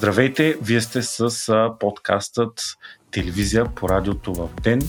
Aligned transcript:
Здравейте, 0.00 0.56
вие 0.62 0.80
сте 0.80 1.02
с 1.02 1.30
подкастът 1.80 2.62
Телевизия 3.10 3.64
по 3.64 3.88
радиото 3.88 4.34
в 4.34 4.48
ден. 4.62 4.80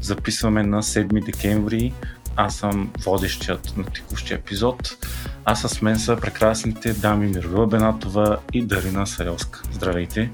Записваме 0.00 0.62
на 0.62 0.82
7 0.82 1.24
декември. 1.24 1.92
Аз 2.36 2.56
съм 2.56 2.92
водещият 3.04 3.76
на 3.76 3.84
текущия 3.84 4.38
епизод. 4.38 5.06
А 5.44 5.54
с 5.54 5.82
мен 5.82 5.98
са 5.98 6.16
прекрасните 6.16 6.92
дами 6.92 7.26
Мирвила 7.26 7.66
Бенатова 7.66 8.38
и 8.52 8.66
Дарина 8.66 9.06
Сарелска. 9.06 9.62
Здравейте! 9.72 10.30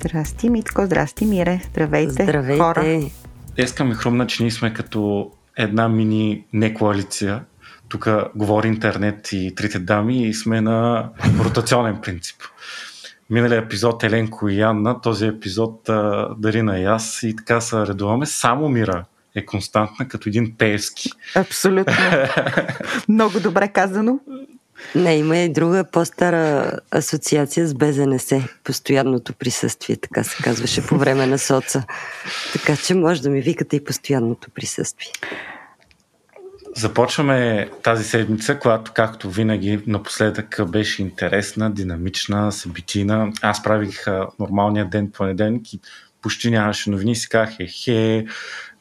Здрасти, 0.00 0.50
Митко, 0.50 0.86
здрасти, 0.86 1.24
Мире. 1.24 1.60
Здравейте, 1.70 2.12
Здравейте. 2.12 2.62
хора. 2.62 3.10
Днеска 3.56 3.84
ми 3.84 3.94
хрумна, 3.94 4.26
че 4.26 4.42
ние 4.42 4.52
сме 4.52 4.74
като 4.74 5.30
една 5.56 5.88
мини 5.88 6.44
не 6.52 6.74
коалиция. 6.74 7.44
Тук 7.88 8.08
говори 8.34 8.68
интернет 8.68 9.32
и 9.32 9.54
трите 9.54 9.78
дами 9.78 10.28
и 10.28 10.34
сме 10.34 10.60
на 10.60 11.08
ротационен 11.44 12.00
принцип. 12.02 12.36
Миналия 13.30 13.58
епизод 13.58 14.02
Еленко 14.02 14.48
и 14.48 14.60
Анна, 14.60 15.00
този 15.00 15.26
епизод 15.26 15.80
Дарина 16.38 16.78
и 16.78 16.84
аз 16.84 17.22
и 17.22 17.36
така 17.36 17.60
се 17.60 17.76
редуваме. 17.76 18.26
Само 18.26 18.68
Мира 18.68 19.04
е 19.34 19.46
константна 19.46 20.08
като 20.08 20.28
един 20.28 20.54
Пеевски. 20.58 21.10
Абсолютно. 21.34 21.94
Много 23.08 23.40
добре 23.40 23.68
казано. 23.68 24.20
Не, 24.94 25.16
има 25.16 25.36
и 25.38 25.52
друга 25.52 25.84
по-стара 25.92 26.72
асоциация 26.90 27.66
с 27.66 27.74
БЗНС. 27.74 28.32
Постоянното 28.64 29.32
присъствие, 29.32 29.96
така 29.96 30.24
се 30.24 30.42
казваше 30.42 30.86
по 30.86 30.96
време 30.98 31.26
на 31.26 31.38
соца. 31.38 31.84
Така 32.52 32.76
че 32.76 32.94
може 32.94 33.22
да 33.22 33.30
ми 33.30 33.40
викате 33.40 33.76
и 33.76 33.84
постоянното 33.84 34.50
присъствие. 34.50 35.12
Започваме 36.76 37.70
тази 37.82 38.04
седмица, 38.04 38.58
която, 38.58 38.92
както 38.94 39.30
винаги, 39.30 39.82
напоследък 39.86 40.60
беше 40.68 41.02
интересна, 41.02 41.70
динамична, 41.70 42.52
събитийна. 42.52 43.32
Аз 43.42 43.62
правих 43.62 44.04
нормалния 44.40 44.88
ден 44.88 45.10
понеделник 45.10 45.72
и 45.72 45.80
почти 46.22 46.50
нямаше 46.50 46.90
новини 46.90 47.12
и 47.12 47.16
си 47.16 47.28
казах, 47.28 47.60
е, 47.60 47.66
хе, 47.66 48.26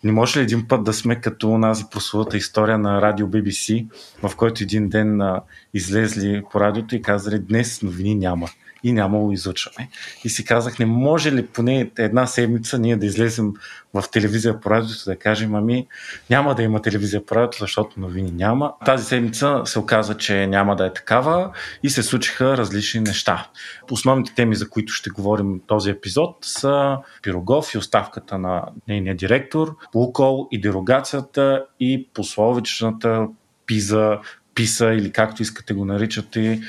не 0.03 0.11
може 0.11 0.39
ли 0.39 0.43
един 0.43 0.67
път 0.67 0.83
да 0.83 0.93
сме 0.93 1.21
като 1.21 1.49
унази 1.49 1.83
прословата 1.91 2.37
история 2.37 2.77
на 2.77 3.01
радио 3.01 3.27
BBC, 3.27 3.87
в 4.23 4.35
който 4.35 4.63
един 4.63 4.89
ден 4.89 5.21
а, 5.21 5.41
излезли 5.73 6.43
по 6.51 6.59
радиото 6.59 6.95
и 6.95 7.01
казали, 7.01 7.39
днес 7.39 7.81
новини 7.81 8.15
няма 8.15 8.49
и 8.83 8.91
нямало 8.91 9.31
излъчване. 9.31 9.89
И 10.23 10.29
си 10.29 10.45
казах, 10.45 10.79
не 10.79 10.85
може 10.85 11.31
ли 11.31 11.45
поне 11.45 11.91
една 11.97 12.27
седмица 12.27 12.79
ние 12.79 12.95
да 12.95 13.05
излезем 13.05 13.53
в 13.93 14.03
телевизия 14.11 14.59
по 14.59 14.69
радиото 14.69 15.03
да 15.05 15.15
кажем, 15.15 15.55
ами 15.55 15.87
няма 16.29 16.55
да 16.55 16.63
има 16.63 16.81
телевизия 16.81 17.25
по 17.25 17.35
радиото, 17.35 17.57
защото 17.59 17.99
новини 17.99 18.31
няма. 18.31 18.73
Тази 18.85 19.05
седмица 19.05 19.61
се 19.65 19.79
оказа, 19.79 20.17
че 20.17 20.47
няма 20.47 20.75
да 20.75 20.85
е 20.85 20.93
такава 20.93 21.51
и 21.83 21.89
се 21.89 22.03
случиха 22.03 22.57
различни 22.57 22.99
неща. 22.99 23.47
Основните 23.91 24.33
теми, 24.35 24.55
за 24.55 24.69
които 24.69 24.93
ще 24.93 25.09
говорим 25.09 25.61
този 25.67 25.89
епизод 25.89 26.37
са 26.41 26.97
Пирогов 27.21 27.73
и 27.73 27.77
оставката 27.77 28.37
на 28.37 28.63
нейния 28.87 29.15
директор, 29.15 29.75
Лукол 29.95 30.47
и 30.51 30.61
дерогацията 30.61 31.65
и 31.79 32.07
пословичната 32.13 33.27
пиза, 33.65 34.19
писа 34.55 34.93
или 34.93 35.11
както 35.11 35.41
искате 35.41 35.73
го 35.73 35.85
наричате, 35.85 36.61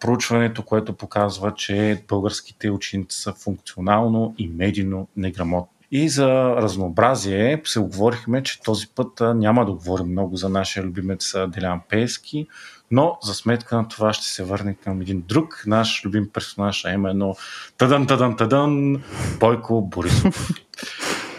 проучването, 0.00 0.62
което 0.62 0.92
показва, 0.92 1.54
че 1.54 2.04
българските 2.08 2.70
ученици 2.70 3.18
са 3.18 3.32
функционално 3.32 4.34
и 4.38 4.48
медийно 4.48 5.08
неграмотни. 5.16 5.76
И 5.92 6.08
за 6.08 6.28
разнообразие 6.56 7.62
се 7.64 7.80
оговорихме, 7.80 8.42
че 8.42 8.62
този 8.62 8.86
път 8.94 9.20
няма 9.20 9.66
да 9.66 9.72
говорим 9.72 10.06
много 10.06 10.36
за 10.36 10.48
нашия 10.48 10.82
любимец 10.82 11.34
Делян 11.48 11.80
Пески, 11.88 12.46
но 12.90 13.18
за 13.22 13.34
сметка 13.34 13.76
на 13.76 13.88
това 13.88 14.12
ще 14.12 14.26
се 14.26 14.44
върне 14.44 14.74
към 14.74 15.00
един 15.00 15.24
друг 15.28 15.64
наш 15.66 16.04
любим 16.04 16.28
персонаж, 16.32 16.84
а 16.84 16.92
именно 16.92 17.36
тъдън, 17.78 18.06
тъдън, 18.06 18.36
тъдън, 18.36 19.02
Бойко 19.40 19.82
Борисов. 19.82 20.48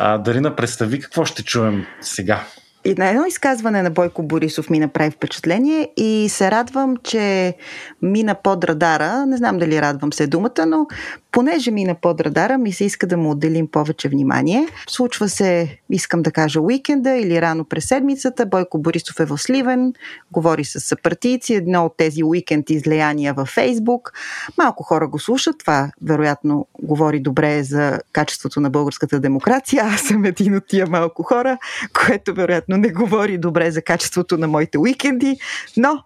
А, 0.04 0.18
Дарина, 0.18 0.56
представи 0.56 1.00
какво 1.00 1.26
ще 1.26 1.44
чуем 1.44 1.86
сега. 2.02 2.46
И 2.86 2.96
на 2.98 3.10
едно 3.10 3.26
изказване 3.26 3.82
на 3.82 3.90
Бойко 3.90 4.24
Борисов 4.24 4.70
ми 4.70 4.80
направи 4.80 5.12
впечатление 5.12 5.90
и 5.98 6.30
се 6.30 6.52
радвам, 6.52 6.98
че 6.98 7.56
мина 8.02 8.36
под 8.36 8.64
радара. 8.64 9.26
Не 9.26 9.38
знам 9.38 9.58
дали 9.58 9.82
радвам 9.82 10.14
се 10.14 10.28
думата, 10.28 10.66
но 10.68 10.88
понеже 11.32 11.72
мина 11.72 11.96
под 12.02 12.22
радара, 12.22 12.58
ми 12.58 12.72
се 12.74 12.86
иска 12.86 13.08
да 13.08 13.18
му 13.18 13.32
отделим 13.32 13.68
повече 13.68 14.10
внимание. 14.10 14.68
Случва 14.90 15.30
се, 15.30 15.78
искам 15.90 16.22
да 16.22 16.32
кажа, 16.32 16.62
уикенда 16.62 17.12
или 17.12 17.42
рано 17.42 17.66
през 17.66 17.86
седмицата. 17.86 18.46
Бойко 18.46 18.78
Борисов 18.78 19.20
е 19.20 19.26
в 19.26 19.38
Сливен, 19.38 19.94
говори 20.32 20.66
с 20.66 20.80
съпартийци, 20.80 21.54
едно 21.54 21.86
от 21.86 21.98
тези 21.98 22.24
уикенд 22.24 22.70
излияния 22.70 23.34
във 23.34 23.48
Фейсбук. 23.50 24.14
Малко 24.58 24.84
хора 24.84 25.08
го 25.08 25.20
слушат, 25.20 25.56
това 25.60 25.92
вероятно 26.02 26.68
говори 26.84 27.20
добре 27.20 27.64
за 27.64 28.00
качеството 28.12 28.60
на 28.60 28.70
българската 28.70 29.20
демокрация. 29.20 29.84
Аз 29.84 30.02
съм 30.02 30.26
един 30.26 30.56
от 30.56 30.68
тия 30.68 30.88
малко 30.88 31.24
хора, 31.24 31.58
което 32.06 32.34
вероятно 32.34 32.78
не 32.78 32.90
говори 32.90 33.38
добре 33.38 33.72
за 33.72 33.82
качеството 33.82 34.38
на 34.38 34.48
моите 34.48 34.78
уикенди, 34.78 35.38
но 35.78 36.04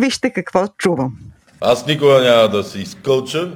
вижте 0.00 0.30
какво 0.30 0.66
чувам. 0.78 1.16
Аз 1.60 1.86
никога 1.86 2.20
няма 2.20 2.48
да 2.48 2.64
се 2.64 2.78
изкълча 2.78 3.52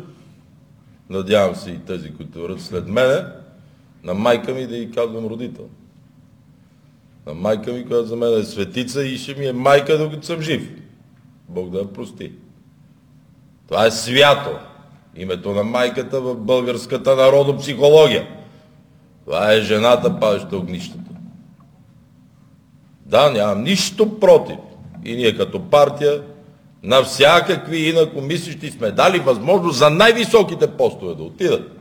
надявам 1.10 1.56
се 1.56 1.70
и 1.70 1.78
тези, 1.78 2.14
които 2.14 2.40
върват 2.42 2.60
след 2.60 2.88
мене, 2.88 3.24
на 4.04 4.14
майка 4.14 4.54
ми 4.54 4.66
да 4.66 4.76
й 4.76 4.90
казвам 4.90 5.26
родител. 5.26 5.64
На 7.26 7.34
майка 7.34 7.72
ми, 7.72 7.86
която 7.86 8.08
за 8.08 8.16
мен 8.16 8.40
е 8.40 8.44
светица 8.44 9.04
и 9.04 9.18
ще 9.18 9.34
ми 9.34 9.46
е 9.46 9.52
майка, 9.52 9.98
докато 9.98 10.26
съм 10.26 10.40
жив. 10.40 10.70
Бог 11.48 11.70
да 11.70 11.78
я 11.78 11.92
прости. 11.92 12.32
Това 13.68 13.86
е 13.86 13.90
свято. 13.90 14.50
Името 15.16 15.52
на 15.52 15.62
майката 15.62 16.20
в 16.20 16.34
българската 16.34 17.16
народопсихология. 17.16 18.28
Това 19.24 19.52
е 19.52 19.60
жената, 19.60 20.20
пазеща 20.20 20.56
огнището. 20.56 21.10
Да, 23.06 23.30
нямам 23.30 23.62
нищо 23.62 24.20
против. 24.20 24.56
И 25.04 25.16
ние 25.16 25.36
като 25.36 25.70
партия 25.70 26.22
на 26.82 27.02
всякакви 27.02 27.88
инакомислищи 27.88 28.70
сме 28.70 28.90
дали 28.90 29.18
възможност 29.18 29.78
за 29.78 29.90
най-високите 29.90 30.66
постове 30.66 31.14
да 31.14 31.22
отидат. 31.22 31.78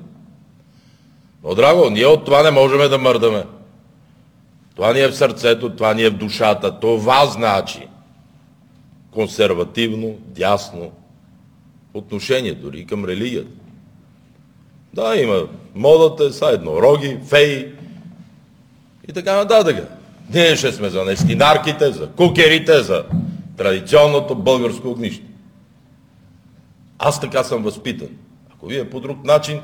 Но, 1.43 1.55
драго, 1.55 1.89
ние 1.89 2.05
от 2.05 2.25
това 2.25 2.43
не 2.43 2.51
можем 2.51 2.89
да 2.89 2.97
мърдаме. 2.97 3.43
Това 4.75 4.93
ни 4.93 4.99
е 4.99 5.07
в 5.07 5.15
сърцето, 5.15 5.69
това 5.69 5.93
ни 5.93 6.03
е 6.03 6.09
в 6.09 6.17
душата. 6.17 6.79
Това 6.79 7.25
значи 7.25 7.87
консервативно, 9.11 10.15
дясно 10.19 10.91
отношение 11.93 12.53
дори 12.53 12.85
към 12.85 13.05
религията. 13.05 13.51
Да, 14.93 15.15
има 15.15 15.47
модата, 15.75 16.33
са 16.33 16.45
еднороги, 16.45 17.17
феи 17.27 17.67
и 19.09 19.13
така 19.13 19.35
нататък. 19.35 19.91
Ние 20.33 20.55
ще 20.55 20.71
сме 20.71 20.89
за 20.89 21.05
нестинарките, 21.05 21.91
за 21.91 22.07
кукерите, 22.07 22.83
за 22.83 23.03
традиционното 23.57 24.35
българско 24.35 24.89
огнище. 24.89 25.27
Аз 26.99 27.21
така 27.21 27.43
съм 27.43 27.63
възпитан. 27.63 28.09
Ако 28.53 28.65
вие 28.65 28.89
по 28.89 28.99
друг 28.99 29.25
начин, 29.25 29.61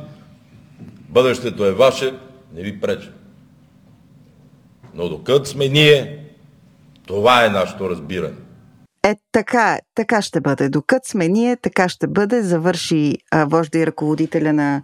бъдещето 1.10 1.66
е 1.66 1.72
ваше, 1.72 2.14
не 2.54 2.62
ви 2.64 2.82
преча. 2.82 3.12
Но 4.94 5.10
докато 5.10 5.46
сме 5.46 5.68
ние, 5.68 6.26
това 7.08 7.46
е 7.46 7.50
нашето 7.50 7.90
разбиране. 7.90 8.36
Е, 9.04 9.16
така, 9.32 9.80
така 9.96 10.22
ще 10.22 10.42
бъде. 10.42 10.70
Докато 10.70 11.10
сме 11.10 11.28
ние, 11.28 11.56
така 11.56 11.90
ще 11.90 12.08
бъде. 12.08 12.42
Завърши 12.42 13.18
а, 13.32 13.46
вожда 13.46 13.80
и 13.80 13.88
ръководителя 13.88 14.54
на 14.54 14.82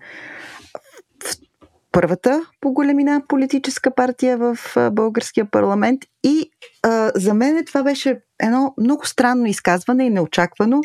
първата 1.99 2.41
по 2.61 2.71
големина 2.71 3.21
политическа 3.27 3.95
партия 3.95 4.37
в 4.37 4.57
българския 4.91 5.45
парламент. 5.45 6.01
И 6.23 6.51
а, 6.83 7.11
за 7.15 7.33
мен 7.33 7.65
това 7.65 7.83
беше 7.83 8.19
едно 8.43 8.73
много 8.81 9.07
странно 9.07 9.45
изказване 9.45 10.05
и 10.05 10.09
неочаквано. 10.09 10.81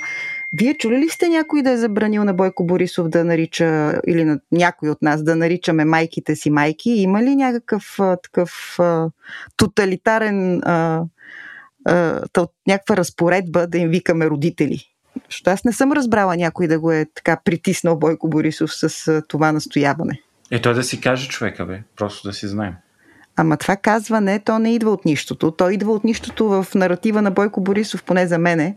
Вие 0.53 0.75
чули 0.75 0.99
ли 0.99 1.09
сте 1.09 1.29
някой 1.29 1.63
да 1.63 1.71
е 1.71 1.77
забранил 1.77 2.25
на 2.25 2.35
Бойко 2.35 2.65
Борисов 2.65 3.09
да 3.09 3.25
нарича, 3.25 4.01
или 4.07 4.25
на 4.25 4.41
някой 4.53 4.91
от 4.91 5.03
нас 5.03 5.23
да 5.23 5.37
наричаме 5.37 5.85
майките 5.85 6.37
си 6.37 6.51
майки? 6.51 6.91
Има 6.91 7.23
ли 7.23 7.37
някакъв 7.37 8.01
а, 8.01 8.17
такъв 8.17 8.77
а, 8.79 9.11
тоталитарен, 9.57 10.61
а, 10.65 11.03
а, 11.85 12.21
някаква 12.67 12.97
разпоредба 12.97 13.67
да 13.67 13.79
им 13.79 13.89
викаме 13.89 14.27
родители? 14.27 14.79
Защото 15.31 15.51
аз 15.51 15.65
не 15.65 15.73
съм 15.73 15.93
разбрала 15.93 16.37
някой 16.37 16.67
да 16.67 16.81
го 16.81 16.93
е 16.93 17.07
така 17.15 17.41
притиснал 17.45 17.99
Бойко 17.99 18.29
Борисов 18.29 18.71
с 18.75 19.09
а, 19.09 19.23
това 19.29 19.53
настояване. 19.53 20.24
Е, 20.55 20.63
той 20.63 20.75
да 20.75 20.83
си 20.83 21.01
каже 21.01 21.29
човека, 21.29 21.67
бе. 21.67 21.83
Просто 21.97 22.29
да 22.29 22.35
си 22.35 22.49
знаем. 22.49 22.75
Ама 23.37 23.57
това 23.57 23.77
казване, 23.77 24.39
то 24.39 24.59
не 24.59 24.75
идва 24.75 24.91
от 24.91 25.05
нищото. 25.05 25.51
То 25.51 25.71
идва 25.71 25.93
от 25.93 26.05
нищото 26.05 26.49
в 26.49 26.67
наратива 26.75 27.23
на 27.23 27.31
Бойко 27.31 27.61
Борисов, 27.61 28.03
поне 28.03 28.27
за 28.27 28.39
мене. 28.39 28.75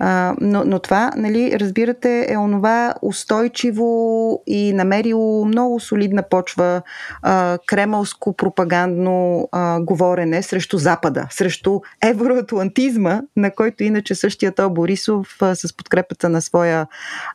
А, 0.00 0.34
но, 0.40 0.64
но 0.64 0.78
това, 0.78 1.12
нали, 1.16 1.60
разбирате, 1.60 2.26
е 2.28 2.36
онова 2.36 2.94
устойчиво 3.02 4.42
и 4.46 4.72
намерило 4.72 5.44
много 5.44 5.80
солидна 5.80 6.22
почва 6.22 6.82
а, 7.22 7.58
кремълско 7.66 8.32
пропагандно 8.36 9.48
а, 9.52 9.80
говорене 9.80 10.42
срещу 10.42 10.78
Запада, 10.78 11.26
срещу 11.30 11.80
евроатлантизма, 12.02 13.20
на 13.36 13.50
който 13.50 13.84
иначе 13.84 14.14
същия 14.14 14.52
то 14.52 14.70
Борисов 14.70 15.36
а, 15.40 15.54
с 15.54 15.76
подкрепата 15.76 16.28
на 16.28 16.42
своя 16.42 16.86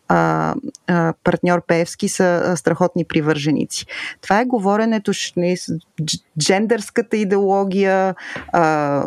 а, 0.08 0.56
а, 0.88 1.14
партньор 1.24 1.62
Пеевски 1.68 2.10
са 2.10 2.42
а, 2.46 2.58
страхотни 2.58 3.06
привърженици. 3.06 3.86
Това 4.22 4.40
е 4.40 4.46
говоренето 4.46 5.12
не, 5.38 5.56
джендърската 6.60 7.18
идеология, 7.18 8.16
а, 8.54 8.64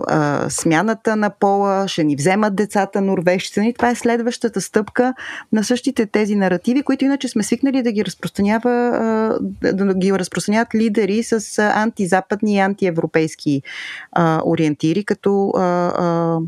а, 0.08 0.50
смяната 0.50 1.16
на 1.16 1.30
пола, 1.30 1.88
ще 1.88 2.04
ни 2.04 2.16
вземат 2.16 2.54
децата 2.54 3.00
норвежци. 3.00 3.74
Това 3.78 3.90
е 3.90 3.94
следващата 3.94 4.60
стъпка 4.60 5.14
на 5.52 5.64
същите 5.64 6.06
тези 6.06 6.36
наративи, 6.36 6.82
които 6.82 7.04
иначе 7.04 7.28
сме 7.28 7.42
свикнали 7.42 7.82
да 7.82 7.92
ги 7.92 8.04
разпространява, 8.04 9.38
да 9.62 9.94
ги 9.94 10.12
разпространяват 10.12 10.74
лидери 10.74 11.22
с 11.22 11.58
антизападни 11.58 12.54
и 12.54 12.58
антиевропейски 12.58 13.62
а, 14.12 14.42
ориентири, 14.44 15.04
като 15.04 15.52
а, 15.56 15.60
а, 15.60 16.38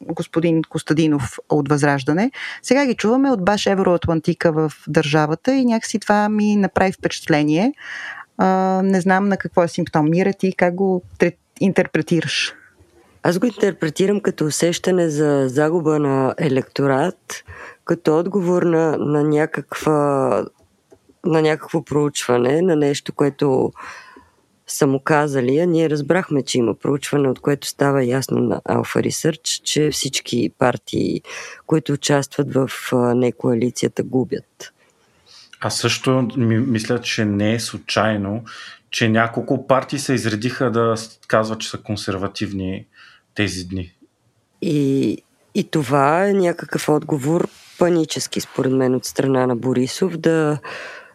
господин 0.00 0.62
Костадинов 0.62 1.38
от 1.50 1.68
Възраждане. 1.68 2.30
Сега 2.62 2.86
ги 2.86 2.94
чуваме 2.94 3.30
от 3.30 3.44
баш 3.44 3.66
Евроатлантика 3.66 4.52
в 4.52 4.72
държавата 4.88 5.54
и 5.54 5.64
някакси 5.64 5.98
това 5.98 6.28
ми 6.28 6.56
направи 6.56 6.92
впечатление. 6.92 7.72
А, 8.38 8.80
не 8.84 9.00
знам 9.00 9.28
на 9.28 9.36
какво 9.36 9.62
е 9.62 9.68
симптом. 9.68 10.10
Мира 10.10 10.32
ти 10.32 10.52
как 10.52 10.74
го 10.74 11.02
интерпретираш? 11.60 12.54
Аз 13.22 13.38
го 13.38 13.46
интерпретирам 13.46 14.20
като 14.20 14.44
усещане 14.44 15.08
за 15.08 15.48
загуба 15.48 15.98
на 15.98 16.34
електорат, 16.38 17.44
като 17.84 18.18
отговор 18.18 18.62
на, 18.62 18.96
на, 18.98 19.24
някаква, 19.24 20.44
на 21.24 21.42
някакво 21.42 21.84
проучване, 21.84 22.62
на 22.62 22.76
нещо, 22.76 23.12
което 23.12 23.72
са 24.66 24.86
му 24.86 25.00
казали, 25.00 25.58
а 25.58 25.66
ние 25.66 25.90
разбрахме, 25.90 26.42
че 26.42 26.58
има 26.58 26.74
проучване, 26.74 27.28
от 27.28 27.40
което 27.40 27.66
става 27.66 28.04
ясно 28.04 28.38
на 28.38 28.60
Alpha 28.60 29.08
Research, 29.08 29.62
че 29.62 29.90
всички 29.90 30.50
партии, 30.58 31.22
които 31.66 31.92
участват 31.92 32.54
в 32.54 32.70
не 33.14 33.32
коалицията, 33.32 34.02
губят. 34.02 34.73
А 35.66 35.70
също 35.70 36.28
ми, 36.36 36.58
мисля, 36.58 37.00
че 37.00 37.24
не 37.24 37.54
е 37.54 37.60
случайно, 37.60 38.44
че 38.90 39.08
няколко 39.08 39.66
партии 39.66 39.98
се 39.98 40.14
изредиха 40.14 40.70
да 40.70 40.94
казват, 41.26 41.60
че 41.60 41.70
са 41.70 41.78
консервативни 41.78 42.86
тези 43.34 43.64
дни. 43.64 43.94
И, 44.62 45.18
и 45.54 45.64
това 45.70 46.28
е 46.28 46.32
някакъв 46.32 46.88
отговор 46.88 47.48
панически, 47.78 48.40
според 48.40 48.72
мен, 48.72 48.94
от 48.94 49.04
страна 49.04 49.46
на 49.46 49.56
Борисов, 49.56 50.16
да, 50.16 50.58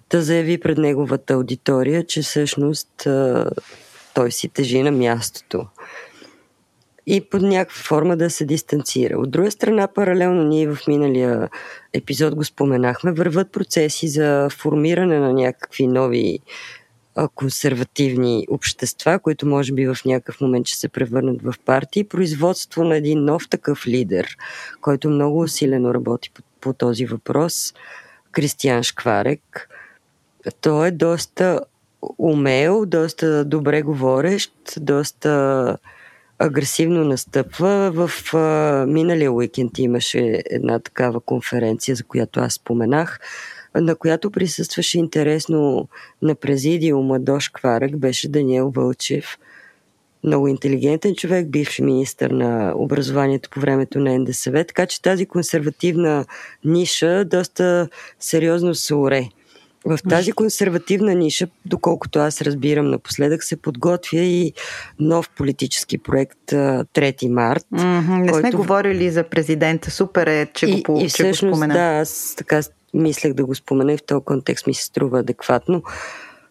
да 0.10 0.22
заяви 0.22 0.60
пред 0.60 0.78
неговата 0.78 1.34
аудитория, 1.34 2.06
че 2.06 2.22
всъщност 2.22 3.08
той 4.14 4.32
си 4.32 4.50
тежи 4.50 4.84
на 4.84 4.92
мястото 4.92 5.68
и 7.12 7.22
под 7.22 7.42
някаква 7.42 7.84
форма 7.84 8.18
да 8.18 8.30
се 8.30 8.46
дистанцира. 8.46 9.20
От 9.20 9.32
друга 9.32 9.52
страна, 9.52 9.88
паралелно 9.88 10.44
ние 10.44 10.68
в 10.68 10.78
миналия 10.88 11.50
епизод 11.94 12.36
го 12.36 12.44
споменахме, 12.44 13.12
върват 13.12 13.52
процеси 13.52 14.08
за 14.08 14.50
формиране 14.50 15.20
на 15.20 15.34
някакви 15.34 15.88
нови 15.88 16.40
консервативни 17.36 18.48
общества, 18.50 19.20
които 19.20 19.48
може 19.48 19.74
би 19.74 19.88
в 19.88 19.98
някакъв 20.06 20.42
момент 20.42 20.68
ще 20.68 20.78
се 20.78 20.90
превърнат 20.90 21.42
в 21.42 21.54
партии, 21.66 22.04
производство 22.04 22.84
на 22.84 22.98
един 22.98 23.26
нов 23.26 23.50
такъв 23.50 23.88
лидер, 23.88 24.38
който 24.82 25.10
много 25.10 25.40
усилено 25.40 25.94
работи 25.94 26.32
по, 26.34 26.42
по 26.62 26.74
този 26.74 27.06
въпрос, 27.06 27.74
Кристиян 28.32 28.84
Шкварек. 28.84 29.70
Той 30.62 30.88
е 30.88 30.92
доста 30.92 31.62
умел, 32.18 32.86
доста 32.86 33.46
добре 33.46 33.82
говорещ, 33.82 34.54
доста 34.78 35.78
агресивно 36.40 37.04
настъпва. 37.04 37.92
В 37.92 38.34
а, 38.34 38.86
миналия 38.88 39.32
уикенд 39.32 39.78
имаше 39.78 40.44
една 40.46 40.80
такава 40.80 41.20
конференция, 41.20 41.96
за 41.96 42.04
която 42.04 42.40
аз 42.40 42.54
споменах, 42.54 43.20
на 43.76 43.96
която 43.96 44.32
присъстваше 44.32 45.00
интересно 45.00 45.88
на 46.22 46.36
президиума 46.36 47.20
Дош 47.20 47.50
Кварък, 47.50 47.98
беше 47.98 48.30
Даниел 48.30 48.70
Вълчев, 48.76 49.38
много 50.24 50.48
интелигентен 50.48 51.16
човек, 51.16 51.50
бивш 51.50 51.80
министър 51.80 52.32
на 52.32 52.74
образованието 52.76 53.50
по 53.50 53.60
времето 53.60 54.00
на 54.00 54.20
НДСВ, 54.20 54.64
така 54.64 54.86
че 54.86 55.02
тази 55.02 55.26
консервативна 55.26 56.26
ниша 56.66 57.26
доста 57.26 57.90
сериозно 58.20 58.76
се 58.76 58.96
уре. 58.96 59.30
В 59.86 60.00
тази 60.10 60.32
консервативна 60.32 61.16
ниша, 61.16 61.48
доколкото 61.66 62.20
аз 62.20 62.42
разбирам 62.42 62.90
напоследък, 62.90 63.44
се 63.44 63.56
подготвя 63.56 64.20
и 64.20 64.54
нов 65.00 65.30
политически 65.30 65.98
проект 65.98 66.38
3 66.48 67.28
март. 67.28 67.66
Mm-hmm, 67.74 68.22
не 68.22 68.32
който... 68.32 68.48
сме 68.48 68.58
говорили 68.58 69.10
за 69.10 69.24
президента. 69.24 69.92
Супер 69.92 70.28
е, 70.28 70.48
че 70.54 70.66
и, 70.66 70.82
го, 70.82 71.00
и 71.02 71.08
всъщност, 71.08 71.40
че 71.40 71.46
го 71.46 71.56
спомена. 71.56 71.74
Да, 71.74 71.80
аз 71.80 72.34
така 72.38 72.62
мислех 72.94 73.34
да 73.34 73.46
го 73.46 73.56
спомена 73.56 73.94
и 73.94 73.98
в 73.98 74.04
този 74.04 74.26
контекст 74.26 74.68
ми 74.68 74.74
се 74.74 74.84
струва 74.84 75.20
адекватно 75.20 75.84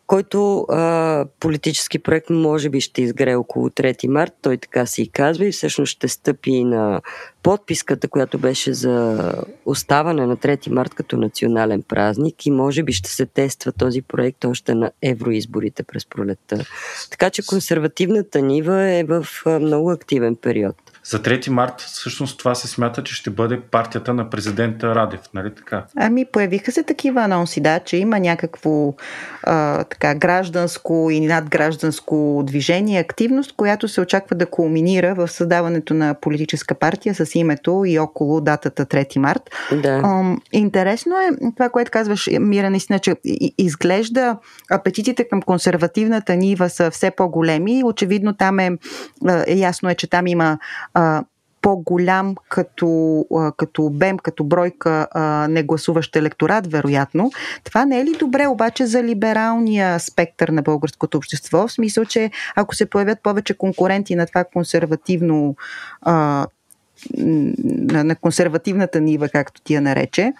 който 0.08 0.60
а, 0.60 1.24
политически 1.40 1.98
проект 1.98 2.30
може 2.30 2.68
би 2.68 2.80
ще 2.80 3.02
изгре 3.02 3.34
около 3.34 3.68
3 3.68 4.06
март, 4.06 4.32
той 4.42 4.56
така 4.56 4.86
се 4.86 5.02
и 5.02 5.08
казва 5.08 5.46
и 5.46 5.52
всъщност 5.52 5.90
ще 5.90 6.08
стъпи 6.08 6.64
на 6.64 7.00
подписката, 7.42 8.08
която 8.08 8.38
беше 8.38 8.72
за 8.72 9.32
оставане 9.66 10.26
на 10.26 10.36
3 10.36 10.70
март 10.70 10.94
като 10.94 11.16
национален 11.16 11.82
празник 11.82 12.46
и 12.46 12.50
може 12.50 12.82
би 12.82 12.92
ще 12.92 13.10
се 13.10 13.26
тества 13.26 13.72
този 13.72 14.02
проект 14.02 14.44
още 14.44 14.74
на 14.74 14.90
евроизборите 15.02 15.82
през 15.82 16.06
пролетта. 16.06 16.64
Така 17.10 17.30
че 17.30 17.46
консервативната 17.46 18.42
нива 18.42 18.82
е 18.82 19.04
в 19.04 19.26
много 19.46 19.90
активен 19.90 20.36
период. 20.36 20.87
За 21.08 21.18
3 21.18 21.48
март 21.48 21.80
всъщност 21.80 22.38
това 22.38 22.54
се 22.54 22.68
смята, 22.68 23.04
че 23.04 23.14
ще 23.14 23.30
бъде 23.30 23.60
партията 23.60 24.14
на 24.14 24.30
президента 24.30 24.94
Радев, 24.94 25.20
нали 25.34 25.54
така? 25.54 25.84
Ами 25.96 26.24
появиха 26.24 26.72
се 26.72 26.82
такива 26.82 27.22
анонси, 27.22 27.60
да, 27.60 27.78
че 27.80 27.96
има 27.96 28.20
някакво 28.20 28.94
а, 29.42 29.84
така 29.84 30.14
гражданско 30.14 31.08
и 31.10 31.20
надгражданско 31.20 32.42
движение, 32.46 33.00
активност, 33.00 33.52
която 33.56 33.88
се 33.88 34.00
очаква 34.00 34.36
да 34.36 34.46
кулминира 34.46 35.14
в 35.14 35.28
създаването 35.28 35.94
на 35.94 36.14
политическа 36.14 36.74
партия 36.74 37.14
с 37.14 37.34
името 37.34 37.82
и 37.86 37.98
около 37.98 38.40
датата 38.40 38.86
3 38.86 39.18
март. 39.18 39.42
Да. 39.82 40.00
А, 40.04 40.36
интересно 40.52 41.14
е 41.16 41.52
това, 41.56 41.68
което 41.68 41.90
казваш, 41.90 42.28
Мира, 42.40 42.70
наистина, 42.70 42.98
че 42.98 43.16
изглежда 43.58 44.36
апетитите 44.70 45.28
към 45.28 45.42
консервативната 45.42 46.36
нива 46.36 46.70
са 46.70 46.90
все 46.90 47.10
по-големи. 47.10 47.82
Очевидно 47.84 48.34
там 48.34 48.58
е, 48.58 48.70
е 49.46 49.54
ясно 49.54 49.90
е, 49.90 49.94
че 49.94 50.10
там 50.10 50.26
има 50.26 50.58
по-голям 51.62 52.34
като, 52.48 53.24
като 53.56 53.84
обем, 53.84 54.18
като 54.18 54.44
бройка 54.44 55.06
негласуващ 55.48 56.16
електорат, 56.16 56.66
вероятно. 56.66 57.30
Това 57.64 57.84
не 57.84 58.00
е 58.00 58.04
ли 58.04 58.16
добре 58.18 58.46
обаче 58.46 58.86
за 58.86 59.02
либералния 59.02 60.00
спектър 60.00 60.48
на 60.48 60.62
българското 60.62 61.16
общество? 61.16 61.68
В 61.68 61.72
смисъл, 61.72 62.04
че 62.04 62.30
ако 62.56 62.74
се 62.74 62.90
появят 62.90 63.22
повече 63.22 63.54
конкуренти 63.54 64.14
на 64.14 64.26
това 64.26 64.44
консервативно 64.44 65.56
а, 66.02 66.46
на, 67.18 68.04
на 68.04 68.16
консервативната 68.16 69.00
нива, 69.00 69.28
както 69.28 69.60
ти 69.60 69.74
я 69.74 69.80
нарече, 69.80 70.32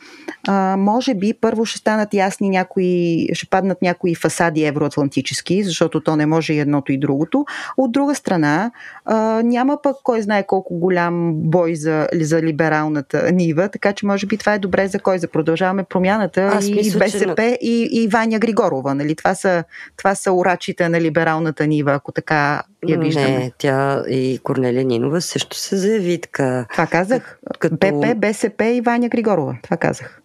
а, 0.49 0.77
може 0.77 1.15
би 1.15 1.35
първо 1.41 1.65
ще 1.65 1.79
станат 1.79 2.15
ясни 2.15 2.51
някои, 2.51 3.29
ще 3.33 3.47
паднат 3.47 3.83
някои 3.83 4.15
фасади 4.15 4.65
евроатлантически, 4.65 5.65
защото 5.65 6.01
то 6.01 6.17
не 6.17 6.27
може 6.27 6.53
и 6.53 6.59
едното 6.59 6.93
и 6.93 6.99
другото. 6.99 7.45
От 7.77 7.93
друга 7.93 8.15
страна, 8.15 8.71
а, 9.05 9.43
няма 9.43 9.79
пък 9.83 9.97
кой 10.03 10.23
знае 10.23 10.47
колко 10.47 10.75
голям 10.75 11.33
бой 11.35 11.75
за, 11.75 12.09
за 12.15 12.43
либералната 12.43 13.33
нива, 13.33 13.69
така 13.69 13.93
че 13.93 14.07
може 14.07 14.27
би 14.27 14.37
това 14.37 14.55
е 14.55 14.59
добре 14.59 14.89
за 14.89 14.99
кой? 14.99 15.19
За 15.19 15.29
продължаваме 15.29 15.85
промяната 15.85 16.51
Аз 16.55 16.69
и 16.69 16.75
мисля, 16.75 16.99
БСП 16.99 17.35
че... 17.37 17.59
и, 17.61 17.89
и 17.93 18.09
Ваня 18.09 18.39
Григорова. 18.39 18.95
Нали? 18.95 19.15
Това, 19.15 19.35
са, 19.35 19.65
това 19.97 20.15
са 20.15 20.33
урачите 20.33 20.89
на 20.89 21.01
либералната 21.01 21.67
нива, 21.67 21.93
ако 21.93 22.13
така 22.13 22.63
я 22.87 22.99
виждаме. 22.99 23.29
Не, 23.29 23.53
тя 23.59 24.05
и 24.09 24.39
Корнелия 24.43 24.85
Нинова 24.85 25.21
също 25.21 25.57
се 25.57 25.77
заяви 25.77 26.21
така. 26.21 26.67
Това 26.73 26.87
казах. 26.87 27.39
Като... 27.59 27.77
ПП, 27.77 28.17
БСП 28.17 28.65
и 28.65 28.81
Ваня 28.81 29.09
Григорова. 29.09 29.57
Това 29.63 29.77
казах. 29.77 30.21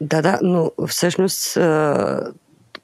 Да, 0.00 0.22
да, 0.22 0.38
но 0.42 0.70
всъщност 0.86 1.58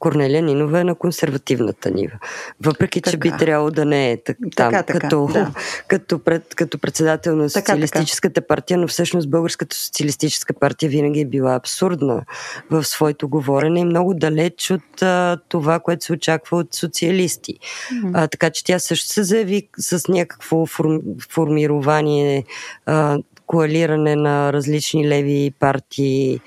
Корнелия 0.06 0.42
Нинова 0.42 0.80
е 0.80 0.84
на 0.84 0.94
консервативната 0.94 1.90
нива. 1.90 2.18
Въпреки, 2.60 3.02
така. 3.02 3.10
че 3.10 3.16
би 3.16 3.32
трябвало 3.38 3.70
да 3.70 3.84
не 3.84 4.10
е 4.10 4.16
там, 4.16 4.34
така, 4.56 4.82
така, 4.82 4.98
като, 4.98 5.28
да. 5.32 5.50
като, 5.88 6.18
пред, 6.18 6.54
като 6.54 6.78
председател 6.78 7.36
на 7.36 7.50
Социалистическата 7.50 8.34
така, 8.34 8.46
партия, 8.46 8.78
но 8.78 8.88
всъщност 8.88 9.30
Българската 9.30 9.76
социалистическа 9.76 10.54
партия 10.54 10.90
винаги 10.90 11.20
е 11.20 11.25
била 11.25 11.54
абсурдна 11.54 12.22
в 12.70 12.84
своето 12.84 13.28
говорене 13.28 13.80
и 13.80 13.84
много 13.84 14.14
далеч 14.14 14.70
от 14.70 15.02
а, 15.02 15.38
това, 15.48 15.80
което 15.80 16.04
се 16.04 16.12
очаква 16.12 16.56
от 16.56 16.75
социалисти. 16.75 17.54
Mm-hmm. 17.54 18.10
А, 18.14 18.28
така 18.28 18.50
че 18.50 18.64
тя 18.64 18.78
също 18.78 19.08
се 19.08 19.22
заяви 19.22 19.68
с 19.78 20.08
някакво 20.08 20.66
форм, 20.66 21.00
формирование, 21.30 22.44
а, 22.86 23.18
коалиране 23.46 24.16
на 24.16 24.52
различни 24.52 25.08
леви 25.08 25.52
партии, 25.60 26.40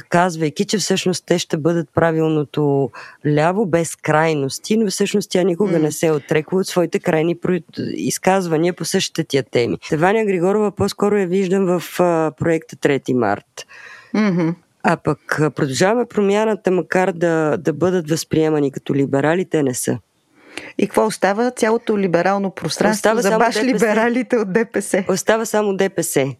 казвайки, 0.00 0.64
че 0.64 0.78
всъщност 0.78 1.24
те 1.26 1.38
ще 1.38 1.56
бъдат 1.56 1.88
правилното 1.94 2.90
ляво 3.26 3.66
без 3.66 3.96
крайности, 3.96 4.76
но 4.76 4.90
всъщност 4.90 5.30
тя 5.30 5.42
никога 5.42 5.72
mm. 5.72 5.82
не 5.82 5.92
се 5.92 6.06
е 6.06 6.12
отрекла 6.12 6.60
от 6.60 6.66
своите 6.66 6.98
крайни 6.98 7.36
изказвания 7.94 8.74
по 8.74 8.84
същите 8.84 9.24
тия 9.24 9.42
теми. 9.42 9.78
Теваня 9.88 10.24
Григорова 10.24 10.70
по-скоро 10.70 11.16
я 11.16 11.26
виждам 11.26 11.64
в 11.64 12.00
а, 12.00 12.32
проекта 12.38 12.76
3 12.76 13.12
март. 13.12 13.66
Mm-hmm. 14.14 14.54
А 14.82 14.96
пък 14.96 15.40
продължаваме 15.54 16.06
промяната, 16.06 16.70
макар 16.70 17.12
да, 17.12 17.56
да 17.56 17.72
бъдат 17.72 18.10
възприемани 18.10 18.72
като 18.72 18.94
либерали, 18.94 19.44
те 19.44 19.62
не 19.62 19.74
са. 19.74 19.98
И 20.78 20.86
какво 20.86 21.06
остава? 21.06 21.50
Цялото 21.50 21.98
либерално 21.98 22.50
пространство 22.50 23.10
остава 23.10 23.22
за 23.22 23.38
баш 23.38 23.62
либералите 23.62 24.36
от 24.36 24.52
ДПС? 24.52 25.04
Остава 25.08 25.44
само 25.44 25.76
ДПС, 25.76 26.34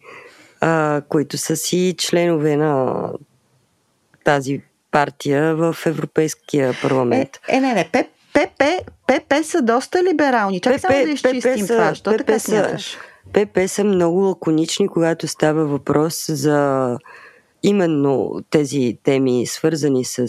а, 0.61 1.01
които 1.09 1.37
са 1.37 1.55
си 1.55 1.95
членове 1.97 2.55
на 2.55 3.03
тази 4.27 4.61
партия 4.91 5.55
в 5.55 5.77
Европейския 5.85 6.73
парламент. 6.81 7.29
Е, 7.47 7.55
е 7.55 7.59
не, 7.59 7.73
не, 7.73 7.89
ПП, 8.33 8.63
ПП 9.07 9.33
са 9.43 9.61
доста 9.61 10.03
либерални. 10.03 10.59
Чакай 10.59 10.79
само 10.79 11.05
да 11.05 11.11
изчистим 11.11 11.67
това. 11.67 11.95
Що 11.95 12.11
ПП 12.11 12.17
така 12.17 12.39
са, 12.39 12.77
ПП 13.33 13.59
са 13.67 13.83
много 13.83 14.19
лаконични, 14.19 14.87
когато 14.87 15.27
става 15.27 15.65
въпрос 15.65 16.25
за 16.29 16.97
именно 17.63 18.41
тези 18.49 18.97
теми, 19.03 19.45
свързани 19.45 20.05
с 20.05 20.27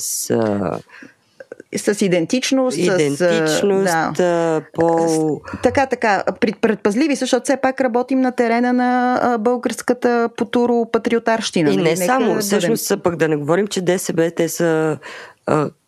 с 1.76 2.04
идентичност, 2.04 2.76
идентичност, 2.76 3.88
с, 3.88 4.12
да. 4.16 4.62
пол. 4.72 5.40
Така, 5.62 5.86
така. 5.86 6.24
Предпазливи, 6.60 7.14
защото 7.14 7.44
все 7.44 7.56
пак 7.56 7.80
работим 7.80 8.20
на 8.20 8.32
терена 8.32 8.72
на 8.72 9.36
българската 9.40 10.30
потуро-патриотарщина. 10.36 11.70
И 11.70 11.76
не 11.76 11.82
Нека 11.82 11.96
само, 11.96 12.34
да 12.34 12.40
всъщност, 12.40 12.88
бъдем... 12.88 13.02
пък 13.02 13.16
да 13.16 13.28
не 13.28 13.36
говорим, 13.36 13.66
че 13.66 13.80
ДСБ, 13.80 14.30
те 14.30 14.48
са 14.48 14.98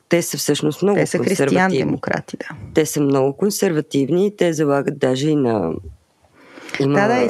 те 0.08 0.22
са 0.22 0.36
всъщност 0.38 0.82
много 0.82 0.98
те 0.98 1.06
са 1.06 1.18
християн-демократи, 1.18 2.36
да. 2.36 2.48
Те 2.74 2.86
са 2.86 3.00
много 3.00 3.36
консервативни, 3.36 4.36
те 4.36 4.52
залагат 4.52 4.98
даже 4.98 5.28
и 5.28 5.36
на 5.36 5.72
има 6.80 6.94
да, 6.94 7.08
да, 7.08 7.28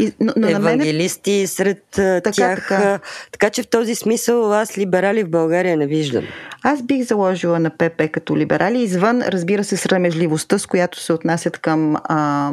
и, 0.00 0.12
но, 0.20 0.32
но 0.36 0.48
евангелисти 0.48 1.38
мен... 1.38 1.46
сред 1.46 1.84
така, 1.90 2.30
тях. 2.32 2.68
Така. 2.68 2.98
така 3.32 3.50
че 3.50 3.62
в 3.62 3.68
този 3.68 3.94
смисъл 3.94 4.52
аз 4.52 4.78
либерали 4.78 5.22
в 5.22 5.30
България 5.30 5.76
не 5.76 5.86
виждам. 5.86 6.24
Аз 6.62 6.82
бих 6.82 7.02
заложила 7.02 7.58
на 7.58 7.70
ПП 7.70 8.08
като 8.12 8.36
либерали, 8.36 8.82
извън, 8.82 9.22
разбира 9.22 9.64
се, 9.64 9.76
срамежливостта, 9.76 10.58
с 10.58 10.66
която 10.66 11.00
се 11.00 11.12
отнасят 11.12 11.58
към 11.58 11.96
а, 12.04 12.52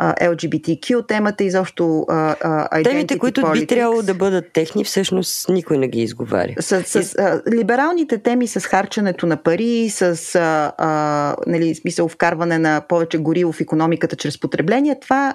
LGBTQ 0.00 1.08
темата, 1.08 1.44
изобщо 1.44 2.04
а, 2.08 2.82
Темите, 2.82 3.18
които 3.18 3.40
politics. 3.40 3.60
би 3.60 3.66
трябвало 3.66 4.02
да 4.02 4.14
бъдат 4.14 4.52
техни, 4.52 4.84
всъщност 4.84 5.48
никой 5.48 5.78
не 5.78 5.88
ги 5.88 6.00
изговаря. 6.00 6.54
С, 6.60 6.82
с 6.84 7.14
а, 7.18 7.42
либералните 7.52 8.18
теми 8.18 8.46
с 8.46 8.60
харченето 8.60 9.26
на 9.26 9.36
пари, 9.36 9.90
с 9.90 10.34
а, 10.78 11.36
нали, 11.46 11.74
смисъл 11.74 12.08
вкарване 12.08 12.58
на 12.58 12.82
повече 12.88 13.18
гориво 13.18 13.52
в 13.52 13.60
економиката 13.60 14.16
чрез 14.16 14.40
потребление, 14.40 15.00
това 15.00 15.34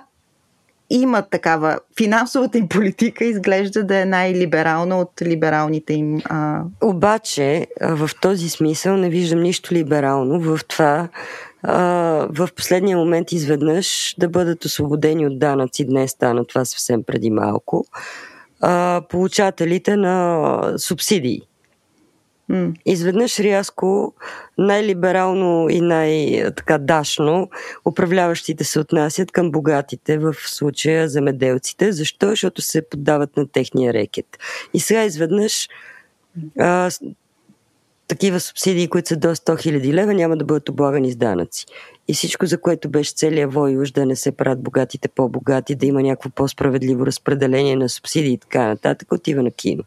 има 0.90 1.22
такава. 1.22 1.80
Финансовата 1.98 2.58
им 2.58 2.68
политика 2.68 3.25
изглежда 3.25 3.84
да 3.84 3.98
е 3.98 4.06
най-либерална 4.06 4.98
от 4.98 5.12
либералните 5.22 5.94
им. 5.94 6.22
А... 6.25 6.62
Обаче, 6.84 7.68
в 7.82 8.10
този 8.22 8.50
смисъл 8.50 8.98
не 8.98 9.10
виждам 9.10 9.42
нищо 9.42 9.74
либерално 9.74 10.40
в 10.40 10.60
това 10.68 11.10
в 12.30 12.50
последния 12.56 12.98
момент 12.98 13.32
изведнъж 13.32 14.16
да 14.18 14.30
бъдат 14.30 14.66
освободени 14.66 15.28
от 15.28 15.40
данъци. 15.40 15.86
Днес 15.86 16.12
стана 16.12 16.46
това 16.46 16.66
съвсем 16.66 17.04
преди 17.04 17.30
малко. 17.30 17.86
Получателите 19.10 19.98
на 19.98 20.74
субсидии. 20.78 21.42
Изведнъж 22.85 23.39
рязко, 23.39 24.13
най-либерално 24.57 25.69
и 25.69 25.81
най-дашно 25.81 27.50
управляващите 27.85 28.63
се 28.63 28.79
отнасят 28.79 29.31
към 29.31 29.51
богатите, 29.51 30.17
в 30.17 30.35
случая 30.45 31.09
замеделците. 31.09 31.91
Защо? 31.91 32.29
Защото 32.29 32.62
се 32.62 32.89
поддават 32.89 33.38
на 33.38 33.47
техния 33.47 33.93
рекет. 33.93 34.25
И 34.73 34.79
сега 34.79 35.03
изведнъж 35.03 35.69
а, 36.59 36.89
такива 38.07 38.39
субсидии, 38.39 38.88
които 38.88 39.07
са 39.07 39.17
до 39.17 39.27
100 39.27 39.35
000 39.35 39.93
лева, 39.93 40.13
няма 40.13 40.38
да 40.38 40.45
бъдат 40.45 40.69
облагани 40.69 41.12
с 41.12 41.15
данъци. 41.15 41.65
И 42.07 42.13
всичко, 42.13 42.45
за 42.45 42.62
което 42.62 42.89
беше 42.89 43.13
целият 43.13 43.53
вой 43.53 43.77
уж 43.77 43.91
да 43.91 44.05
не 44.05 44.15
се 44.15 44.31
правят 44.31 44.63
богатите 44.63 45.07
по-богати, 45.07 45.75
да 45.75 45.85
има 45.85 46.01
някакво 46.01 46.29
по-справедливо 46.29 47.05
разпределение 47.05 47.75
на 47.75 47.89
субсидии 47.89 48.33
и 48.33 48.38
така 48.38 48.67
нататък, 48.67 49.12
отива 49.12 49.43
на 49.43 49.51
кино. 49.51 49.83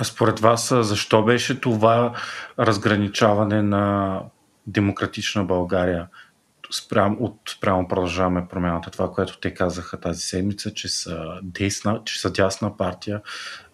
А 0.00 0.04
според 0.04 0.40
вас, 0.40 0.74
защо 0.80 1.22
беше 1.22 1.60
това 1.60 2.12
разграничаване 2.58 3.62
на 3.62 4.20
демократична 4.66 5.44
България 5.44 6.06
спрямо, 6.72 7.16
от 7.20 7.40
спрямо 7.48 7.88
продължаваме 7.88 8.46
промяната. 8.50 8.90
Това, 8.90 9.10
което 9.10 9.40
те 9.40 9.54
казаха 9.54 10.00
тази 10.00 10.20
седмица, 10.20 10.74
че 10.74 10.88
са, 10.88 11.18
десна, 11.42 12.00
че 12.04 12.20
са 12.20 12.30
дясна 12.30 12.76
партия 12.76 13.20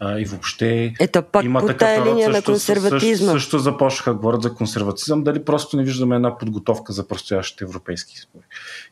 а, 0.01 0.19
и 0.19 0.25
въобще 0.25 0.95
Ето 1.01 1.23
пак 1.23 1.45
има 1.45 1.61
по 1.61 1.75
тая 1.75 2.05
линия 2.05 2.33
също, 2.33 2.51
на 2.51 2.55
консерватизма. 2.55 3.33
Също, 3.33 3.41
също 3.41 3.59
започнаха 3.59 4.11
да 4.11 4.17
говорят 4.17 4.43
за 4.43 4.55
консерватизъм, 4.55 5.25
дали 5.25 5.45
просто 5.45 5.77
не 5.77 5.85
виждаме 5.85 6.17
една 6.17 6.39
подготовка 6.39 6.93
за 6.93 7.09
предстоящите 7.09 7.65
европейски 7.65 8.15
избори. 8.15 8.45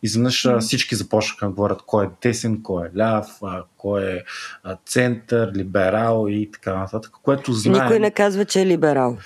Изведнъж 0.03 0.43
mm. 0.43 0.61
всички 0.61 0.95
започнаха 0.95 1.47
да 1.47 1.53
говорят 1.53 1.83
кой 1.87 2.07
е 2.07 2.09
десен, 2.23 2.63
кой 2.63 2.87
е 2.87 2.99
ляв, 2.99 3.27
кой 3.77 4.03
е 4.03 4.23
център, 4.87 5.53
либерал 5.57 6.27
и 6.29 6.51
така 6.53 6.75
нататък, 6.75 7.13
което 7.23 7.53
знаем. 7.53 7.83
Никой 7.83 7.99
не 7.99 8.11
казва, 8.11 8.45
че 8.45 8.61
е 8.61 8.67
либерал. 8.67 9.17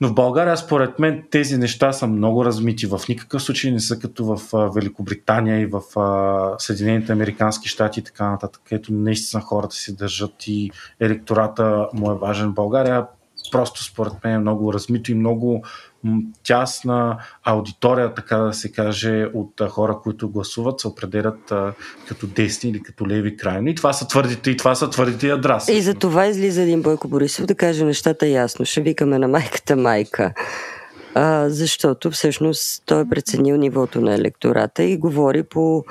Но 0.00 0.08
в 0.08 0.14
България, 0.14 0.56
според 0.56 0.98
мен, 0.98 1.24
тези 1.30 1.58
неща 1.58 1.92
са 1.92 2.06
много 2.06 2.44
размити. 2.44 2.86
В 2.86 3.00
никакъв 3.08 3.42
случай 3.42 3.70
не 3.70 3.80
са 3.80 3.98
като 3.98 4.11
в 4.18 4.40
Великобритания 4.74 5.60
и 5.60 5.66
в 5.66 5.82
Съединените 6.58 7.12
Американски 7.12 7.68
щати 7.68 8.00
и 8.00 8.02
така 8.02 8.30
нататък, 8.30 8.62
където 8.68 8.92
наистина 8.92 9.42
хората 9.42 9.74
си 9.74 9.96
държат 9.96 10.46
и 10.46 10.70
електората 11.00 11.88
му 11.92 12.10
е 12.10 12.18
важен. 12.18 12.52
България 12.52 13.06
просто 13.52 13.84
според 13.84 14.12
мен 14.24 14.34
е 14.34 14.38
много 14.38 14.72
размито 14.72 15.12
и 15.12 15.14
много 15.14 15.62
тясна 16.44 17.18
аудитория, 17.44 18.14
така 18.14 18.36
да 18.36 18.52
се 18.52 18.72
каже, 18.72 19.26
от 19.34 19.60
хора, 19.70 19.98
които 20.02 20.28
гласуват, 20.28 20.80
се 20.80 20.88
определят 20.88 21.52
а, 21.52 21.72
като 22.08 22.26
десни 22.26 22.70
или 22.70 22.82
като 22.82 23.08
леви 23.08 23.36
крайни. 23.36 23.70
И 23.70 23.74
това 23.74 23.92
са 23.92 24.08
твърдите, 24.08 24.50
и 24.50 24.56
това 24.56 24.74
са 24.74 24.90
твърдите 24.90 25.28
ядра. 25.28 25.60
И 25.70 25.82
за 25.82 25.94
това 25.94 26.26
излиза 26.26 26.62
един 26.62 26.82
Бойко 26.82 27.08
Борисов 27.08 27.46
да 27.46 27.54
каже 27.54 27.84
нещата 27.84 28.26
ясно. 28.26 28.64
Ще 28.64 28.80
викаме 28.80 29.18
на 29.18 29.28
майката 29.28 29.76
майка. 29.76 30.34
А, 31.14 31.48
защото 31.48 32.10
всъщност 32.10 32.82
той 32.86 33.02
е 33.02 33.08
преценил 33.08 33.56
нивото 33.56 34.00
на 34.00 34.14
електората 34.14 34.82
и 34.82 34.96
говори 34.96 35.42
по 35.42 35.84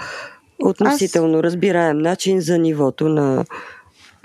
относително 0.60 1.38
Аз... 1.38 1.44
разбираем 1.44 1.98
начин 1.98 2.42
за 2.42 2.58
нивото 2.58 3.10
на 3.10 3.46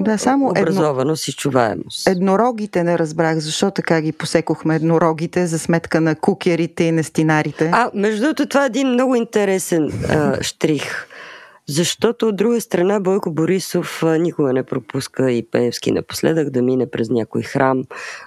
да, 0.01 0.19
само 0.19 0.49
образованост 0.49 1.29
едно... 1.29 1.33
и 1.33 1.37
чуваемост. 1.37 2.09
Еднорогите 2.09 2.85
не 2.85 2.99
разбрах, 2.99 3.39
защо 3.39 3.71
така 3.71 4.01
ги 4.01 4.13
посекохме 4.13 4.77
еднорогите 4.77 5.47
за 5.47 5.59
сметка 5.59 6.01
на 6.01 6.15
кукерите 6.15 6.85
и 6.85 6.93
нестинарите. 6.93 7.71
А, 7.73 7.91
между 7.95 8.23
другото, 8.23 8.47
това 8.47 8.63
е 8.63 8.67
един 8.67 8.89
много 8.89 9.15
интересен 9.15 9.93
а, 10.11 10.43
штрих. 10.43 11.07
Защото 11.69 12.29
от 12.29 12.37
друга 12.37 12.61
страна 12.61 13.01
Бойко 13.01 13.31
Борисов 13.31 14.03
никога 14.19 14.53
не 14.53 14.63
пропуска 14.63 15.31
и 15.31 15.51
Пеевски 15.51 15.93
напоследък 15.93 16.51
да 16.51 16.63
мине 16.63 16.91
през 16.91 17.11
някой 17.11 17.43
храм, 17.43 17.85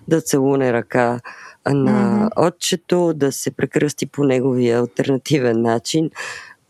да 0.07 0.21
целуне 0.21 0.73
ръка 0.73 1.19
на 1.65 2.29
mm-hmm. 2.29 2.47
отчето, 2.47 3.13
да 3.13 3.31
се 3.31 3.51
прекръсти 3.51 4.05
по 4.05 4.23
неговия 4.23 4.79
альтернативен 4.79 5.61
начин 5.61 6.09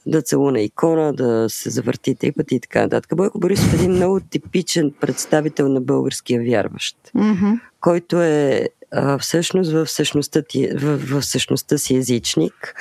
да 0.06 0.22
целуна 0.22 0.62
икона, 0.62 1.14
да 1.14 1.46
се 1.50 1.70
завърти 1.70 2.16
три 2.16 2.32
пъти 2.32 2.56
и 2.56 2.60
така 2.60 2.82
нататък. 2.82 3.16
Бойко 3.16 3.40
Борисов 3.40 3.74
е 3.74 3.76
един 3.76 3.92
много 3.92 4.20
типичен 4.20 4.94
представител 5.00 5.68
на 5.68 5.82
българския 5.82 6.42
вярващ, 6.42 6.98
mm-hmm. 7.16 7.60
който 7.82 8.22
е 8.22 8.70
а, 8.92 9.18
всъщност 9.18 9.72
в 9.72 9.88
същността, 9.88 10.42
ти, 10.42 10.70
в, 10.76 10.98
в 10.98 11.26
същността 11.26 11.78
си 11.78 11.96
езичник, 11.96 12.76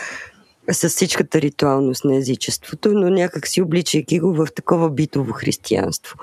с 0.73 0.89
всичката 0.89 1.41
ритуалност 1.41 2.05
на 2.05 2.17
езичеството, 2.17 2.93
но 2.93 3.11
някак 3.11 3.47
си 3.47 3.63
обличайки 3.63 4.21
го 4.21 4.35
в 4.35 4.47
такова 4.55 4.91
битово 4.91 5.33
християнство. 5.33 6.17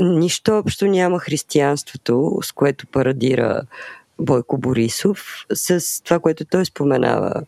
Нищо 0.00 0.58
общо 0.58 0.86
няма 0.86 1.18
християнството, 1.18 2.38
с 2.42 2.52
което 2.52 2.86
парадира 2.86 3.62
Бойко 4.20 4.58
Борисов, 4.58 5.46
с 5.54 6.02
това, 6.02 6.18
което 6.18 6.44
той 6.44 6.64
споменава 6.64 7.42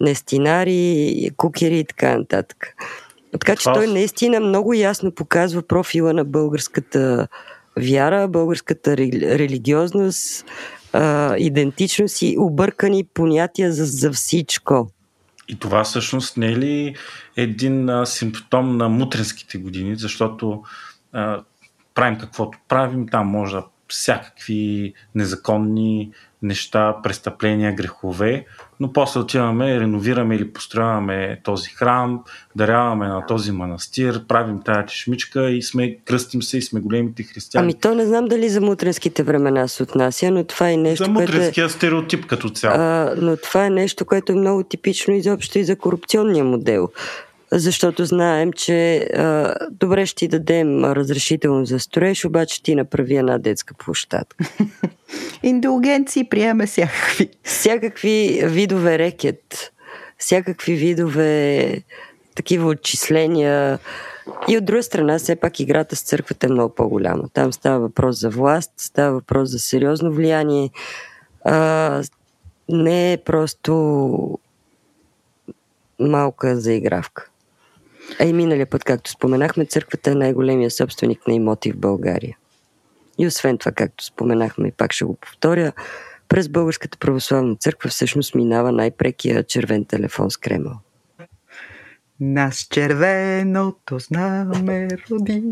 нестинари, 0.00 1.30
кукери 1.36 1.78
и 1.78 1.84
така 1.84 2.18
нататък. 2.18 2.76
Така 3.32 3.56
че 3.56 3.64
той 3.64 3.86
наистина 3.86 4.40
много 4.40 4.74
ясно 4.74 5.12
показва 5.12 5.62
профила 5.62 6.12
на 6.12 6.24
българската 6.24 7.28
вяра, 7.76 8.28
българската 8.28 8.96
религиозност, 8.96 10.44
а, 10.92 11.36
идентичност 11.38 12.22
и 12.22 12.36
объркани 12.38 13.04
понятия 13.04 13.72
за, 13.72 13.84
за 13.84 14.12
всичко. 14.12 14.90
И 15.48 15.58
това 15.58 15.84
всъщност 15.84 16.36
не 16.36 16.46
е 16.46 16.56
ли 16.56 16.94
един 17.36 17.88
а, 17.88 18.06
симптом 18.06 18.76
на 18.76 18.88
мутренските 18.88 19.58
години, 19.58 19.96
защото 19.96 20.62
а, 21.12 21.42
правим 21.94 22.18
каквото 22.18 22.58
правим, 22.68 23.08
там 23.08 23.26
може 23.26 23.56
да 23.56 23.64
всякакви 23.92 24.92
незаконни 25.14 26.10
неща, 26.42 26.96
престъпления, 27.02 27.74
грехове, 27.74 28.44
но 28.80 28.92
после 28.92 29.20
отиваме, 29.20 29.80
реновираме 29.80 30.34
или 30.36 30.52
построяваме 30.52 31.40
този 31.44 31.70
храм, 31.70 32.24
даряваме 32.56 33.06
на 33.06 33.26
този 33.26 33.52
манастир, 33.52 34.26
правим 34.26 34.60
тая 34.64 34.86
чешмичка 34.86 35.50
и 35.50 35.62
сме, 35.62 35.96
кръстим 36.04 36.42
се 36.42 36.58
и 36.58 36.62
сме 36.62 36.80
големите 36.80 37.22
християни. 37.22 37.64
Ами 37.64 37.74
то 37.74 37.94
не 37.94 38.06
знам 38.06 38.24
дали 38.24 38.48
за 38.48 38.60
мутренските 38.60 39.22
времена 39.22 39.68
се 39.68 39.82
отнася, 39.82 40.30
но 40.30 40.44
това 40.44 40.70
е 40.70 40.76
нещо, 40.76 41.04
за 41.04 41.10
мутренския 41.10 41.64
което 41.64 41.74
е... 41.74 41.78
стереотип 41.78 42.26
като 42.26 42.50
цяло. 42.50 42.74
А, 42.78 43.14
но 43.16 43.36
това 43.36 43.66
е 43.66 43.70
нещо, 43.70 44.04
което 44.04 44.32
е 44.32 44.36
много 44.36 44.62
типично 44.62 45.14
изобщо 45.14 45.58
и 45.58 45.64
за 45.64 45.76
корупционния 45.76 46.44
модел 46.44 46.88
защото 47.52 48.04
знаем, 48.04 48.52
че 48.52 48.96
а, 48.96 49.54
добре 49.70 50.06
ще 50.06 50.16
ти 50.16 50.28
дадем 50.28 50.84
разрешително 50.84 51.64
за 51.64 51.80
строеж, 51.80 52.24
обаче 52.24 52.62
ти 52.62 52.74
направи 52.74 53.16
една 53.16 53.38
детска 53.38 53.74
площадка. 53.74 54.44
Индулгенции 55.42 56.24
приеме 56.24 56.66
всякакви. 56.66 57.28
Всякакви 57.42 58.42
видове 58.44 58.98
рекет, 58.98 59.72
всякакви 60.18 60.74
видове 60.74 61.82
такива 62.34 62.68
отчисления. 62.68 63.78
И 64.48 64.58
от 64.58 64.64
друга 64.64 64.82
страна, 64.82 65.18
все 65.18 65.36
пак 65.36 65.60
играта 65.60 65.96
с 65.96 66.02
църквата 66.02 66.46
е 66.46 66.50
много 66.50 66.74
по-голяма. 66.74 67.28
Там 67.32 67.52
става 67.52 67.78
въпрос 67.78 68.20
за 68.20 68.30
власт, 68.30 68.72
става 68.76 69.12
въпрос 69.12 69.50
за 69.50 69.58
сериозно 69.58 70.12
влияние. 70.12 70.70
А, 71.44 72.02
не 72.68 73.12
е 73.12 73.16
просто 73.16 74.38
малка 75.98 76.56
заигравка. 76.60 77.31
А 78.20 78.24
и 78.24 78.32
миналия 78.32 78.66
път, 78.66 78.84
както 78.84 79.10
споменахме, 79.10 79.66
църквата 79.66 80.10
е 80.10 80.14
най-големия 80.14 80.70
собственик 80.70 81.26
на 81.26 81.34
имоти 81.34 81.72
в 81.72 81.76
България. 81.76 82.36
И 83.18 83.26
освен 83.26 83.58
това, 83.58 83.72
както 83.72 84.04
споменахме, 84.04 84.68
и 84.68 84.72
пак 84.72 84.92
ще 84.92 85.04
го 85.04 85.14
повторя, 85.14 85.72
през 86.28 86.48
Българската 86.48 86.98
православна 86.98 87.56
църква 87.56 87.90
всъщност 87.90 88.34
минава 88.34 88.72
най-прекия 88.72 89.44
червен 89.44 89.84
телефон 89.84 90.30
с 90.30 90.36
Кремъл. 90.36 90.74
Нас 92.20 92.66
червеното 92.70 93.98
знаме 93.98 94.88
роди. 95.10 95.42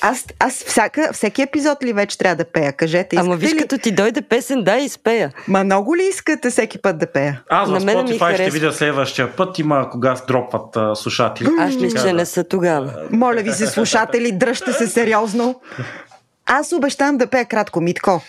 Аз, 0.00 0.24
аз 0.38 0.64
всяка, 0.64 1.10
всеки 1.12 1.42
епизод 1.42 1.84
ли 1.84 1.92
вече 1.92 2.18
трябва 2.18 2.36
да 2.36 2.44
пея? 2.44 2.72
Кажете, 2.72 3.16
Ама 3.16 3.36
виж, 3.36 3.52
ли? 3.52 3.58
като 3.58 3.78
ти 3.78 3.90
дойде 3.90 4.22
песен, 4.22 4.64
да, 4.64 4.76
изпея. 4.76 5.32
Ма 5.48 5.64
много 5.64 5.96
ли 5.96 6.02
искате 6.02 6.50
всеки 6.50 6.82
път 6.82 6.98
да 6.98 7.06
пея? 7.06 7.42
Аз 7.48 7.70
на 7.70 7.80
мен 7.80 7.96
ми 7.96 8.02
Spotify 8.02 8.14
ще 8.14 8.18
харесва. 8.18 8.50
видя 8.50 8.72
следващия 8.72 9.36
път, 9.36 9.58
има 9.58 9.90
кога 9.90 10.16
дропват 10.28 10.76
а, 10.76 10.94
слушатели. 10.94 11.48
Аз 11.58 11.74
мисля, 11.76 12.00
че 12.00 12.12
не 12.12 12.20
да. 12.20 12.26
са 12.26 12.44
тогава. 12.44 12.92
Моля 13.10 13.42
ви 13.42 13.52
се, 13.52 13.66
слушатели, 13.66 14.32
дръжте 14.32 14.72
се 14.72 14.86
сериозно. 14.86 15.60
Аз 16.46 16.72
обещавам 16.72 17.16
да 17.16 17.26
пея 17.26 17.44
кратко, 17.44 17.80
Митко. 17.80 18.22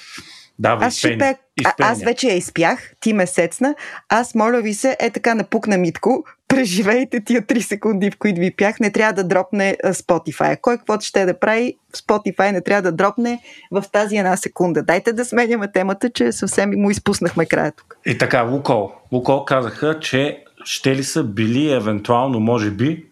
Давай, 0.60 0.88
Аз 0.88 0.96
ще 0.96 1.18
пея. 1.18 1.38
А, 1.66 1.74
аз 1.80 2.04
вече 2.04 2.28
я 2.28 2.36
изпях, 2.36 2.92
ти 3.00 3.14
ме 3.14 3.28
сецна. 3.28 3.76
Аз, 4.10 4.36
моля 4.36 4.62
ви 4.62 4.74
се, 4.74 4.98
е 5.00 5.10
така 5.10 5.36
напукна 5.36 5.78
Митко. 5.78 6.24
Преживейте 6.48 7.24
тия 7.24 7.42
3 7.42 7.60
секунди, 7.60 8.12
в 8.12 8.18
които 8.18 8.40
ви 8.40 8.56
пях. 8.56 8.80
Не 8.80 8.92
трябва 8.92 9.14
да 9.14 9.24
дропне 9.24 9.78
Spotify. 9.86 10.62
Кой 10.62 10.78
каквото 10.78 11.06
ще 11.06 11.26
да 11.26 11.40
прави, 11.40 11.76
Spotify 11.96 12.52
не 12.52 12.62
трябва 12.62 12.82
да 12.82 12.92
дропне 12.92 13.42
в 13.72 13.84
тази 13.92 14.18
една 14.18 14.38
секунда. 14.38 14.84
Дайте 14.84 15.14
да 15.14 15.26
сменяме 15.26 15.72
темата, 15.72 16.10
че 16.10 16.32
съвсем 16.32 16.72
му 16.76 16.92
изпуснахме 16.92 17.46
края 17.46 17.72
тук. 17.72 17.98
И 18.06 18.18
така, 18.18 18.42
Лукол. 18.42 18.92
Лукол 19.12 19.46
казаха, 19.46 20.00
че 20.00 20.44
ще 20.64 20.96
ли 20.96 21.04
са 21.04 21.24
били 21.24 21.72
евентуално, 21.72 22.40
може 22.40 22.72
би, 22.72 23.06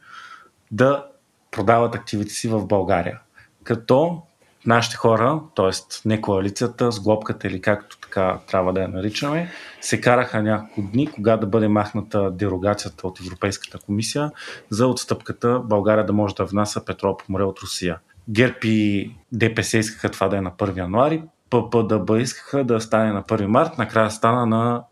да 0.72 1.06
продават 1.52 1.96
активите 1.96 2.34
си 2.34 2.48
в 2.48 2.66
България. 2.66 3.20
Като 3.64 4.22
нашите 4.66 4.96
хора, 4.96 5.42
т.е. 5.56 5.70
не 6.06 6.22
коалицията, 6.22 6.92
с 6.92 7.00
глобката 7.00 7.48
или 7.48 7.62
както 7.62 7.98
така 8.14 8.40
трябва 8.48 8.74
да 8.74 8.82
я 8.82 8.88
наричаме, 8.88 9.52
се 9.82 10.02
караха 10.02 10.44
няколко 10.44 10.82
дни, 10.92 11.08
кога 11.08 11.38
да 11.38 11.48
бъде 11.48 11.68
махната 11.68 12.32
дерогацията 12.32 13.08
от 13.08 13.20
Европейската 13.20 13.80
комисия 13.86 14.32
за 14.70 14.88
отстъпката 14.88 15.60
България 15.60 16.06
да 16.06 16.14
може 16.14 16.36
да 16.36 16.46
внася 16.46 16.86
петрол 16.86 17.18
по 17.18 17.26
море 17.30 17.44
от 17.44 17.60
Русия. 17.60 18.00
ГЕРБ 18.30 18.56
и 18.64 19.12
ДПС 19.32 19.78
искаха 19.78 20.12
това 20.12 20.28
да 20.28 20.38
е 20.38 20.42
на 20.42 20.52
1 20.52 20.78
януари, 20.78 21.24
ППДБ 21.50 22.20
искаха 22.20 22.64
да 22.64 22.82
стане 22.82 23.12
на 23.14 23.24
1 23.24 23.46
март, 23.46 23.78
накрая 23.78 24.12
стана 24.12 24.46
на 24.46 24.84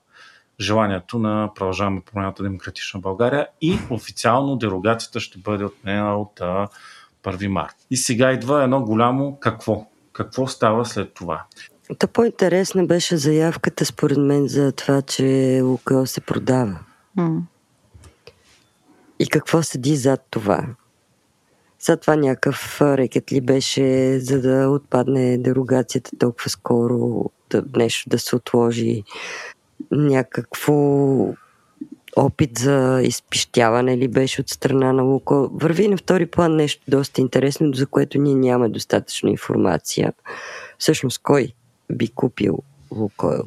желанието 0.60 1.20
на 1.20 1.50
Продължаваме 1.56 2.02
промяната 2.12 2.44
Демократична 2.44 3.00
България 3.00 3.48
и 3.62 3.80
официално 3.90 4.56
дерогацията 4.56 5.20
ще 5.20 5.40
бъде 5.40 5.66
отменена 5.66 6.18
от 6.18 6.42
а, 6.42 6.68
1 7.24 7.48
март. 7.48 7.76
И 7.92 7.98
сега 7.98 8.32
идва 8.32 8.64
едно 8.64 8.82
голямо 8.82 9.40
какво. 9.40 9.86
Какво 10.14 10.48
става 10.48 10.86
след 10.86 11.14
това? 11.14 11.44
Та 12.00 12.08
по-интересна 12.08 12.86
беше 12.86 13.18
заявката, 13.18 13.86
според 13.86 14.18
мен, 14.18 14.48
за 14.48 14.72
това, 14.72 15.02
че 15.02 15.60
Лукойл 15.64 16.06
се 16.06 16.22
продава. 16.22 16.80
М. 17.16 17.42
И 19.20 19.28
какво 19.28 19.64
седи 19.64 19.96
зад 19.96 20.28
това? 20.30 20.66
Зад 21.80 22.02
това 22.02 22.16
някакъв 22.16 22.82
рекет 22.82 23.32
ли 23.32 23.42
беше, 23.42 24.20
за 24.20 24.42
да 24.42 24.70
отпадне 24.70 25.38
дерогацията 25.38 26.12
толкова 26.20 26.50
скоро, 26.50 27.26
да, 27.50 27.64
нещо 27.76 28.10
да 28.10 28.20
се 28.20 28.36
отложи, 28.36 29.04
някакво 29.92 30.74
опит 32.16 32.58
за 32.58 33.02
изпищяване 33.04 33.98
ли 33.98 34.08
беше 34.08 34.42
от 34.42 34.50
страна 34.50 34.94
на 34.94 35.04
Луко. 35.04 35.50
Върви 35.54 35.88
на 35.88 35.98
втори 35.98 36.26
план 36.26 36.56
нещо 36.56 36.84
доста 36.88 37.22
интересно, 37.22 37.74
за 37.74 37.88
което 37.88 38.22
ние 38.22 38.36
нямаме 38.36 38.70
достатъчно 38.70 39.30
информация. 39.30 40.14
Всъщност, 40.78 41.20
кой 41.24 41.54
би 41.92 42.08
купил 42.08 42.58
Лукойл? 42.92 43.44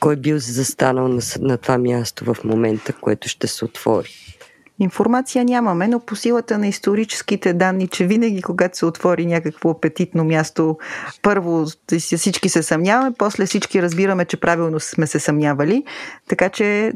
Кой 0.00 0.16
бил 0.16 0.38
застанал 0.38 1.08
на, 1.08 1.22
на 1.40 1.58
това 1.58 1.78
място 1.78 2.34
в 2.34 2.44
момента, 2.44 2.92
което 2.92 3.28
ще 3.28 3.46
се 3.46 3.64
отвори? 3.64 4.38
Информация 4.80 5.44
нямаме, 5.44 5.88
но 5.88 6.00
по 6.00 6.16
силата 6.16 6.58
на 6.58 6.66
историческите 6.68 7.52
данни, 7.52 7.88
че 7.88 8.06
винаги, 8.06 8.42
когато 8.42 8.78
се 8.78 8.86
отвори 8.86 9.26
някакво 9.26 9.70
апетитно 9.70 10.24
място, 10.24 10.78
първо 11.22 11.64
всички 11.98 12.48
се 12.48 12.62
съмняваме, 12.62 13.12
после 13.18 13.46
всички 13.46 13.82
разбираме, 13.82 14.24
че 14.24 14.36
правилно 14.36 14.80
сме 14.80 15.06
се 15.06 15.20
съмнявали. 15.20 15.84
Така 16.28 16.48
че 16.48 16.92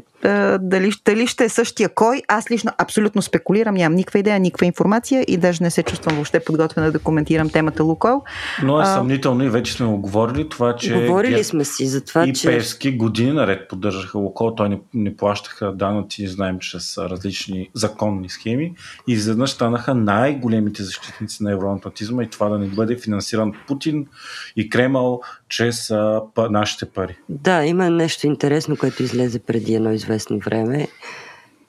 дали, 0.59 0.91
дали 1.05 1.27
ще 1.27 1.45
е 1.45 1.49
същия 1.49 1.89
кой, 1.89 2.21
аз 2.27 2.51
лично 2.51 2.71
абсолютно 2.77 3.21
спекулирам, 3.21 3.75
нямам 3.75 3.95
никаква 3.95 4.19
идея, 4.19 4.39
никаква 4.39 4.65
информация 4.65 5.25
и 5.27 5.37
даже 5.37 5.63
не 5.63 5.71
се 5.71 5.83
чувствам 5.83 6.15
въобще 6.15 6.39
подготвена 6.39 6.91
да 6.91 6.99
коментирам 6.99 7.49
темата 7.49 7.83
Лукойл. 7.83 8.21
Но 8.63 8.79
е 8.79 8.83
А. 8.83 8.85
съмнително 8.85 9.43
и 9.43 9.49
вече 9.49 9.73
сме 9.73 9.85
го 9.85 9.97
говорили 9.97 10.49
това, 10.49 10.75
че 10.75 10.93
Говорили 10.93 11.31
ГЕРБ 11.31 11.43
сме 11.43 11.65
си 11.65 11.87
за 11.87 12.05
това, 12.05 12.27
и 12.27 12.33
че... 12.33 12.47
Певски 12.47 12.97
години 12.97 13.31
наред 13.31 13.67
поддържаха 13.69 14.17
Лукол, 14.17 14.55
той 14.55 14.69
не, 14.69 14.79
не 14.93 15.15
плащаха 15.15 15.71
данъци, 15.71 16.27
знаем, 16.27 16.59
чрез 16.59 16.97
различни 16.97 17.66
законни 17.73 18.29
схеми 18.29 18.75
и 19.07 19.13
изведнъж 19.13 19.49
станаха 19.49 19.95
най-големите 19.95 20.83
защитници 20.83 21.43
на 21.43 21.51
евроатлантизма 21.51 22.23
и 22.23 22.29
това 22.29 22.49
да 22.49 22.59
не 22.59 22.67
бъде 22.67 22.97
финансиран 22.97 23.53
Путин 23.67 24.07
и 24.55 24.69
Кремъл 24.69 25.21
чрез 25.49 25.91
а, 25.91 26.21
па, 26.35 26.49
нашите 26.49 26.85
пари. 26.85 27.17
Да, 27.29 27.65
има 27.65 27.89
нещо 27.89 28.27
интересно, 28.27 28.77
което 28.77 29.03
излезе 29.03 29.39
преди 29.39 29.75
едно 29.75 29.91
известно 29.91 30.39
време. 30.39 30.87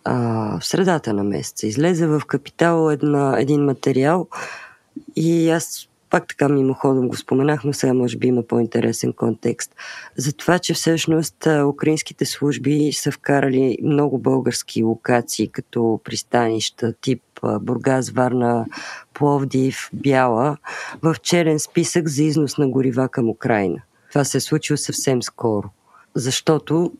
А, 0.05 0.59
в 0.61 0.65
средата 0.65 1.13
на 1.13 1.25
месеца 1.25 1.67
излезе 1.67 2.07
в 2.07 2.23
Капитал 2.27 2.91
една, 2.91 3.37
един 3.41 3.65
материал 3.65 4.29
и 5.17 5.51
аз 5.51 5.89
пак 6.11 6.29
така 6.29 6.49
мимоходом 6.49 7.09
го 7.09 7.16
споменах, 7.16 7.64
но 7.64 7.73
сега 7.73 7.94
може 7.94 8.16
би 8.16 8.27
има 8.27 8.42
по-интересен 8.42 9.12
контекст. 9.12 9.75
За 10.16 10.33
това, 10.33 10.59
че 10.59 10.75
всъщност 10.75 11.47
украинските 11.66 12.25
служби 12.25 12.92
са 12.92 13.12
вкарали 13.12 13.79
много 13.83 14.18
български 14.18 14.83
локации, 14.83 15.49
като 15.49 16.01
пристанища 16.05 16.92
тип 17.01 17.23
Бургас, 17.61 18.11
Варна, 18.11 18.66
Пловдив, 19.14 19.90
Бяла, 19.92 20.57
в 21.03 21.16
черен 21.23 21.59
списък 21.59 22.09
за 22.09 22.23
износ 22.23 22.59
на 22.59 22.68
горива 22.68 23.09
към 23.09 23.29
Украина. 23.29 23.83
Това 24.09 24.25
се 24.25 24.37
е 24.37 24.40
случило 24.40 24.77
съвсем 24.77 25.23
скоро, 25.23 25.68
защото 26.14 26.92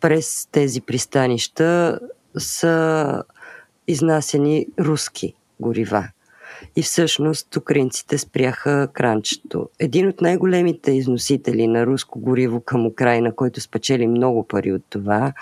през 0.00 0.48
тези 0.52 0.80
пристанища 0.80 1.98
са 2.38 3.22
изнасяни 3.88 4.66
руски 4.80 5.34
горива. 5.60 6.08
И 6.76 6.82
всъщност 6.82 7.56
украинците 7.56 8.18
спряха 8.18 8.88
кранчето. 8.92 9.68
Един 9.78 10.08
от 10.08 10.20
най-големите 10.20 10.92
износители 10.92 11.66
на 11.66 11.86
руско 11.86 12.20
гориво 12.20 12.60
към 12.60 12.86
Украина, 12.86 13.34
който 13.34 13.60
спечели 13.60 14.06
много 14.06 14.46
пари 14.48 14.72
от 14.72 14.82
това, 14.90 15.32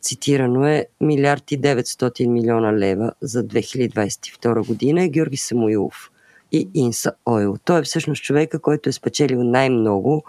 цитирано 0.00 0.66
е 0.66 0.86
милиард 1.00 1.52
и 1.52 1.60
900 1.60 2.26
милиона 2.26 2.78
лева 2.78 3.12
за 3.20 3.44
2022 3.44 4.66
година 4.66 5.02
е 5.02 5.08
Георги 5.08 5.36
Самуилов 5.36 6.10
и 6.52 6.68
Инса 6.74 7.12
Ойл. 7.26 7.56
Той 7.64 7.78
е 7.80 7.82
всъщност 7.82 8.22
човека, 8.22 8.58
който 8.58 8.88
е 8.88 8.92
спечелил 8.92 9.42
най-много 9.42 10.24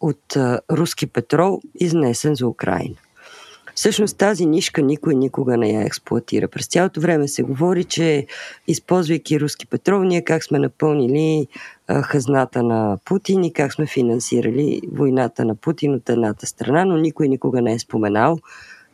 от 0.00 0.36
руски 0.72 1.06
петрол, 1.06 1.60
изнесен 1.74 2.34
за 2.34 2.46
Украина. 2.46 2.96
Всъщност 3.76 4.16
тази 4.16 4.46
нишка 4.46 4.82
никой 4.82 5.14
никога 5.14 5.56
не 5.56 5.70
я 5.70 5.82
експлуатира. 5.82 6.48
През 6.48 6.66
цялото 6.66 7.00
време 7.00 7.28
се 7.28 7.42
говори, 7.42 7.84
че 7.84 8.26
използвайки 8.66 9.40
руски 9.40 9.66
петрол, 9.66 10.02
ние 10.02 10.24
как 10.24 10.44
сме 10.44 10.58
напълнили 10.58 11.46
хазната 12.02 12.62
на 12.62 12.98
Путин 13.04 13.44
и 13.44 13.52
как 13.52 13.72
сме 13.72 13.86
финансирали 13.86 14.80
войната 14.92 15.44
на 15.44 15.54
Путин 15.54 15.94
от 15.94 16.08
едната 16.08 16.46
страна, 16.46 16.84
но 16.84 16.96
никой 16.96 17.28
никога 17.28 17.62
не 17.62 17.72
е 17.72 17.78
споменал, 17.78 18.38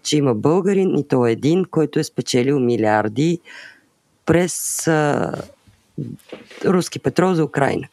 че 0.02 0.16
има 0.16 0.34
българин 0.34 0.98
и 0.98 1.08
то 1.08 1.26
един, 1.26 1.64
който 1.64 1.98
е 1.98 2.04
спечелил 2.04 2.60
милиарди 2.60 3.40
през 4.26 4.86
а, 4.88 5.32
руски 6.64 6.98
петрол 6.98 7.34
за 7.34 7.44
Украина. 7.44 7.88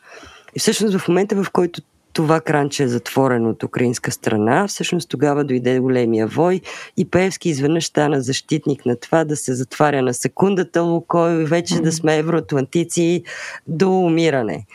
И 0.55 0.59
всъщност 0.59 0.97
в 0.97 1.07
момента, 1.07 1.43
в 1.43 1.51
който 1.51 1.81
това 2.13 2.41
кранче 2.41 2.83
е 2.83 2.87
затворено 2.87 3.49
от 3.49 3.63
украинска 3.63 4.11
страна, 4.11 4.67
всъщност 4.67 5.09
тогава 5.09 5.43
дойде 5.43 5.79
големия 5.79 6.27
вой 6.27 6.61
и 6.97 7.05
Пеевски 7.05 7.49
изведнъж 7.49 7.85
стана 7.85 8.21
защитник 8.21 8.85
на 8.85 8.95
това 8.95 9.23
да 9.23 9.35
се 9.35 9.53
затваря 9.53 10.01
на 10.01 10.13
секундата 10.13 10.81
Лукой, 10.81 11.45
вече 11.45 11.73
mm-hmm. 11.73 11.81
да 11.81 11.91
сме 11.91 12.17
евроатлантици 12.17 13.23
до 13.67 13.99
умиране. 13.99 14.65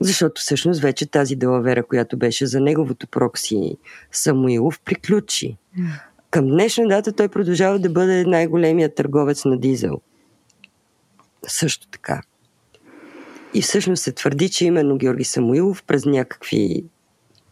Защото 0.00 0.40
всъщност 0.40 0.80
вече 0.80 1.06
тази 1.06 1.36
делавера, 1.36 1.86
която 1.86 2.16
беше 2.16 2.46
за 2.46 2.60
неговото 2.60 3.06
прокси 3.06 3.76
Самуилов, 4.12 4.80
приключи. 4.84 5.56
Към 6.30 6.46
днешна 6.46 6.88
дата 6.88 7.12
той 7.12 7.28
продължава 7.28 7.78
да 7.78 7.90
бъде 7.90 8.24
най-големият 8.24 8.94
търговец 8.94 9.44
на 9.44 9.58
дизел. 9.58 10.00
Също 11.46 11.88
така. 11.88 12.20
И 13.54 13.62
всъщност 13.62 14.02
се 14.02 14.12
твърди, 14.12 14.48
че 14.48 14.64
именно 14.64 14.96
Георги 14.96 15.24
Самуилов 15.24 15.82
през 15.86 16.04
някакви 16.04 16.84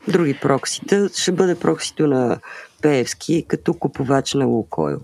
други 0.08 0.34
проксита 0.34 1.08
ще 1.14 1.32
бъде 1.32 1.54
проксито 1.54 2.06
на 2.06 2.38
Пеевски 2.82 3.44
като 3.48 3.74
купувач 3.74 4.34
на 4.34 4.46
Лукойл. 4.46 5.00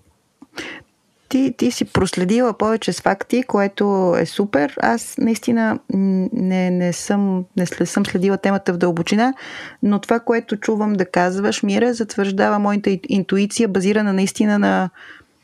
Ти, 1.29 1.55
ти 1.59 1.71
си 1.71 1.85
проследила 1.85 2.59
повече 2.59 2.93
с 2.93 3.01
факти, 3.01 3.43
което 3.43 4.15
е 4.19 4.27
супер. 4.27 4.77
Аз 4.81 5.15
наистина 5.19 5.79
не, 5.93 6.71
не, 6.71 6.93
съм, 6.93 7.45
не 7.57 7.67
съм 7.67 8.07
следила 8.07 8.37
темата 8.37 8.73
в 8.73 8.79
дълбочина, 8.79 9.35
но 9.83 9.99
това, 9.99 10.21
което 10.21 10.57
чувам 10.57 10.93
да 10.93 11.07
казваш, 11.07 11.63
Мира, 11.63 11.95
затвърждава 11.95 12.59
моята 12.59 12.99
интуиция, 13.09 13.69
базирана 13.69 14.13
наистина 14.13 14.59
на 14.59 14.91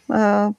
а, 0.09 0.51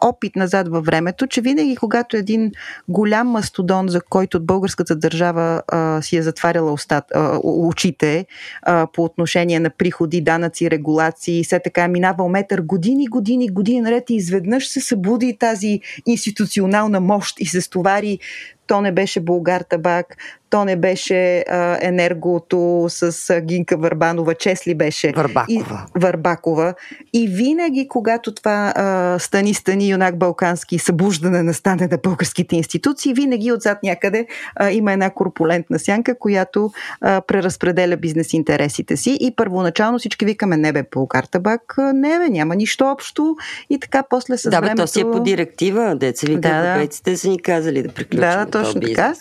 опит 0.00 0.36
назад 0.36 0.68
във 0.68 0.84
времето, 0.84 1.26
че 1.26 1.40
винаги, 1.40 1.76
когато 1.76 2.16
един 2.16 2.52
голям 2.88 3.28
мастодон, 3.28 3.88
за 3.88 4.00
който 4.00 4.40
българската 4.40 4.96
държава 4.96 5.62
а, 5.68 6.02
си 6.02 6.16
е 6.16 6.22
затваряла 6.22 6.72
устат, 6.72 7.04
а, 7.14 7.38
очите 7.44 8.26
а, 8.62 8.86
по 8.92 9.04
отношение 9.04 9.60
на 9.60 9.70
приходи, 9.70 10.20
данъци, 10.20 10.70
регулации, 10.70 11.44
все 11.44 11.60
така 11.64 11.84
е 11.84 11.88
минавал 11.88 12.28
метър 12.28 12.60
години, 12.60 13.06
години, 13.06 13.48
години 13.48 13.80
наред 13.80 14.10
и 14.10 14.14
изведнъж 14.14 14.68
се 14.68 14.80
събуди 14.80 15.36
тази 15.38 15.80
институционална 16.06 17.00
мощ 17.00 17.40
и 17.40 17.46
се 17.46 17.60
стовари. 17.60 18.18
То 18.66 18.80
не 18.80 18.92
беше 18.92 19.20
Булгар 19.20 19.60
табак, 19.60 20.16
то 20.50 20.64
не 20.64 20.76
беше 20.76 21.38
а, 21.38 21.78
енергото 21.80 22.86
с 22.88 23.30
а, 23.30 23.40
Гинка 23.40 23.76
Върбанова, 23.76 24.34
Чесли 24.34 24.74
беше. 24.74 25.12
Върбакова. 25.16 25.44
И, 25.48 25.62
Върбакова. 25.94 26.74
И 27.12 27.28
винаги, 27.28 27.88
когато 27.88 28.34
това 28.34 28.72
а, 28.76 29.18
стани, 29.18 29.54
стани, 29.54 29.90
юнак 29.90 30.18
балкански, 30.18 30.78
събуждане 30.78 31.42
настане 31.42 31.88
на 31.90 31.98
българските 32.02 32.56
институции, 32.56 33.14
винаги 33.14 33.52
отзад 33.52 33.82
някъде 33.82 34.26
а, 34.56 34.70
има 34.70 34.92
една 34.92 35.10
корпулентна 35.10 35.78
сянка, 35.78 36.18
която 36.18 36.70
а, 37.00 37.20
преразпределя 37.20 37.96
бизнес 37.96 38.32
интересите 38.32 38.96
си. 38.96 39.18
И 39.20 39.36
първоначално 39.36 39.98
всички 39.98 40.24
викаме, 40.24 40.56
не 40.56 40.72
бе, 40.72 40.82
Булгар 40.92 41.24
табак, 41.24 41.74
не 41.94 42.18
бе, 42.18 42.28
няма 42.28 42.56
нищо 42.56 42.84
общо. 42.84 43.36
И 43.70 43.80
така 43.80 44.02
после 44.10 44.36
с 44.36 44.50
да, 44.50 44.60
времето... 44.60 44.76
Да, 44.76 44.82
то 44.82 44.86
си 44.86 45.00
е 45.00 45.04
по 45.04 45.20
директива, 45.20 45.96
деца 45.96 46.26
вика, 46.26 46.40
да, 46.40 46.56
европейците 46.56 47.16
са 47.16 47.28
ни 47.28 47.42
казали 47.42 47.82
да 47.82 47.88
приключим. 47.88 48.20
Да, 48.20 48.46
точно 48.46 48.80
така. 48.80 49.14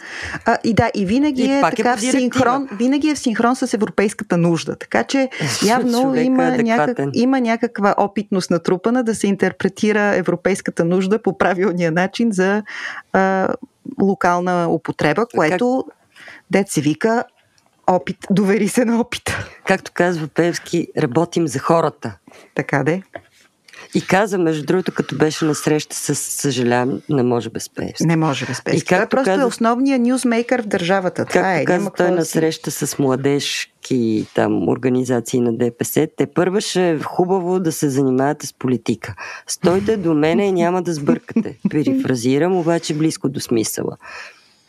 А, 0.46 0.58
и 0.64 0.74
да, 0.74 0.92
и 0.94 1.06
винаги 1.18 1.42
и 1.42 1.52
е 1.52 1.62
така 1.62 1.94
е 1.94 1.98
в 1.98 2.02
синхрон, 2.02 2.68
винаги 2.72 3.10
е 3.10 3.16
в 3.16 3.20
синхрон 3.20 3.56
с 3.56 3.74
европейската 3.74 4.38
нужда. 4.38 4.76
Така 4.76 5.04
че 5.04 5.30
явно 5.66 6.16
има, 6.16 6.56
е 6.56 6.58
някак, 6.58 7.00
има 7.14 7.42
някаква 7.42 7.96
опитност 7.98 8.52
натрупана 8.52 9.04
да 9.04 9.16
се 9.16 9.28
интерпретира 9.28 10.16
европейската 10.16 10.86
нужда 10.86 11.22
по 11.22 11.38
правилния 11.38 11.92
начин 11.92 12.32
за 12.32 12.64
а, 13.14 13.48
локална 14.02 14.68
употреба, 14.70 15.26
което 15.36 15.86
как... 15.88 15.98
дет 16.52 16.70
се 16.70 16.82
вика 16.82 17.24
опит, 17.88 18.18
довери 18.30 18.68
се 18.68 18.86
на 18.86 19.00
опита. 19.00 19.50
Както 19.68 19.92
казва 19.94 20.28
Певски, 20.28 20.88
работим 20.98 21.48
за 21.48 21.60
хората. 21.60 22.18
Така 22.56 22.84
де. 22.84 23.02
И 23.96 24.02
каза, 24.02 24.38
между 24.38 24.66
другото, 24.66 24.92
като 24.92 25.18
беше 25.18 25.46
на 25.46 25.56
среща 25.56 25.96
с 25.96 26.16
съжалявам, 26.16 27.02
не 27.10 27.24
може 27.24 27.50
без 27.50 27.70
Пеевски. 27.70 28.06
Не 28.06 28.16
може 28.16 28.46
без 28.46 28.64
Пеевски. 28.64 28.86
И 28.86 28.88
както 28.88 29.10
просто 29.10 29.26
каза, 29.26 29.42
е 29.42 29.46
основният 29.46 30.02
нюзмейкър 30.02 30.62
в 30.62 30.66
държавата. 30.66 31.26
Това 31.26 31.42
както 31.42 31.62
е. 31.62 31.66
каза 31.66 31.92
той 31.98 32.12
на 32.12 32.26
среща 32.26 32.72
с 32.72 33.00
младежки 33.00 34.28
там, 34.36 34.70
организации 34.70 35.40
на 35.40 35.58
ДПС, 35.58 36.08
те 36.18 36.26
първа 36.26 36.62
ще 36.62 36.90
е 36.90 37.00
хубаво 37.00 37.60
да 37.60 37.72
се 37.72 37.90
занимавате 37.90 38.48
с 38.48 38.54
политика. 38.54 39.16
Стойте 39.48 39.98
до 39.98 40.14
мене 40.14 40.48
и 40.48 40.52
няма 40.52 40.82
да 40.82 40.94
сбъркате. 40.94 41.58
Перифразирам, 41.70 42.58
обаче 42.58 42.94
близко 42.94 43.30
до 43.30 43.40
смисъла 43.40 43.98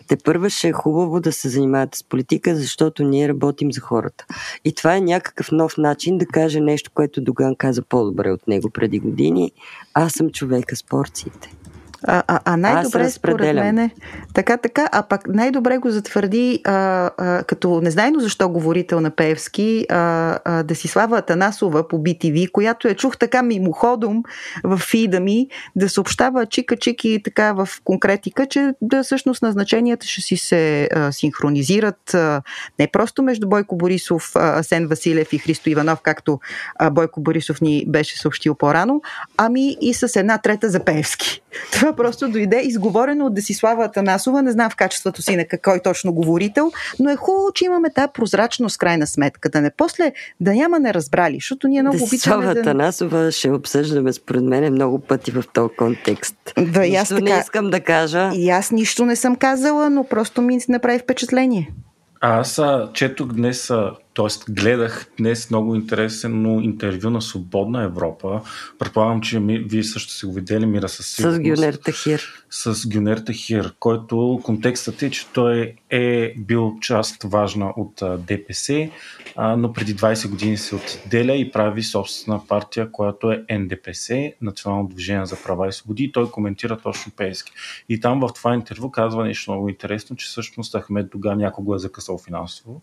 те 0.08 0.16
първа 0.16 0.50
ще 0.50 0.68
е 0.68 0.72
хубаво 0.72 1.20
да 1.20 1.32
се 1.32 1.48
занимавате 1.48 1.98
с 1.98 2.04
политика, 2.04 2.56
защото 2.56 3.04
ние 3.04 3.28
работим 3.28 3.72
за 3.72 3.80
хората. 3.80 4.26
И 4.64 4.74
това 4.74 4.96
е 4.96 5.00
някакъв 5.00 5.52
нов 5.52 5.76
начин 5.78 6.18
да 6.18 6.26
каже 6.26 6.60
нещо, 6.60 6.90
което 6.94 7.20
Доган 7.20 7.56
каза 7.56 7.82
по-добре 7.82 8.30
от 8.30 8.48
него 8.48 8.70
преди 8.70 8.98
години. 8.98 9.52
Аз 9.94 10.12
съм 10.12 10.30
човека 10.30 10.76
с 10.76 10.82
порциите. 10.82 11.50
А, 12.06 12.22
а, 12.26 12.40
а 12.44 12.56
най-добре 12.56 13.10
според 13.10 13.54
мен 13.54 13.78
е 13.78 13.90
така, 14.34 14.56
така, 14.56 14.88
а 14.92 15.02
пък 15.02 15.28
най-добре 15.28 15.78
го 15.78 15.90
затвърди 15.90 16.60
а, 16.64 16.72
а, 17.18 17.44
като 17.44 17.80
незнайно 17.80 18.20
защо 18.20 18.48
говорител 18.48 19.00
на 19.00 19.10
Певски 19.10 19.86
а, 19.88 20.38
а, 20.44 20.62
Десислава 20.62 21.18
Атанасова 21.18 21.88
по 21.88 21.96
BTV, 21.96 22.50
която 22.50 22.88
я 22.88 22.94
чух 22.94 23.16
така 23.16 23.42
мимоходом 23.42 24.22
в 24.64 24.78
фида 24.78 25.20
ми 25.20 25.48
да 25.76 25.88
съобщава 25.88 26.46
чика-чики 26.46 27.24
така 27.24 27.52
в 27.52 27.68
конкретика, 27.84 28.46
че 28.46 28.72
да 28.82 29.02
всъщност 29.02 29.42
назначенията 29.42 30.06
ще 30.06 30.20
си 30.20 30.36
се 30.36 30.88
а, 30.94 31.12
синхронизират 31.12 32.14
а, 32.14 32.42
не 32.78 32.88
просто 32.92 33.22
между 33.22 33.48
Бойко 33.48 33.76
Борисов, 33.76 34.32
а, 34.34 34.58
Асен 34.58 34.86
Василев 34.86 35.32
и 35.32 35.38
Христо 35.38 35.70
Иванов, 35.70 36.00
както 36.02 36.40
а, 36.76 36.90
Бойко 36.90 37.20
Борисов 37.20 37.60
ни 37.60 37.84
беше 37.88 38.18
съобщил 38.18 38.54
по-рано, 38.54 39.02
ами 39.36 39.76
и 39.80 39.94
с 39.94 40.20
една 40.20 40.38
трета 40.38 40.70
за 40.70 40.84
Певски. 40.84 41.42
Това 41.72 41.92
просто 41.92 42.28
дойде 42.28 42.60
изговорено 42.64 43.26
от 43.26 43.34
Десислава 43.34 43.84
Атанасова, 43.84 44.42
не 44.42 44.50
знам 44.50 44.70
в 44.70 44.76
качеството 44.76 45.22
си 45.22 45.36
на 45.36 45.44
какой 45.44 45.80
точно 45.80 46.12
говорител, 46.12 46.72
но 47.00 47.10
е 47.10 47.16
хубаво, 47.16 47.52
че 47.54 47.64
имаме 47.64 47.90
тази 47.90 48.08
прозрачност 48.14 48.78
крайна 48.78 49.06
сметка, 49.06 49.48
да 49.48 49.60
не 49.60 49.70
после 49.76 50.12
да 50.40 50.54
няма 50.54 50.78
неразбрали, 50.78 51.34
защото 51.34 51.68
ние 51.68 51.82
много 51.82 51.98
Десислава 51.98 52.38
обичаме 52.38 52.54
да... 52.54 52.60
Атанасова 52.60 53.32
ще 53.32 53.50
обсъждаме 53.50 54.12
според 54.12 54.44
мен 54.44 54.72
много 54.72 54.98
пъти 54.98 55.30
в 55.30 55.44
този 55.52 55.74
контекст. 55.76 56.36
Да, 56.58 56.80
нищо 56.80 56.96
аз 57.00 57.08
така... 57.08 57.20
не 57.22 57.38
искам 57.40 57.70
да 57.70 57.80
кажа. 57.80 58.30
И 58.34 58.50
аз 58.50 58.70
нищо 58.70 59.04
не 59.04 59.16
съм 59.16 59.36
казала, 59.36 59.90
но 59.90 60.04
просто 60.04 60.42
ми 60.42 60.58
направи 60.68 60.98
впечатление. 60.98 61.72
А 62.20 62.40
аз 62.40 62.60
четох 62.92 63.32
днес, 63.32 63.72
т.е. 64.18 64.52
гледах 64.52 65.06
днес 65.18 65.50
много 65.50 65.74
интересно 65.74 66.60
интервю 66.60 67.10
на 67.10 67.22
Свободна 67.22 67.82
Европа. 67.82 68.40
Предполагам, 68.78 69.20
че 69.20 69.40
ми, 69.40 69.58
вие 69.58 69.84
също 69.84 70.12
си 70.12 70.26
го 70.26 70.32
видели, 70.32 70.66
Мира, 70.66 70.88
със 70.88 71.06
сигурност. 71.06 71.36
С 71.36 71.60
Гюнер 71.60 71.74
Тахир. 71.74 72.44
С 72.50 72.88
Гюнер 72.88 73.18
Тахир, 73.18 73.74
който 73.78 74.40
контекстът 74.42 75.02
е, 75.02 75.10
че 75.10 75.26
той 75.26 75.74
е 75.90 76.34
бил 76.38 76.76
част 76.80 77.22
важна 77.24 77.72
от 77.76 78.02
ДПС, 78.18 78.90
но 79.38 79.72
преди 79.72 79.96
20 79.96 80.28
години 80.28 80.56
се 80.56 80.74
отделя 80.74 81.34
и 81.34 81.50
прави 81.50 81.82
собствена 81.82 82.46
партия, 82.46 82.92
която 82.92 83.30
е 83.30 83.58
НДПС, 83.58 84.32
Национално 84.42 84.88
движение 84.88 85.26
за 85.26 85.42
права 85.42 85.68
и 85.68 85.72
свободи. 85.72 86.04
И 86.04 86.12
той 86.12 86.30
коментира 86.30 86.78
точно 86.78 87.12
Пейски. 87.16 87.52
И 87.88 88.00
там 88.00 88.20
в 88.20 88.28
това 88.34 88.54
интервю 88.54 88.90
казва 88.90 89.24
нещо 89.24 89.52
много 89.52 89.68
интересно, 89.68 90.16
че 90.16 90.26
всъщност 90.26 90.76
Ахмед 90.78 91.10
Дога 91.10 91.34
някого 91.34 91.74
е 91.74 91.78
закъсал 91.78 92.18
финансово 92.18 92.82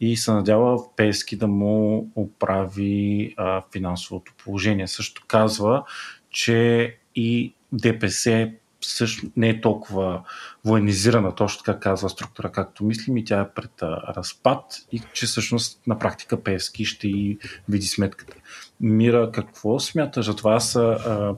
и 0.00 0.16
се 0.16 0.32
надява 0.32 0.69
Пейски 0.96 1.36
да 1.36 1.46
му 1.48 2.10
оправи 2.14 3.34
а, 3.36 3.62
финансовото 3.72 4.32
положение. 4.44 4.88
Също 4.88 5.24
казва, 5.26 5.84
че 6.30 6.96
и 7.14 7.54
ДПС 7.72 8.52
също 8.80 9.26
не 9.36 9.48
е 9.48 9.60
толкова 9.60 10.22
военизирана, 10.64 11.34
точно 11.34 11.62
така 11.64 11.80
казва 11.80 12.08
структура, 12.08 12.52
както 12.52 12.84
мислим, 12.84 13.16
и 13.16 13.24
тя 13.24 13.40
е 13.40 13.54
пред 13.54 13.82
разпад 14.16 14.64
и 14.92 15.02
че 15.12 15.26
всъщност 15.26 15.80
на 15.86 15.98
практика 15.98 16.42
Певски 16.42 16.84
ще 16.84 17.08
и 17.08 17.38
види 17.68 17.86
сметката. 17.86 18.36
Мира, 18.80 19.30
какво 19.32 19.80
смяташ 19.80 20.26
за 20.26 20.36
това? 20.36 20.54
Аз, 20.54 20.76
а, 20.76 21.34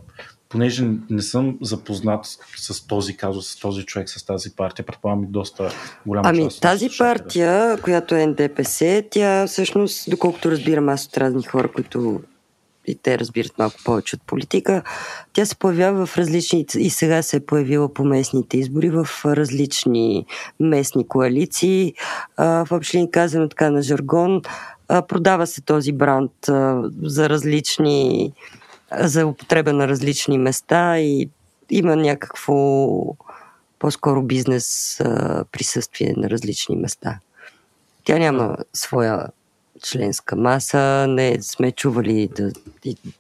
понеже 0.52 0.88
не 1.10 1.22
съм 1.22 1.58
запознат 1.60 2.26
с 2.56 2.86
този 2.86 3.16
казус, 3.16 3.48
с 3.48 3.60
този 3.60 3.82
човек, 3.82 4.08
с 4.08 4.26
тази 4.26 4.56
партия, 4.56 4.86
предполагам 4.86 5.24
и 5.24 5.26
доста 5.26 5.70
голяма 6.06 6.28
ами, 6.28 6.44
част. 6.44 6.64
Ами 6.64 6.72
тази 6.72 6.90
партия, 6.98 7.78
която 7.82 8.14
е 8.14 8.26
НДПС, 8.26 9.02
тя 9.10 9.46
всъщност, 9.46 10.10
доколкото 10.10 10.50
разбирам 10.50 10.88
аз 10.88 11.06
от 11.06 11.18
разни 11.18 11.42
хора, 11.42 11.68
които 11.72 12.20
и 12.86 12.94
те 12.94 13.18
разбират 13.18 13.58
малко 13.58 13.76
повече 13.84 14.16
от 14.16 14.22
политика. 14.26 14.82
Тя 15.32 15.46
се 15.46 15.56
появява 15.56 16.06
в 16.06 16.18
различни, 16.18 16.66
и 16.78 16.90
сега 16.90 17.22
се 17.22 17.36
е 17.36 17.46
появила 17.46 17.94
по 17.94 18.04
местните 18.04 18.58
избори 18.58 18.90
в 18.90 19.06
различни 19.24 20.26
местни 20.60 21.08
коалиции. 21.08 21.94
В 22.38 22.68
общини 22.70 23.10
казано 23.10 23.48
така 23.48 23.70
на 23.70 23.82
жаргон, 23.82 24.42
продава 24.88 25.46
се 25.46 25.62
този 25.62 25.92
бранд 25.92 26.32
за 27.02 27.28
различни, 27.28 28.32
за 28.98 29.26
употреба 29.26 29.72
на 29.72 29.88
различни 29.88 30.38
места 30.38 30.98
и 30.98 31.28
има 31.70 31.96
някакво 31.96 32.54
по-скоро 33.78 34.22
бизнес 34.22 34.96
присъствие 35.52 36.14
на 36.16 36.30
различни 36.30 36.76
места. 36.76 37.18
Тя 38.04 38.18
няма 38.18 38.56
своя 38.72 39.28
членска 39.82 40.36
маса, 40.36 41.06
не 41.08 41.42
сме 41.42 41.72
чували 41.72 42.28
да, 42.36 42.50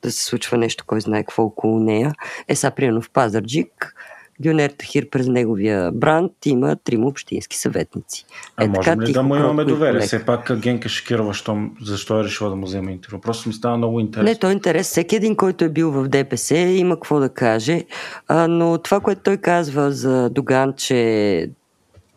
да 0.02 0.12
се 0.12 0.24
случва 0.24 0.58
нещо, 0.58 0.84
кой 0.86 1.00
знае 1.00 1.22
какво 1.22 1.42
около 1.42 1.80
нея. 1.80 2.14
Е, 2.48 2.56
са, 2.56 2.70
примерно 2.70 3.02
в 3.02 3.10
Пазарджик, 3.10 3.94
Гюнер 4.40 4.70
Тахир 4.70 5.10
през 5.10 5.28
неговия 5.28 5.92
бранд 5.92 6.32
има 6.46 6.76
трима 6.76 7.06
общински 7.06 7.56
съветници. 7.56 8.24
А 8.56 8.64
е, 8.64 8.68
можем 8.68 8.98
така, 8.98 9.08
ли 9.08 9.12
да 9.12 9.22
му 9.22 9.36
имаме 9.36 9.64
доверие? 9.64 10.00
Все 10.00 10.24
пак 10.24 10.60
Генка 10.60 10.88
Шикирова, 10.88 11.28
защо, 11.28 11.70
защо 11.82 12.20
е 12.20 12.24
решила 12.24 12.50
да 12.50 12.56
му 12.56 12.66
взема 12.66 12.90
интервю? 12.90 13.20
Просто 13.20 13.48
ми 13.48 13.52
става 13.52 13.76
много 13.76 14.00
интересно. 14.00 14.32
Не, 14.32 14.38
той 14.38 14.50
е 14.50 14.52
интерес. 14.52 14.86
Всеки 14.86 15.16
един, 15.16 15.36
който 15.36 15.64
е 15.64 15.68
бил 15.68 15.90
в 15.90 16.08
ДПС, 16.08 16.56
има 16.56 16.96
какво 16.96 17.20
да 17.20 17.28
каже. 17.28 17.84
А, 18.28 18.48
но 18.48 18.78
това, 18.78 19.00
което 19.00 19.22
той 19.22 19.36
казва 19.36 19.92
за 19.92 20.30
Доган, 20.30 20.74
че 20.76 21.50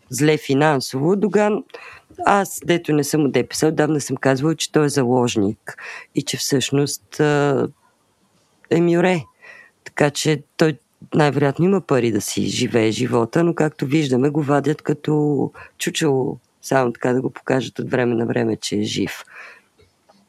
зле 0.10 0.38
финансово, 0.38 1.16
Доган 1.16 1.64
аз, 2.26 2.62
дето 2.66 2.94
не 2.94 3.04
съм 3.04 3.26
от 3.26 3.32
ДПС, 3.32 3.68
отдавна 3.68 4.02
съм 4.02 4.18
казвала, 4.18 4.56
че 4.56 4.72
той 4.72 4.86
е 4.86 4.90
заложник 4.90 5.78
и 6.16 6.22
че 6.22 6.38
всъщност 6.38 7.20
е 8.70 8.82
мюре. 8.82 9.22
Така 9.84 10.10
че 10.10 10.44
той 10.58 10.78
най-вероятно 11.16 11.66
има 11.66 11.82
пари 11.82 12.12
да 12.12 12.22
си 12.22 12.42
живее 12.42 12.92
живота, 12.92 13.44
но 13.44 13.56
както 13.56 13.86
виждаме 13.86 14.30
го 14.30 14.42
вадят 14.42 14.82
като 14.82 15.52
чучело, 15.78 16.38
само 16.62 16.94
така 16.94 17.14
да 17.14 17.22
го 17.22 17.30
покажат 17.30 17.80
от 17.80 17.92
време 17.92 18.16
на 18.16 18.26
време, 18.26 18.58
че 18.58 18.76
е 18.76 18.84
жив. 18.84 19.24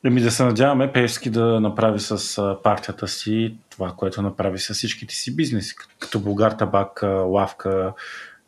Еми 0.04 0.20
да 0.20 0.30
се 0.30 0.44
надяваме 0.44 0.92
Певски 0.92 1.30
да 1.30 1.60
направи 1.60 2.00
с 2.00 2.40
партията 2.62 3.08
си 3.08 3.54
това, 3.70 3.94
което 3.96 4.22
направи 4.22 4.58
с 4.58 4.74
всичките 4.74 5.14
си 5.14 5.36
бизнеси, 5.36 5.74
като 5.98 6.20
Българ 6.20 6.52
Табак, 6.52 7.02
Лавка, 7.02 7.92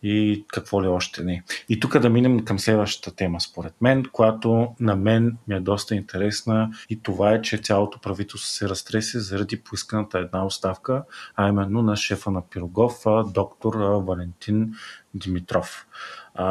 и 0.02 0.44
какво 0.48 0.82
ли 0.82 0.86
още 0.86 1.24
не. 1.24 1.42
И 1.68 1.80
тук 1.80 1.98
да 1.98 2.10
минем 2.10 2.44
към 2.44 2.58
следващата 2.58 3.16
тема, 3.16 3.40
според 3.40 3.74
мен, 3.80 4.04
която 4.12 4.74
на 4.80 4.96
мен 4.96 5.36
ми 5.48 5.54
е 5.54 5.60
доста 5.60 5.94
интересна 5.94 6.70
и 6.90 7.02
това 7.02 7.32
е, 7.32 7.42
че 7.42 7.58
цялото 7.58 7.98
правителство 8.00 8.48
се 8.48 8.68
разтресе 8.68 9.20
заради 9.20 9.62
поисканата 9.62 10.18
една 10.18 10.46
оставка, 10.46 11.04
а 11.36 11.48
именно 11.48 11.82
на 11.82 11.96
шефа 11.96 12.30
на 12.30 12.48
Пирогов, 12.48 13.02
доктор 13.26 13.74
Валентин 14.06 14.74
Димитров. 15.14 15.86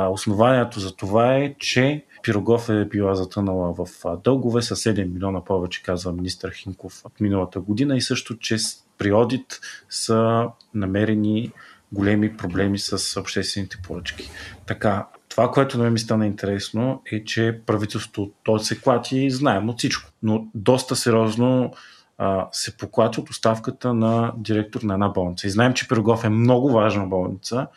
Основанието 0.09 0.79
за 0.79 0.95
това 0.95 1.35
е, 1.35 1.55
че 1.59 2.05
Пирогов 2.23 2.69
е 2.69 2.85
била 2.85 3.15
затънала 3.15 3.73
в 3.73 3.87
дългове 4.23 4.61
с 4.61 4.75
7 4.75 5.13
милиона 5.13 5.43
повече, 5.43 5.83
казва 5.83 6.13
министър 6.13 6.51
Хинков 6.51 7.05
от 7.05 7.19
миналата 7.19 7.59
година 7.59 7.97
и 7.97 8.01
също, 8.01 8.37
че 8.37 8.57
при 8.97 9.11
одит 9.11 9.59
са 9.89 10.47
намерени 10.73 11.51
големи 11.91 12.37
проблеми 12.37 12.79
с 12.79 13.19
обществените 13.19 13.77
поръчки. 13.83 14.29
Така, 14.65 15.07
това, 15.29 15.51
което 15.51 15.77
на 15.77 15.83
мен 15.83 15.93
ми 15.93 15.99
стана 15.99 16.25
интересно 16.25 17.01
е, 17.11 17.23
че 17.23 17.61
правителството 17.65 18.31
то 18.43 18.59
се 18.59 18.81
клати 18.81 19.31
знаем 19.31 19.69
от 19.69 19.77
всичко, 19.77 20.09
но 20.23 20.47
доста 20.55 20.95
сериозно 20.95 21.73
а, 22.17 22.47
се 22.51 22.77
поклати 22.77 23.19
от 23.19 23.29
оставката 23.29 23.93
на 23.93 24.33
директор 24.37 24.81
на 24.81 24.93
една 24.93 25.09
болница. 25.09 25.47
И 25.47 25.49
знаем, 25.49 25.73
че 25.73 25.87
Пирогов 25.87 26.23
е 26.23 26.29
много 26.29 26.71
важна 26.71 27.05
болница, 27.05 27.67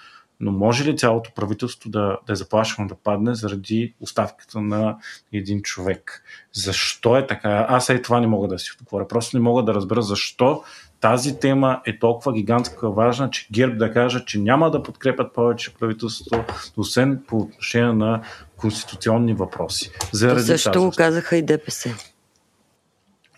но 0.40 0.52
може 0.52 0.84
ли 0.84 0.96
цялото 0.96 1.30
правителство 1.34 1.90
да, 1.90 2.18
да 2.26 2.32
е 2.32 2.36
заплашено 2.36 2.88
да 2.88 2.94
падне 2.94 3.34
заради 3.34 3.94
оставката 4.00 4.60
на 4.60 4.96
един 5.32 5.62
човек? 5.62 6.24
Защо 6.52 7.16
е 7.16 7.26
така? 7.26 7.66
Аз 7.68 7.88
и 7.88 8.02
това 8.02 8.20
не 8.20 8.26
мога 8.26 8.48
да 8.48 8.58
си 8.58 8.70
отговоря. 8.74 9.08
Просто 9.08 9.36
не 9.36 9.42
мога 9.42 9.62
да 9.62 9.74
разбера 9.74 10.02
защо 10.02 10.62
тази 11.00 11.38
тема 11.38 11.80
е 11.86 11.98
толкова 11.98 12.32
гигантска 12.32 12.90
важна, 12.90 13.30
че 13.30 13.48
ГЕРБ 13.52 13.76
да 13.76 13.92
каже, 13.92 14.24
че 14.26 14.38
няма 14.38 14.70
да 14.70 14.82
подкрепят 14.82 15.34
повече 15.34 15.74
правителството, 15.74 16.44
освен 16.76 17.22
по 17.28 17.36
отношение 17.36 17.92
на 17.92 18.22
конституционни 18.56 19.34
въпроси. 19.34 19.90
Заради 20.12 20.42
Също 20.42 20.82
го 20.82 20.92
казаха 20.96 21.36
и 21.36 21.42
ДПС. 21.42 21.94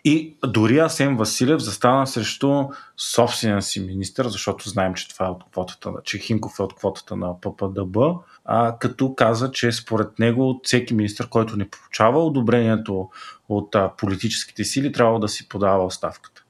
И 0.04 0.36
дори 0.46 0.78
Асен 0.78 1.16
Василев 1.16 1.60
застана 1.60 2.06
срещу 2.06 2.64
собствения 2.96 3.62
си 3.62 3.80
министр, 3.80 4.28
защото 4.28 4.68
знаем, 4.68 4.94
че 4.94 5.08
това 5.08 5.26
е 5.26 5.28
от 5.28 5.44
квотата, 5.52 5.92
че 6.04 6.18
Хинков 6.18 6.58
е 6.58 6.62
от 6.62 6.74
квотата 6.74 7.16
на 7.16 7.40
ППДБ, 7.40 7.96
а, 8.44 8.78
като 8.78 9.14
каза, 9.14 9.50
че 9.50 9.72
според 9.72 10.18
него 10.18 10.60
всеки 10.64 10.94
министр, 10.94 11.26
който 11.30 11.56
не 11.56 11.68
получава 11.68 12.24
одобрението 12.24 13.08
от 13.48 13.74
а, 13.74 13.92
политическите 13.98 14.64
сили, 14.64 14.92
трябва 14.92 15.20
да 15.20 15.28
си 15.28 15.48
подава 15.48 15.84
оставката. 15.84 16.41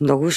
Много 0.00 0.30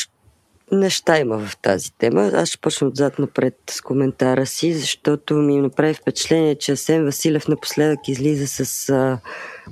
неща 0.72 1.20
има 1.20 1.40
в 1.48 1.58
тази 1.58 1.94
тема. 1.98 2.32
Аз 2.34 2.50
ще 2.50 2.58
почна 2.58 2.88
отзад 2.88 3.20
напред 3.20 3.56
с 3.70 3.82
коментара 3.82 4.46
си, 4.46 4.74
защото 4.74 5.34
ми 5.34 5.58
направи 5.58 5.94
впечатление, 5.94 6.56
че 6.56 6.72
Асен 6.72 7.06
Василев 7.06 7.48
напоследък 7.48 8.08
излиза 8.08 8.48
с 8.48 8.90
а, 8.90 9.20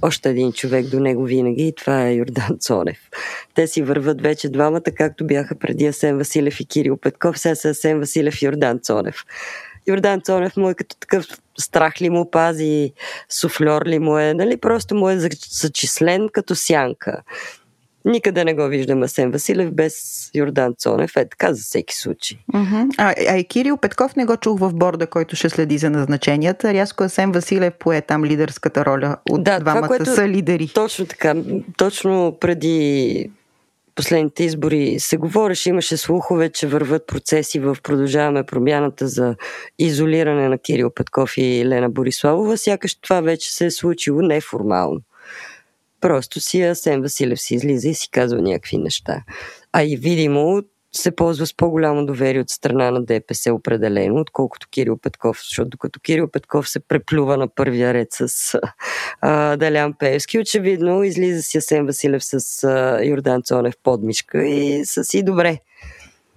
още 0.01 0.29
един 0.29 0.51
човек 0.51 0.85
до 0.85 0.99
него 0.99 1.23
винаги 1.23 1.67
и 1.67 1.75
това 1.75 2.07
е 2.07 2.13
Йордан 2.13 2.57
Цонев. 2.59 2.99
Те 3.55 3.67
си 3.67 3.81
върват 3.81 4.21
вече 4.21 4.49
двамата, 4.49 4.81
както 4.97 5.27
бяха 5.27 5.55
преди 5.55 5.87
Асен 5.87 6.17
Василев 6.17 6.59
и 6.59 6.65
Кирил 6.65 6.97
Петков, 6.97 7.39
сега 7.39 7.55
са 7.55 7.69
Асен 7.69 7.99
Василев 7.99 8.41
и 8.41 8.45
Йордан 8.45 8.79
Цонев. 8.79 9.15
Йордан 9.87 10.21
Цонев 10.21 10.57
му 10.57 10.69
е 10.69 10.73
като 10.73 10.95
такъв 10.99 11.25
страх 11.59 12.01
ли 12.01 12.09
му 12.09 12.31
пази, 12.31 12.93
суфльор 13.29 13.85
ли 13.85 13.99
му 13.99 14.17
е, 14.17 14.33
нали, 14.33 14.57
просто 14.57 14.95
му 14.95 15.09
е 15.09 15.19
зачислен 15.49 16.29
като 16.33 16.55
сянка. 16.55 17.21
Никъде 18.05 18.43
не 18.43 18.53
го 18.53 18.67
виждам 18.67 19.03
Асен 19.03 19.31
Василев 19.31 19.71
без 19.71 19.95
Йордан 20.33 20.73
Цонев. 20.77 21.15
Е 21.15 21.29
така 21.29 21.53
за 21.53 21.61
всеки 21.61 21.95
случай. 21.95 22.37
Uh-huh. 22.53 22.89
А, 22.97 23.13
а 23.29 23.37
и 23.37 23.43
Кирил 23.43 23.77
Петков 23.77 24.15
не 24.15 24.25
го 24.25 24.37
чух 24.37 24.59
в 24.59 24.73
борда, 24.73 25.07
който 25.07 25.35
ще 25.35 25.49
следи 25.49 25.77
за 25.77 25.89
назначенията. 25.89 26.73
Рязко 26.73 27.03
Асен 27.03 27.31
Василев 27.31 27.73
пое 27.79 28.01
там 28.01 28.25
лидерската 28.25 28.85
роля 28.85 29.17
от 29.29 29.43
да, 29.43 29.59
двамата 29.59 29.77
това, 29.77 29.87
което, 29.87 30.15
са 30.15 30.27
лидери. 30.27 30.67
Точно 30.73 31.05
така. 31.05 31.35
Точно 31.77 32.37
преди 32.39 33.29
последните 33.95 34.43
избори 34.43 34.99
се 34.99 35.17
говореше, 35.17 35.69
имаше 35.69 35.97
слухове, 35.97 36.49
че 36.49 36.67
върват 36.67 37.07
процеси 37.07 37.59
в 37.59 37.77
Продължаваме 37.83 38.43
промяната 38.43 39.07
за 39.07 39.35
изолиране 39.79 40.49
на 40.49 40.57
Кирил 40.57 40.89
Петков 40.89 41.37
и 41.37 41.65
Лена 41.65 41.89
Бориславова. 41.89 42.57
Сякаш 42.57 42.95
това 42.95 43.21
вече 43.21 43.53
се 43.53 43.65
е 43.65 43.71
случило 43.71 44.21
неформално. 44.21 45.01
Просто 46.01 46.39
си 46.39 46.61
Асен 46.61 47.01
Василев 47.01 47.41
си 47.41 47.55
излиза 47.55 47.89
и 47.89 47.93
си 47.93 48.09
казва 48.11 48.41
някакви 48.41 48.77
неща. 48.77 49.23
А 49.73 49.83
и 49.83 49.97
видимо 49.97 50.61
се 50.93 51.15
ползва 51.15 51.45
с 51.45 51.53
по-голямо 51.57 52.05
доверие 52.05 52.41
от 52.41 52.49
страна 52.49 52.91
на 52.91 53.05
ДПС 53.05 53.53
определено, 53.53 54.21
отколкото 54.21 54.67
Кирил 54.71 54.97
Петков, 54.97 55.37
защото 55.37 55.69
докато 55.69 55.99
Кирил 55.99 56.27
Петков 56.27 56.69
се 56.69 56.79
преплюва 56.79 57.37
на 57.37 57.47
първия 57.47 57.93
ред 57.93 58.07
с 58.11 58.59
а, 59.21 59.57
Далян 59.57 59.93
Певски, 59.93 60.39
очевидно 60.39 61.03
излиза 61.03 61.41
си 61.41 61.57
Асен 61.57 61.85
Василев 61.85 62.23
с 62.23 62.63
а, 62.63 63.05
Йордан 63.05 63.43
Цонев 63.43 63.73
подмишка 63.83 64.45
и 64.45 64.85
са 64.85 65.03
си 65.03 65.23
добре. 65.23 65.57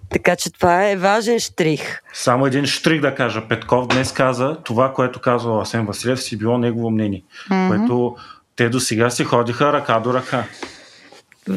Така 0.09 0.35
че 0.35 0.53
това 0.53 0.89
е 0.89 0.95
важен 0.95 1.39
штрих. 1.39 2.01
Само 2.13 2.45
един 2.45 2.65
штрих 2.65 3.01
да 3.01 3.15
кажа. 3.15 3.47
Петков 3.47 3.87
днес 3.87 4.11
каза 4.11 4.57
това, 4.63 4.93
което 4.93 5.21
казва 5.21 5.61
Асен 5.61 5.85
Василев, 5.85 6.21
си 6.21 6.37
било 6.37 6.57
негово 6.57 6.89
мнение, 6.89 7.23
mm-hmm. 7.49 7.67
което 7.67 8.15
те 8.55 8.69
до 8.69 8.79
сега 8.79 9.09
си 9.09 9.23
ходиха 9.23 9.73
ръка 9.73 9.99
до 9.99 10.13
ръка. 10.13 10.43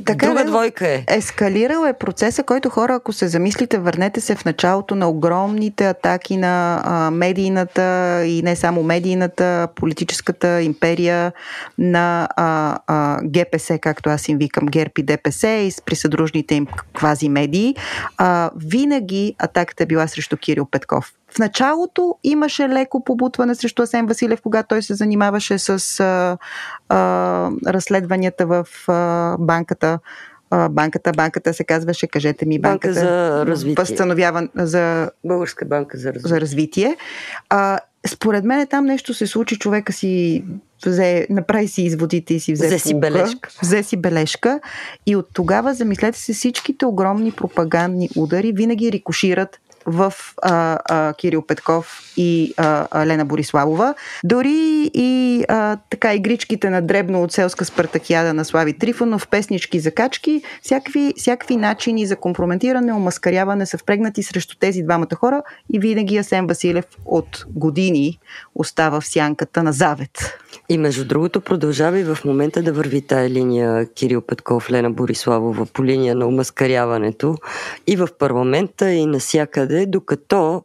Така 0.07 0.27
Друга 0.27 0.45
двойка 0.45 0.89
е. 0.89 1.05
Ескалирал 1.09 1.85
е 1.87 1.93
процеса, 1.93 2.43
който 2.43 2.71
хора, 2.71 2.95
ако 2.95 3.13
се 3.13 3.29
замислите, 3.29 3.79
върнете 3.79 4.21
се 4.21 4.35
в 4.35 4.45
началото 4.45 4.95
на 4.95 5.09
огромните 5.09 5.89
атаки 5.89 6.37
на 6.37 6.83
а, 6.85 7.11
медийната 7.11 8.23
и 8.27 8.43
не 8.43 8.57
само 8.57 8.83
медийната, 8.83 9.69
политическата 9.75 10.63
империя 10.63 11.33
на 11.79 12.29
а, 12.37 12.79
а, 12.87 13.21
ГПС, 13.25 13.79
както 13.81 14.11
аз 14.11 14.29
им 14.29 14.39
викам, 14.39 14.67
ГЕРБ 14.67 14.93
и 14.99 15.03
ДПС 15.03 15.49
и 15.49 15.71
с 15.71 15.83
присъдружните 15.83 16.55
им 16.55 16.67
квази 16.95 17.29
медии. 17.29 17.77
А, 18.17 18.51
винаги 18.57 19.35
атаката 19.39 19.83
е 19.83 19.87
била 19.87 20.09
срещу 20.09 20.37
Кирил 20.37 20.67
Петков. 20.71 21.13
В 21.35 21.39
началото 21.39 22.15
имаше 22.25 22.69
леко 22.69 23.05
побутване 23.05 23.55
срещу 23.55 23.83
Асен 23.83 24.07
Василев, 24.07 24.41
когато 24.43 24.69
той 24.69 24.83
се 24.83 24.95
занимаваше 24.95 25.59
с 25.59 26.01
а, 26.01 26.39
а, 26.89 27.51
разследванията 27.67 28.47
в 28.47 28.67
а, 28.89 29.37
банката. 29.39 29.99
Банката, 30.71 31.13
банката 31.13 31.55
се 31.55 31.65
казваше, 31.65 32.07
кажете 32.07 32.47
ми, 32.47 32.61
банката 32.61 32.95
банка 32.95 33.01
за 33.01 33.47
развитие. 33.47 33.83
Възстановява 33.83 34.49
за 34.55 35.11
Българска 35.25 35.65
банка 35.65 35.99
за 35.99 36.09
развитие. 36.09 36.29
За 36.29 36.41
развитие. 36.41 36.97
А, 37.49 37.79
според 38.07 38.45
мен 38.45 38.67
там 38.67 38.85
нещо 38.85 39.15
се 39.15 39.27
случи, 39.27 39.59
човека 39.59 39.93
си 39.93 40.45
взе, 40.87 41.27
направи 41.31 41.69
си 41.69 41.83
изводите 41.83 42.35
и 42.35 42.41
си 42.41 42.53
взе, 42.53 42.67
взе 42.67 42.79
си 42.79 42.91
полука, 42.91 43.11
бележка. 43.11 43.51
Взе 43.63 43.83
си 43.83 43.97
бележка 43.97 44.61
и 45.07 45.17
от 45.17 45.29
тогава, 45.33 45.75
замислете 45.75 46.19
се, 46.19 46.33
всичките 46.33 46.87
огромни 46.87 47.33
пропагандни 47.33 48.09
удари 48.17 48.53
винаги 48.53 48.93
рикошират 48.93 49.61
в 49.89 50.15
а, 50.43 50.79
а, 50.85 51.15
Кирил 51.15 51.43
Петков 51.43 52.03
и 52.17 52.55
а, 52.57 53.07
Лена 53.07 53.25
Бориславова. 53.25 53.95
Дори 54.25 54.91
и 54.95 55.45
а, 55.49 55.77
така 55.91 56.15
игричките 56.15 56.71
на 56.71 56.83
дребно 56.83 57.23
от 57.23 57.33
селска 57.33 57.65
спартакиада 57.65 58.35
на 58.35 58.45
Слави 58.45 58.73
Трифонов, 58.73 59.29
песнички 59.29 59.81
за 59.81 59.91
качки, 59.91 60.43
всякакви, 60.63 61.15
всякакви 61.17 61.57
начини 61.57 62.07
за 62.07 62.17
компрометиране, 62.17 62.93
омаскаряване 62.93 63.67
са 63.67 63.79
впрегнати 63.79 64.23
срещу 64.23 64.57
тези 64.57 64.83
двамата 64.83 65.15
хора 65.15 65.43
и 65.73 65.79
винаги 65.79 66.19
Асен 66.19 66.47
Василев 66.47 66.85
от 67.05 67.45
години 67.49 68.19
остава 68.55 69.01
в 69.01 69.07
сянката 69.07 69.63
на 69.63 69.73
завет. 69.73 70.39
И 70.69 70.79
между 70.79 71.05
другото 71.05 71.41
продължава 71.41 71.99
и 71.99 72.05
в 72.05 72.19
момента 72.25 72.63
да 72.63 72.73
върви 72.73 73.03
тая 73.03 73.31
линия 73.31 73.87
Кирил 73.95 74.21
Петков, 74.21 74.71
Лена 74.71 74.91
Бориславова 74.91 75.67
по 75.67 75.85
линия 75.85 76.15
на 76.15 76.27
омаскаряването 76.27 77.37
и 77.87 77.97
в 77.97 78.09
парламента 78.19 78.91
и 78.91 79.07
насякъде, 79.07 79.78
докато 79.87 80.65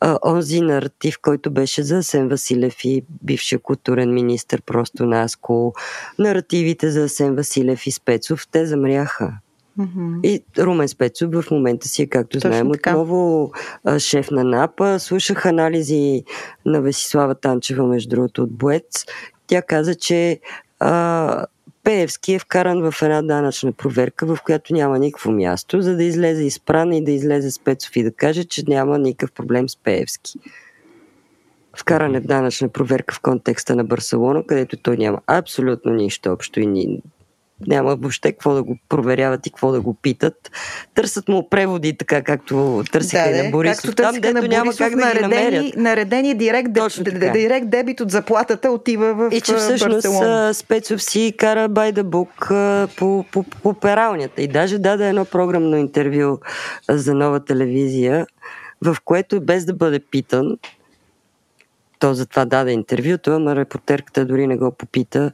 а, 0.00 0.18
онзи 0.24 0.60
наратив, 0.60 1.18
който 1.22 1.50
беше 1.50 1.82
за 1.82 1.98
Асен 1.98 2.28
Василев 2.28 2.84
и 2.84 3.02
бившия 3.22 3.58
културен 3.58 4.14
министр 4.14 4.58
просто 4.66 5.06
Наско, 5.06 5.74
наративите 6.18 6.90
за 6.90 7.04
Асен 7.04 7.36
Василев 7.36 7.86
и 7.86 7.90
Спецов, 7.90 8.46
те 8.50 8.66
замряха. 8.66 9.32
Mm-hmm. 9.78 10.22
И 10.22 10.44
Румен 10.58 10.88
Спецов 10.88 11.34
в 11.34 11.50
момента 11.50 11.88
си 11.88 12.02
е, 12.02 12.06
както 12.06 12.38
Точно 12.38 12.50
знаем, 12.50 12.72
така. 12.72 12.90
отново 12.90 13.52
шеф 13.98 14.30
на 14.30 14.44
НАПА. 14.44 14.98
Слушах 14.98 15.46
анализи 15.46 16.24
на 16.66 16.80
Весислава 16.80 17.34
Танчева, 17.34 17.86
между 17.86 18.10
другото, 18.10 18.42
от 18.42 18.52
Боец. 18.52 19.06
Тя 19.46 19.62
каза, 19.62 19.94
че 19.94 20.40
а, 20.80 21.46
Пеевски 21.84 22.32
е 22.32 22.38
вкаран 22.38 22.90
в 22.90 23.02
една 23.02 23.22
данъчна 23.22 23.72
проверка, 23.72 24.26
в 24.26 24.42
която 24.44 24.74
няма 24.74 24.98
никакво 24.98 25.32
място, 25.32 25.82
за 25.82 25.96
да 25.96 26.04
излезе 26.04 26.42
изпран 26.42 26.92
и 26.92 27.04
да 27.04 27.10
излезе 27.10 27.50
Спецов 27.50 27.96
и 27.96 28.02
да 28.02 28.12
каже, 28.12 28.44
че 28.44 28.64
няма 28.68 28.98
никакъв 28.98 29.32
проблем 29.32 29.68
с 29.68 29.76
Пеевски. 29.76 30.38
Вкаран 31.76 32.14
е 32.14 32.20
в 32.20 32.26
данъчна 32.26 32.68
проверка 32.68 33.14
в 33.14 33.20
контекста 33.20 33.76
на 33.76 33.84
Барселона, 33.84 34.46
където 34.46 34.76
той 34.76 34.96
няма 34.96 35.20
абсолютно 35.26 35.92
нищо 35.92 36.32
общо 36.32 36.60
и 36.60 36.66
ни, 36.66 37.02
няма 37.66 37.96
въобще 37.96 38.32
какво 38.32 38.54
да 38.54 38.62
го 38.62 38.76
проверяват 38.88 39.46
и 39.46 39.50
какво 39.50 39.72
да 39.72 39.80
го 39.80 39.94
питат. 39.94 40.50
Търсят 40.94 41.28
му 41.28 41.48
преводи, 41.48 41.96
така 41.96 42.22
както 42.22 42.82
търсиха 42.92 43.30
и 43.30 43.42
на 43.42 43.50
Борисов. 43.50 43.82
както 43.82 44.02
Там, 44.02 44.14
дето 44.14 44.34
на 44.34 44.48
няма 44.48 44.64
Борисов, 44.64 44.78
как 44.78 44.90
да 44.90 45.04
наредени, 45.04 45.34
намерят. 45.34 45.76
наредени 45.76 46.34
директ, 46.34 46.68
директ 47.32 47.70
дебит 47.70 48.00
от 48.00 48.10
заплатата 48.10 48.70
отива 48.70 49.14
в 49.14 49.28
И 49.32 49.40
че 49.40 49.54
всъщност 49.54 49.94
Барселона. 49.94 50.54
Спецов 50.54 51.02
си 51.02 51.34
кара 51.38 51.68
by 51.68 51.92
the 51.92 52.02
book 52.02 52.50
а, 52.50 52.88
по, 52.96 53.24
по, 53.32 53.42
по 53.42 53.74
пералнята. 53.74 54.42
И 54.42 54.48
даже 54.48 54.78
даде 54.78 55.08
едно 55.08 55.24
програмно 55.24 55.76
интервю 55.76 56.38
за 56.88 57.14
нова 57.14 57.44
телевизия, 57.44 58.26
в 58.84 58.96
което 59.04 59.40
без 59.40 59.64
да 59.64 59.74
бъде 59.74 60.00
питан, 60.00 60.58
то 61.98 62.14
затова 62.14 62.44
даде 62.44 62.72
интервюто, 62.72 63.30
ама 63.30 63.56
репортерката 63.56 64.24
дори 64.24 64.46
не 64.46 64.56
го 64.56 64.70
попита, 64.70 65.30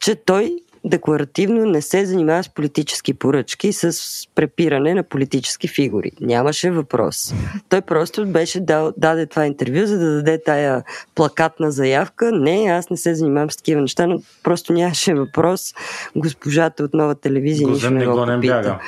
че 0.00 0.14
той 0.14 0.56
декларативно 0.84 1.66
не 1.66 1.82
се 1.82 2.06
занимава 2.06 2.42
с 2.42 2.48
политически 2.48 3.14
поръчки, 3.14 3.72
с 3.72 3.92
препиране 4.34 4.94
на 4.94 5.02
политически 5.02 5.68
фигури. 5.68 6.10
Нямаше 6.20 6.70
въпрос. 6.70 7.34
Той 7.68 7.80
просто 7.80 8.26
беше 8.26 8.60
дал, 8.60 8.92
даде 8.96 9.26
това 9.26 9.46
интервю, 9.46 9.86
за 9.86 9.98
да 9.98 10.14
даде 10.14 10.42
тая 10.42 10.84
плакатна 11.14 11.72
заявка. 11.72 12.32
Не, 12.32 12.70
аз 12.70 12.90
не 12.90 12.96
се 12.96 13.14
занимавам 13.14 13.50
с 13.50 13.56
такива 13.56 13.80
неща, 13.80 14.06
но 14.06 14.22
просто 14.42 14.72
нямаше 14.72 15.14
въпрос. 15.14 15.74
Госпожата 16.16 16.84
от 16.84 16.94
нова 16.94 17.14
телевизия 17.14 17.68
нищо 17.68 17.90
не 17.90 18.06
го 18.06 18.26
попита. 18.26 18.78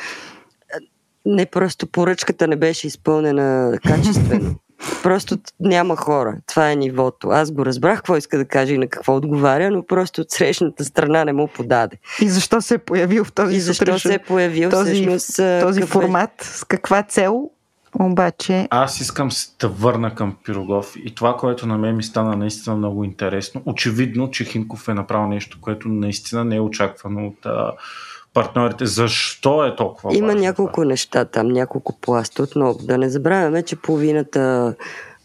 Не, 1.27 1.47
просто 1.47 1.87
поръчката 1.87 2.49
не 2.49 2.57
беше 2.57 2.87
изпълнена 2.87 3.79
качествено. 3.87 4.55
Просто 5.03 5.37
няма 5.61 5.97
хора. 5.97 6.37
Това 6.47 6.71
е 6.71 6.77
нивото. 6.77 7.29
Аз 7.29 7.53
го 7.53 7.67
разбрах 7.67 7.97
какво 7.97 8.17
иска 8.17 8.39
да 8.39 8.45
каже 8.45 8.75
и 8.75 8.79
на 8.79 8.87
какво 8.87 9.17
отговаря, 9.17 9.71
но 9.71 9.87
просто 9.87 10.21
от 10.21 10.31
срещната 10.31 10.85
страна 10.85 11.25
не 11.25 11.33
му 11.33 11.49
подаде. 11.49 11.97
И 12.21 12.29
защо 12.29 12.61
се 12.61 12.75
е 12.75 12.79
появил 12.79 13.25
в 13.25 13.33
този 13.33 13.57
И 13.57 13.61
защо 13.61 13.85
сутрешен- 13.85 14.09
се 14.09 14.15
е 14.15 14.19
появил 14.19 14.71
този, 14.71 14.93
всъщност 14.95 15.37
този 15.61 15.81
какъв 15.81 15.97
е- 15.97 16.01
формат, 16.01 16.31
с 16.41 16.65
каква 16.65 17.03
цел, 17.03 17.51
обаче 18.01 18.69
Аз 18.71 19.01
искам 19.01 19.29
да 19.61 19.69
върна 19.69 20.15
към 20.15 20.37
Пирогов 20.45 20.93
и 21.05 21.15
това, 21.15 21.37
което 21.37 21.67
на 21.67 21.79
мен 21.79 21.97
ми 21.97 22.03
стана 22.03 22.37
наистина 22.37 22.77
много 22.77 23.05
интересно. 23.05 23.63
Очевидно, 23.67 24.31
че 24.31 24.45
Хинков 24.45 24.89
е 24.89 24.95
направил 24.95 25.29
нещо, 25.29 25.59
което 25.61 25.89
наистина 25.89 26.45
не 26.45 26.57
е 26.57 26.61
очаквано 26.61 27.27
от 27.27 27.47
а, 27.47 27.73
партньорите. 28.35 28.87
Защо 28.87 29.67
е 29.67 29.77
толкова 29.77 30.17
Има 30.17 30.27
важно 30.27 30.41
няколко 30.41 30.73
това? 30.73 30.85
неща 30.85 31.25
там, 31.25 31.49
няколко 31.49 32.01
пласта. 32.01 32.43
Отново, 32.43 32.79
да 32.83 32.99
не 32.99 33.11
забравяме, 33.11 33.63
че 33.63 33.77
половината 33.77 34.75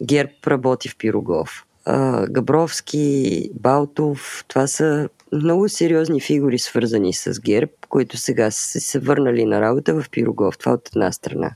ГЕРБ 0.02 0.32
работи 0.48 0.90
в 0.90 0.98
Пирогов. 0.98 1.66
А, 1.86 2.28
Габровски, 2.28 3.50
Балтов, 3.54 4.46
това 4.48 4.68
са 4.68 5.10
много 5.34 5.70
сериозни 5.70 6.22
фигури, 6.22 6.60
свързани 6.60 7.14
с 7.14 7.42
ГЕРБ, 7.42 7.72
които 7.90 8.18
сега 8.18 8.52
са 8.52 8.80
се 8.80 9.00
върнали 9.00 9.46
на 9.46 9.62
работа 9.62 10.02
в 10.02 10.10
Пирогов. 10.10 10.58
Това 10.58 10.72
от 10.72 10.90
една 10.96 11.12
страна. 11.12 11.52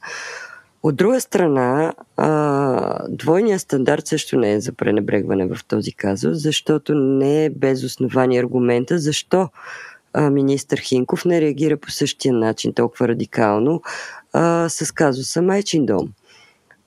От 0.83 0.95
друга 0.95 1.21
страна, 1.21 1.93
а, 2.17 3.07
двойният 3.09 3.61
стандарт 3.61 4.07
също 4.07 4.37
не 4.37 4.53
е 4.53 4.59
за 4.59 4.71
пренебрегване 4.71 5.45
в 5.45 5.57
този 5.67 5.91
казус, 5.91 6.37
защото 6.37 6.95
не 6.95 7.45
е 7.45 7.49
без 7.49 7.83
основание 7.83 8.39
аргумента 8.39 8.99
защо 8.99 9.49
министър 10.19 10.79
Хинков 10.79 11.25
не 11.25 11.41
реагира 11.41 11.77
по 11.77 11.91
същия 11.91 12.33
начин, 12.33 12.73
толкова 12.73 13.07
радикално, 13.07 13.81
а, 14.33 14.69
с 14.69 14.91
казуса 14.91 15.41
Майчин 15.41 15.85
дом. 15.85 16.09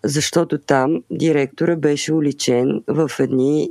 Защото 0.04 0.58
там 0.58 1.02
директора 1.10 1.76
беше 1.76 2.12
уличен 2.12 2.82
в 2.86 3.10
едни 3.18 3.70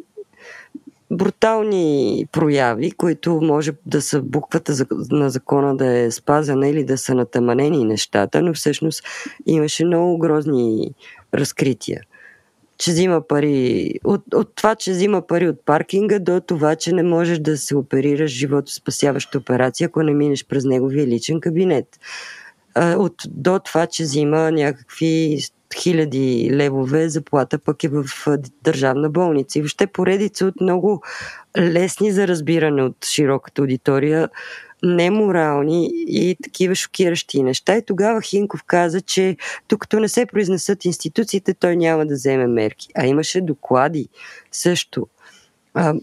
брутални 1.12 2.26
прояви, 2.32 2.92
които 2.92 3.42
може 3.42 3.72
да 3.86 4.02
са 4.02 4.22
буквата 4.22 4.86
на 5.12 5.30
закона 5.30 5.78
да 5.78 5.98
е 5.98 6.12
спазена 6.12 6.70
или 6.70 6.84
да 6.84 6.98
са 6.98 7.16
натаманени 7.16 7.86
нещата, 7.86 8.42
но 8.42 8.54
всъщност 8.54 9.04
имаше 9.46 9.86
много 9.86 10.18
грозни 10.18 10.94
разкрития. 11.34 12.02
Че 12.84 12.92
взима 12.92 13.28
пари, 13.28 13.92
от, 14.04 14.22
от 14.34 14.56
това, 14.56 14.76
че 14.76 14.92
взима 14.92 15.28
пари 15.28 15.48
от 15.48 15.66
паркинга, 15.66 16.20
до 16.20 16.40
това, 16.40 16.76
че 16.76 16.94
не 16.94 17.04
можеш 17.04 17.40
да 17.40 17.58
се 17.58 17.76
оперираш 17.76 18.32
живото 18.32 18.74
спасяваща 18.74 19.38
операция, 19.38 19.88
ако 19.88 20.04
не 20.04 20.14
минеш 20.14 20.46
през 20.46 20.66
неговия 20.66 21.08
личен 21.08 21.42
кабинет. 21.42 22.00
От, 22.78 23.14
до 23.28 23.60
това, 23.60 23.88
че 23.88 24.04
взима 24.04 24.52
някакви 24.52 25.40
хиляди 25.82 26.50
левове 26.54 27.10
заплата, 27.10 27.60
пък 27.60 27.84
е 27.84 27.88
в 27.88 28.06
държавна 28.64 29.10
болница. 29.10 29.60
И 29.60 29.62
въобще 29.62 29.88
поредица 29.88 30.46
от 30.46 30.62
много 30.62 31.04
лесни 31.58 32.12
за 32.12 32.28
разбиране 32.28 32.84
от 32.84 33.06
широката 33.06 33.62
аудитория, 33.62 34.30
неморални 34.84 35.90
и 36.08 36.36
такива 36.44 36.76
шокиращи 36.76 37.44
неща. 37.44 37.78
И 37.78 37.86
тогава 37.86 38.22
Хинков 38.22 38.64
каза, 38.64 39.02
че 39.02 39.38
докато 39.70 40.00
не 40.00 40.10
се 40.10 40.26
произнесат 40.26 40.86
институциите, 40.86 41.54
той 41.54 41.76
няма 41.76 42.06
да 42.06 42.14
вземе 42.14 42.48
мерки. 42.48 42.88
А 42.96 43.06
имаше 43.06 43.42
доклади 43.42 44.10
също, 44.52 45.08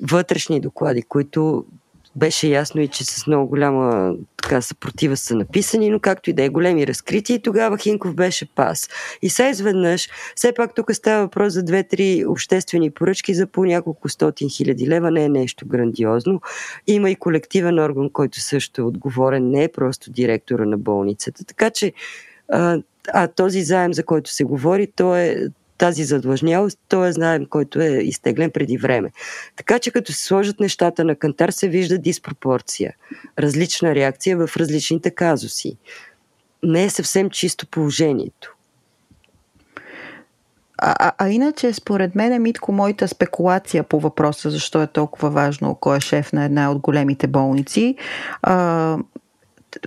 вътрешни 0.03 0.61
доклади, 0.61 1.03
които 1.03 1.65
беше 2.17 2.49
ясно 2.49 2.81
и 2.81 2.89
че 2.89 3.05
с 3.05 3.27
много 3.27 3.49
голяма 3.49 4.15
така 4.43 4.61
съпротива 4.61 5.17
са 5.17 5.35
написани, 5.35 5.91
но 5.91 6.01
както 6.01 6.31
и 6.31 6.33
да 6.33 6.43
е 6.43 6.49
големи 6.49 6.87
разкрития 6.87 7.35
и 7.35 7.43
тогава 7.43 7.79
Хинков 7.79 8.15
беше 8.15 8.55
пас. 8.55 8.89
И 9.23 9.31
сега 9.31 9.49
изведнъж, 9.49 10.09
все 10.35 10.53
пак 10.53 10.75
тук 10.75 10.95
става 10.95 11.23
въпрос 11.23 11.53
за 11.53 11.63
две-три 11.63 12.25
обществени 12.27 12.91
поръчки 12.91 13.35
за 13.35 13.47
по 13.47 13.65
няколко 13.65 14.09
стотин 14.09 14.49
хиляди 14.51 14.89
лева, 14.89 15.11
не 15.11 15.25
е 15.25 15.29
нещо 15.29 15.67
грандиозно. 15.67 16.41
Има 16.87 17.11
и 17.11 17.17
колективен 17.17 17.79
орган, 17.79 18.11
който 18.11 18.41
също 18.41 18.81
е 18.81 18.85
отговорен, 18.85 19.51
не 19.51 19.65
е 19.65 19.69
просто 19.69 20.11
директора 20.11 20.65
на 20.65 20.79
болницата. 20.79 21.45
Така 21.45 21.71
че 21.71 21.93
а 23.13 23.29
този 23.29 23.63
заем, 23.63 23.95
за 23.95 24.05
който 24.05 24.31
се 24.31 24.45
говори, 24.45 24.87
то 24.97 25.17
е 25.17 25.49
тази 25.81 26.05
задлъжнялост, 26.05 26.79
то 26.89 27.05
е 27.05 27.13
заем, 27.13 27.47
който 27.47 27.81
е 27.81 27.89
изтеглен 27.89 28.51
преди 28.51 28.77
време. 28.77 29.11
Така 29.57 29.79
че 29.79 29.91
като 29.91 30.13
се 30.13 30.25
сложат 30.25 30.61
нещата 30.61 31.05
на 31.05 31.15
кантар, 31.15 31.51
се 31.51 31.69
вижда 31.69 31.99
диспропорция. 31.99 32.95
Различна 33.39 33.95
реакция 33.95 34.37
в 34.37 34.57
различните 34.57 35.11
казуси. 35.11 35.77
Не 36.63 36.85
е 36.85 36.91
съвсем 36.91 37.31
чисто 37.31 37.67
положението. 37.67 38.57
А, 40.79 40.95
а, 40.99 41.13
а 41.19 41.29
иначе, 41.29 41.73
според 41.73 42.15
мен, 42.15 42.43
Митко, 42.43 42.73
моята 42.73 43.09
спекулация 43.09 43.83
по 43.83 44.01
въпроса, 44.01 44.51
защо 44.51 44.83
е 44.83 44.87
толкова 44.87 45.31
важно 45.31 45.75
кой 45.75 45.97
е 45.97 46.01
шеф 46.01 46.33
на 46.33 46.45
една 46.45 46.71
от 46.71 46.79
големите 46.79 47.27
болници, 47.27 47.97
а, 48.43 48.99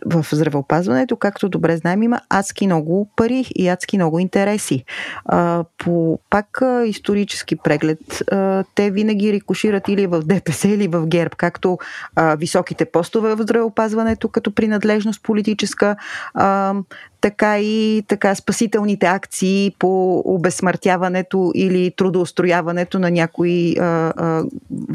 в 0.06 0.26
здравеопазването, 0.32 1.16
както 1.16 1.50
добре 1.50 1.78
знаем, 1.78 2.04
има 2.04 2.20
адски 2.30 2.66
много 2.66 3.10
пари 3.16 3.46
и 3.56 3.68
адски 3.68 3.98
много 3.98 4.20
интереси. 4.20 4.86
А, 5.26 5.64
по 5.78 6.20
пак 6.30 6.62
а, 6.62 6.86
исторически 6.86 7.56
преглед, 7.56 8.00
а, 8.32 8.64
те 8.76 8.92
винаги 8.92 9.34
рикошират 9.34 9.88
или 9.88 10.08
в 10.08 10.22
ДПС, 10.22 10.68
или 10.68 10.88
в 10.88 11.08
ГЕРБ, 11.08 11.36
както 11.38 11.78
а, 12.16 12.36
високите 12.36 12.86
постове 12.86 13.36
в 13.36 13.44
здравеопазването 13.44 14.30
като 14.30 14.52
принадлежност 14.52 15.24
политическа, 15.24 15.96
а, 16.34 16.74
така 17.24 17.60
и 17.60 18.04
така 18.08 18.36
спасителните 18.36 19.06
акции 19.06 19.76
по 19.80 20.22
обезсмъртяването 20.26 21.52
или 21.56 21.92
трудоустрояването 21.92 23.00
на 23.00 23.12
някой 23.12 23.76
а, 23.80 23.84
а, 23.84 24.44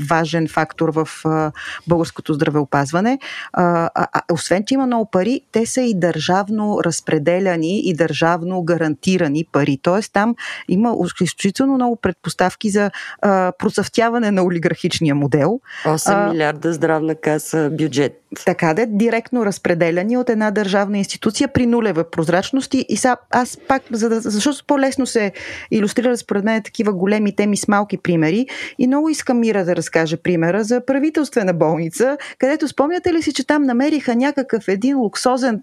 важен 0.08 0.48
фактор 0.48 0.88
в 0.88 1.08
а, 1.24 1.52
българското 1.86 2.34
здравеопазване. 2.34 3.18
А, 3.52 3.90
а, 3.94 4.22
освен, 4.32 4.64
че 4.66 4.74
има 4.74 4.86
много 4.86 5.10
пари, 5.10 5.40
те 5.52 5.66
са 5.66 5.80
и 5.80 5.94
държавно 5.94 6.78
разпределяни 6.84 7.80
и 7.80 7.94
държавно 7.94 8.62
гарантирани 8.62 9.44
пари. 9.52 9.78
Тоест 9.82 10.12
там 10.12 10.34
има 10.68 10.96
изключително 11.22 11.74
много 11.74 11.96
предпоставки 11.96 12.70
за 12.70 12.90
а, 13.22 13.52
процъфтяване 13.58 14.30
на 14.30 14.42
олигархичния 14.42 15.14
модел. 15.14 15.60
8 15.84 16.12
а, 16.14 16.32
милиарда 16.32 16.72
здравна 16.72 17.14
каса 17.14 17.70
бюджет. 17.72 18.22
Така 18.44 18.74
да, 18.74 18.86
директно 18.86 19.46
разпределяни 19.46 20.16
от 20.16 20.30
една 20.30 20.50
държавна 20.50 20.98
институция 20.98 21.48
при 21.48 21.66
нулева 21.66 22.10
прозрачност. 22.18 22.74
И 22.74 22.96
сега 22.96 23.16
аз 23.30 23.56
пак, 23.68 23.82
за 23.90 24.08
да, 24.08 24.20
защото 24.20 24.64
по-лесно 24.66 25.06
се 25.06 25.32
иллюстрира 25.70 26.16
според 26.16 26.44
мен 26.44 26.62
такива 26.62 26.92
големи 26.92 27.36
теми 27.36 27.56
с 27.56 27.68
малки 27.68 27.96
примери. 27.96 28.46
И 28.78 28.86
много 28.86 29.08
искам 29.08 29.40
Мира 29.40 29.64
да 29.64 29.76
разкаже 29.76 30.16
примера 30.16 30.64
за 30.64 30.84
правителствена 30.86 31.54
болница, 31.54 32.16
където 32.38 32.68
спомняте 32.68 33.12
ли 33.12 33.22
си, 33.22 33.32
че 33.32 33.46
там 33.46 33.62
намериха 33.62 34.16
някакъв 34.16 34.68
един 34.68 34.98
луксозен 34.98 35.62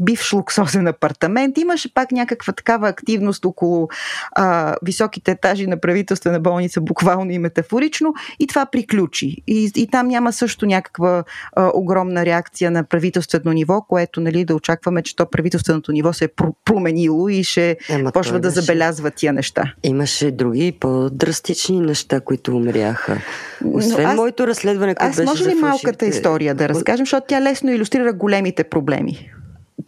бивш 0.00 0.32
луксозен 0.32 0.86
апартамент. 0.86 1.58
Имаше 1.58 1.94
пак 1.94 2.12
някаква 2.12 2.52
такава 2.52 2.88
активност 2.88 3.44
около 3.44 3.88
а, 4.32 4.76
високите 4.82 5.30
етажи 5.30 5.66
на 5.66 5.80
правителствена 5.80 6.40
болница, 6.40 6.80
буквално 6.80 7.30
и 7.30 7.38
метафорично, 7.38 8.14
и 8.38 8.46
това 8.46 8.66
приключи. 8.66 9.36
И, 9.46 9.72
и 9.76 9.86
там 9.86 10.08
няма 10.08 10.32
също 10.32 10.66
някаква 10.66 11.24
а, 11.52 11.70
огромна 11.74 12.24
реакция 12.24 12.70
на 12.70 12.84
правителствено 12.84 13.52
ниво, 13.52 13.82
което 13.82 14.20
нали, 14.20 14.44
да 14.44 14.54
очакваме, 14.54 15.02
че 15.02 15.16
то 15.16 15.30
правителственото 15.30 15.92
ниво 15.92 16.12
се 16.12 16.24
е 16.24 16.28
променило 16.64 17.28
и 17.28 17.44
ще 17.44 17.76
Ема, 17.88 18.12
почва 18.12 18.40
да 18.40 18.50
забелязва 18.50 19.10
тия 19.10 19.32
неща. 19.32 19.74
Имаше 19.82 20.30
други 20.30 20.72
по-драстични 20.80 21.80
неща, 21.80 22.20
които 22.20 22.56
умряха. 22.56 23.20
Освен 23.64 24.06
аз, 24.06 24.16
моето 24.16 24.46
разследване, 24.46 24.94
което 24.94 25.22
аз 25.22 25.26
може 25.26 25.48
ли 25.48 25.54
малката 25.54 26.06
история 26.06 26.54
да 26.54 26.68
разкажем, 26.68 27.06
защото 27.06 27.26
тя 27.28 27.42
лесно 27.42 27.70
иллюстрира 27.70 28.12
големите 28.12 28.64
проблеми? 28.64 29.30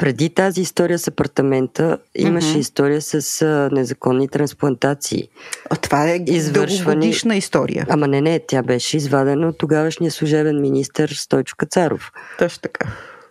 Преди 0.00 0.30
тази 0.30 0.60
история 0.60 0.98
с 0.98 1.08
апартамента 1.08 1.98
имаше 2.14 2.54
mm-hmm. 2.54 2.58
история 2.58 3.02
с 3.02 3.42
а, 3.42 3.68
незаконни 3.72 4.28
трансплантации. 4.28 5.28
А 5.70 5.76
това 5.76 6.08
е 6.10 6.24
извършвани... 6.26 6.84
дългогодишна 6.84 7.36
история. 7.36 7.86
Ама 7.88 8.08
не, 8.08 8.20
не, 8.20 8.40
тя 8.48 8.62
беше 8.62 8.96
извадена 8.96 9.48
от 9.48 9.58
тогавашния 9.58 10.10
служебен 10.10 10.60
министр 10.60 11.08
Стойчо 11.08 11.56
Кацаров. 11.56 12.12
Точно 12.38 12.60
така. 12.62 12.88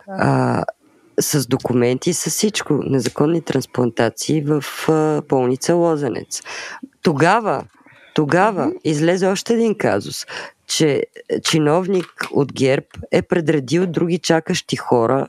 А, 0.08 0.64
с 1.20 1.46
документи, 1.46 2.12
с 2.12 2.30
всичко. 2.30 2.74
Незаконни 2.74 3.42
трансплантации 3.42 4.42
в 4.42 4.64
а, 4.88 5.22
болница 5.28 5.74
Лозенец. 5.74 6.42
Тогава, 7.02 7.64
тогава 8.14 8.66
mm-hmm. 8.66 8.80
излезе 8.84 9.26
още 9.26 9.54
един 9.54 9.74
казус, 9.74 10.26
че 10.66 11.04
чиновник 11.44 12.06
от 12.32 12.52
ГЕРБ 12.52 12.86
е 13.12 13.22
предредил 13.22 13.86
други 13.86 14.18
чакащи 14.18 14.76
хора 14.76 15.26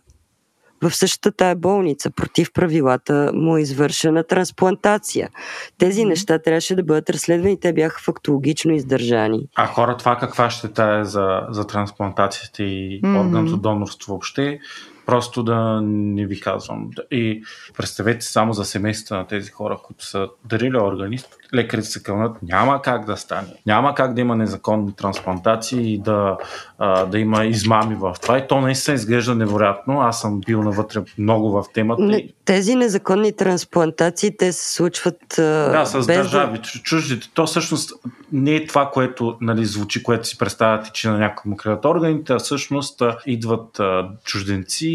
в 0.81 0.91
същата 0.91 1.31
тая 1.31 1.55
болница. 1.55 2.11
Против 2.11 2.53
правилата 2.53 3.31
му 3.33 3.57
е 3.57 3.61
извършена 3.61 4.23
трансплантация. 4.23 5.29
Тези 5.77 6.01
mm-hmm. 6.01 6.07
неща 6.07 6.39
трябваше 6.39 6.75
да 6.75 6.83
бъдат 6.83 7.09
разследвани, 7.09 7.59
те 7.59 7.73
бяха 7.73 8.01
фактологично 8.01 8.73
издържани. 8.73 9.47
А 9.55 9.65
хора, 9.65 9.97
това 9.97 10.15
каква 10.15 10.49
щета 10.49 10.99
е 11.01 11.05
за, 11.05 11.41
за 11.49 11.67
трансплантациите 11.67 12.63
и 12.63 13.01
mm-hmm. 13.01 13.19
органното 13.19 13.57
донорство 13.57 14.11
въобще? 14.11 14.59
Просто 15.05 15.43
да 15.43 15.81
не 15.83 16.25
ви 16.25 16.39
казвам. 16.39 16.89
И 17.11 17.43
представете 17.77 18.25
само 18.25 18.53
за 18.53 18.65
семейства 18.65 19.17
на 19.17 19.27
тези 19.27 19.51
хора, 19.51 19.77
които 19.83 20.05
са 20.05 20.27
дарили 20.45 20.77
органи, 20.77 21.19
лекарите 21.53 21.87
се 21.87 22.03
кълнат, 22.03 22.37
няма 22.43 22.81
как 22.81 23.05
да 23.05 23.17
стане. 23.17 23.47
Няма 23.65 23.95
как 23.95 24.13
да 24.13 24.21
има 24.21 24.35
незаконни 24.35 24.95
трансплантации 24.95 25.93
и 25.93 25.97
да, 25.97 26.37
а, 26.77 27.05
да 27.05 27.19
има 27.19 27.45
измами 27.45 27.95
в 27.95 28.15
това. 28.21 28.37
И 28.37 28.47
то 28.47 28.61
наистина 28.61 28.95
изглежда 28.95 29.35
невероятно. 29.35 30.01
Аз 30.01 30.21
съм 30.21 30.39
бил 30.39 30.63
навътре 30.63 31.01
много 31.17 31.51
в 31.51 31.65
темата. 31.73 32.01
Не, 32.03 32.29
тези 32.45 32.75
незаконни 32.75 33.35
трансплантации, 33.35 34.37
те 34.37 34.51
се 34.51 34.73
случват. 34.73 35.39
А, 35.39 35.41
да, 35.71 35.85
с 35.85 36.07
без 36.07 36.17
държави, 36.17 36.59
чуждите. 36.61 37.29
То 37.33 37.45
всъщност 37.45 37.93
не 38.31 38.55
е 38.55 38.65
това, 38.65 38.89
което 38.93 39.37
нали, 39.41 39.65
звучи, 39.65 40.03
което 40.03 40.27
си 40.27 40.37
представяте, 40.37 40.91
че 40.93 41.09
на 41.09 41.17
някакъв 41.17 41.45
му 41.45 41.55
крадат 41.57 41.85
органите, 41.85 42.33
а 42.33 42.39
всъщност 42.39 43.03
идват 43.25 43.79
а, 43.79 44.09
чужденци, 44.23 44.87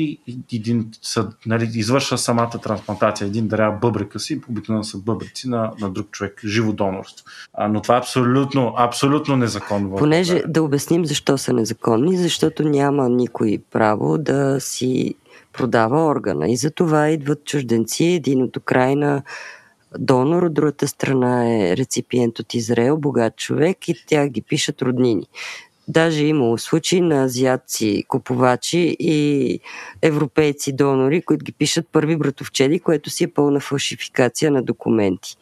един 0.53 0.91
нали, 1.47 1.71
извършва 1.75 2.19
самата 2.19 2.51
трансплантация. 2.63 3.27
Един 3.27 3.49
дарява 3.49 3.79
бъбрика 3.79 4.21
си, 4.21 4.41
обикновено 4.49 4.85
са 4.85 4.99
бъбрици 4.99 5.49
на, 5.49 5.73
на 5.81 5.91
друг 5.91 6.11
човек 6.11 6.41
живо 6.45 6.73
донорство. 6.73 7.27
А, 7.55 7.69
но 7.69 7.81
това 7.81 7.95
е 7.95 7.99
абсолютно, 7.99 8.75
абсолютно 8.77 9.37
незаконно. 9.37 9.97
Понеже 9.97 10.43
да 10.49 10.63
обясним 10.63 11.07
защо 11.07 11.39
са 11.39 11.53
незаконни, 11.53 12.17
защото 12.17 12.63
няма 12.63 13.09
никой 13.09 13.59
право 13.71 14.19
да 14.19 14.61
си 14.61 15.15
продава 15.53 16.07
органа. 16.07 16.49
И 16.49 16.57
за 16.57 16.71
това 16.71 17.11
идват 17.11 17.45
чужденци, 17.45 18.05
един 18.05 18.43
от 18.43 18.57
Украина, 18.57 19.23
донор, 19.99 20.43
от 20.43 20.55
другата 20.55 20.89
страна 20.89 21.55
е 21.55 21.77
реципиент 21.77 22.39
от 22.39 22.55
Израел, 22.55 22.97
богат 22.97 23.37
човек 23.37 23.89
и 23.89 23.95
тя 24.07 24.29
ги 24.29 24.43
пишат 24.43 24.83
роднини. 24.83 25.27
Даже 25.89 26.25
е 26.25 26.29
имало 26.29 26.59
случаи 26.59 27.01
на 27.01 27.25
азиатци 27.25 28.05
купувачи 28.09 28.97
и 28.99 29.61
европейци 30.03 30.73
донори, 30.73 31.23
които 31.23 31.45
ги 31.45 31.53
пишат 31.53 31.89
първи 31.93 32.17
братовчеди, 32.17 32.81
което 32.81 33.11
си 33.11 33.25
е 33.25 33.33
пълна 33.33 33.61
фалшификация 33.61 34.51
на 34.51 34.63
документи 34.63 35.37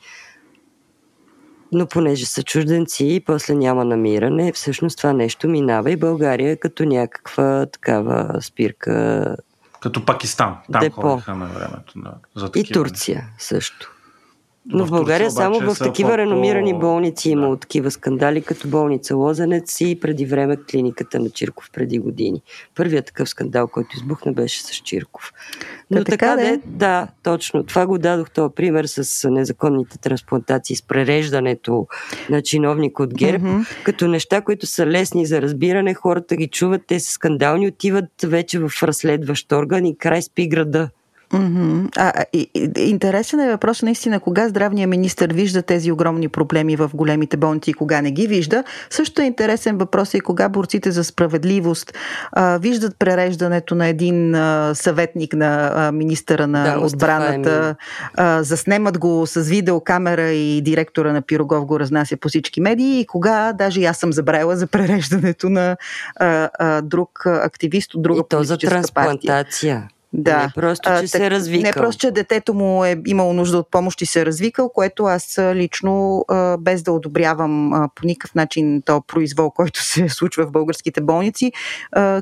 но 1.75 1.87
понеже 1.87 2.27
са 2.27 2.43
чужденци 2.43 3.07
и 3.07 3.21
после 3.21 3.55
няма 3.55 3.85
намиране, 3.85 4.53
всъщност 4.53 4.97
това 4.97 5.13
нещо 5.13 5.49
минава 5.49 5.91
и 5.91 5.97
България 5.97 6.51
е 6.51 6.57
като 6.57 6.85
някаква 6.85 7.67
такава 7.67 8.43
спирка. 8.43 9.37
Като 9.81 10.05
Пакистан, 10.05 10.57
там 10.73 10.81
депо. 10.81 11.01
ходиха 11.01 11.35
на 11.35 11.47
времето. 11.47 11.93
Да, 11.97 12.15
за 12.37 12.51
и 12.55 12.65
Турция 12.65 13.29
също. 13.39 13.94
Но 14.67 14.85
в, 14.85 14.89
в 14.89 14.91
България 14.91 15.27
Турция, 15.29 15.43
само 15.43 15.75
в 15.75 15.79
такива 15.79 16.11
по... 16.11 16.19
реномирани 16.19 16.75
болници 16.79 17.31
има 17.31 17.51
да. 17.51 17.57
такива 17.57 17.91
скандали, 17.91 18.43
като 18.43 18.69
болница 18.69 19.17
Лозенец 19.17 19.81
и 19.81 20.01
преди 20.01 20.27
време 20.27 20.57
клиниката 20.71 21.21
на 21.21 21.31
Чирков 21.31 21.71
преди 21.73 21.99
години. 21.99 22.43
Първият 22.75 23.07
такъв 23.07 23.29
скандал, 23.29 23.69
който 23.69 23.89
избухна, 23.97 24.33
беше 24.33 24.63
с 24.63 24.71
Чирков. 24.71 25.33
Но 25.91 25.99
да, 25.99 26.05
така, 26.05 26.37
така 26.37 26.43
де, 26.43 26.61
да, 26.67 27.09
точно. 27.23 27.65
Това 27.65 27.87
го 27.87 27.99
дадох 27.99 28.31
този 28.31 28.55
пример 28.55 28.85
с 28.85 29.31
незаконните 29.31 29.99
трансплантации, 29.99 30.77
с 30.77 30.83
пререждането 30.83 31.87
на 32.31 32.43
чиновник 32.43 33.01
от 33.01 33.15
ГЕРБ, 33.15 33.49
mm-hmm. 33.49 33.85
като 33.85 34.09
неща, 34.09 34.41
които 34.41 34.67
са 34.67 34.87
лесни 34.87 35.27
за 35.27 35.43
разбиране, 35.43 35.95
хората 35.95 36.37
ги 36.37 36.49
чуват, 36.49 36.83
те 36.87 37.01
са 37.01 37.13
скандални, 37.13 37.69
отиват 37.69 38.05
вече 38.23 38.59
в 38.59 38.71
разследващ 38.83 39.53
орган 39.53 39.87
и 39.87 39.99
край 39.99 40.23
спи 40.23 40.49
града. 40.49 40.89
Mm-hmm. 41.35 41.89
А, 41.97 42.25
и, 42.33 42.51
интересен 42.77 43.41
е 43.41 43.51
въпрос 43.51 43.83
наистина 43.83 44.21
кога 44.21 44.49
здравният 44.49 44.91
министр 44.91 45.27
вижда 45.35 45.63
тези 45.63 45.93
огромни 45.93 46.29
проблеми 46.29 46.77
в 46.77 46.91
големите 46.95 47.37
болници 47.37 47.71
и 47.71 47.75
кога 47.75 48.03
не 48.03 48.11
ги 48.11 48.27
вижда. 48.27 48.65
Също 48.91 49.23
е 49.23 49.25
интересен 49.25 49.79
въпрос 49.79 50.15
и 50.15 50.21
кога 50.21 50.49
борците 50.49 50.91
за 50.91 51.05
справедливост 51.05 51.95
а, 52.33 52.59
виждат 52.59 52.99
пререждането 52.99 53.75
на 53.75 53.87
един 53.87 54.35
а, 54.35 54.73
съветник 54.75 55.35
на 55.35 55.73
а, 55.75 55.93
министъра 55.93 56.47
на 56.47 56.65
да, 56.65 56.87
отбраната, 56.87 57.77
а, 58.15 58.43
заснемат 58.43 58.99
го 58.99 59.27
с 59.27 59.41
видеокамера 59.41 60.31
и 60.31 60.63
директора 60.63 61.13
на 61.13 61.23
Пирогов 61.23 61.65
го 61.65 61.81
разнася 61.81 62.17
по 62.17 62.29
всички 62.29 62.61
медии 62.61 63.01
и 63.01 63.07
кога 63.07 63.53
даже 63.53 63.85
аз 63.85 63.99
съм 63.99 64.13
забравила 64.13 64.57
за 64.57 64.67
пререждането 64.67 65.49
на 65.49 65.77
а, 66.17 66.51
а, 66.59 66.83
друг 66.83 67.27
активист 67.27 67.95
от 67.95 68.03
друга 68.03 68.21
и 68.21 68.29
то 68.29 68.45
за 68.45 68.59
трансплантация. 68.59 69.75
Партия. 69.75 69.94
Да. 70.17 70.43
Не 70.43 70.49
просто, 70.55 70.89
че 70.99 71.05
а, 71.05 71.09
се 71.09 71.27
е 71.27 71.31
развикал. 71.31 71.63
Не 71.63 71.73
просто, 71.73 72.01
че 72.01 72.11
детето 72.11 72.55
му 72.55 72.85
е 72.85 72.97
имало 73.07 73.33
нужда 73.33 73.59
от 73.59 73.71
помощ 73.71 74.01
и 74.01 74.07
се 74.07 74.21
е 74.21 74.27
развикал, 74.27 74.69
което 74.69 75.05
аз 75.05 75.39
лично, 75.55 76.25
без 76.59 76.83
да 76.83 76.93
одобрявам 76.93 77.71
по 77.95 78.07
никакъв 78.07 78.35
начин 78.35 78.83
то 78.83 79.03
произвол, 79.07 79.51
който 79.51 79.85
се 79.85 80.09
случва 80.09 80.47
в 80.47 80.51
българските 80.53 81.01
болници, 81.01 81.53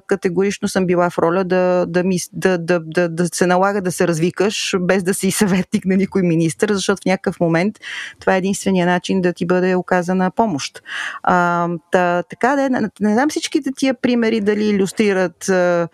категорично 0.07 0.69
съм 0.69 0.87
била 0.87 1.11
в 1.11 1.19
роля 1.19 1.45
да, 1.45 1.87
да, 1.89 2.05
ми, 2.05 2.19
да, 2.33 2.59
да, 2.59 2.81
да, 2.81 3.09
да 3.09 3.27
се 3.33 3.47
налага 3.47 3.83
да 3.83 3.93
се 3.93 4.09
развикаш, 4.09 4.75
без 4.81 5.03
да 5.03 5.15
си 5.15 5.31
съветник 5.31 5.85
на 5.85 5.97
никой 5.97 6.23
министр, 6.23 6.75
защото 6.75 7.01
в 7.03 7.07
някакъв 7.07 7.41
момент 7.41 7.75
това 8.21 8.35
е 8.35 8.39
единствения 8.39 8.87
начин 8.87 9.21
да 9.21 9.33
ти 9.33 9.47
бъде 9.47 9.75
оказана 9.75 10.31
помощ. 10.31 10.83
А, 11.23 11.69
та, 11.91 12.23
така 12.23 12.57
да, 12.57 12.71
не, 12.71 12.89
не 13.01 13.13
знам 13.13 13.29
всичките 13.29 13.71
тия 13.77 13.95
примери 13.95 14.41
дали 14.41 14.65
иллюстрират 14.65 15.49
а, 15.49 15.89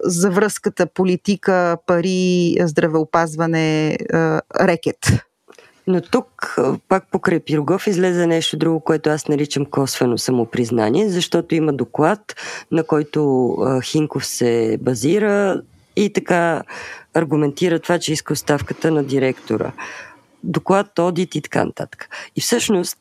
за 0.00 0.30
връзката 0.30 0.86
политика, 0.86 1.76
пари, 1.86 2.56
здравеопазване, 2.60 3.96
рекет. 4.60 4.98
Но 5.86 6.00
тук, 6.00 6.56
пак 6.88 7.04
покрай 7.10 7.40
Пирогов, 7.40 7.86
излезе 7.86 8.26
нещо 8.26 8.56
друго, 8.56 8.80
което 8.80 9.10
аз 9.10 9.28
наричам 9.28 9.66
косвено 9.66 10.18
самопризнание, 10.18 11.08
защото 11.08 11.54
има 11.54 11.72
доклад, 11.72 12.20
на 12.70 12.84
който 12.84 13.56
Хинков 13.84 14.26
се 14.26 14.78
базира 14.80 15.62
и 15.96 16.12
така 16.12 16.62
аргументира 17.14 17.78
това, 17.78 17.98
че 17.98 18.12
иска 18.12 18.32
оставката 18.32 18.90
на 18.90 19.04
директора. 19.04 19.72
Доклад, 20.44 20.98
одит 20.98 21.34
и 21.34 21.42
така 21.42 21.64
нататък. 21.64 22.08
И 22.36 22.40
всъщност 22.40 22.98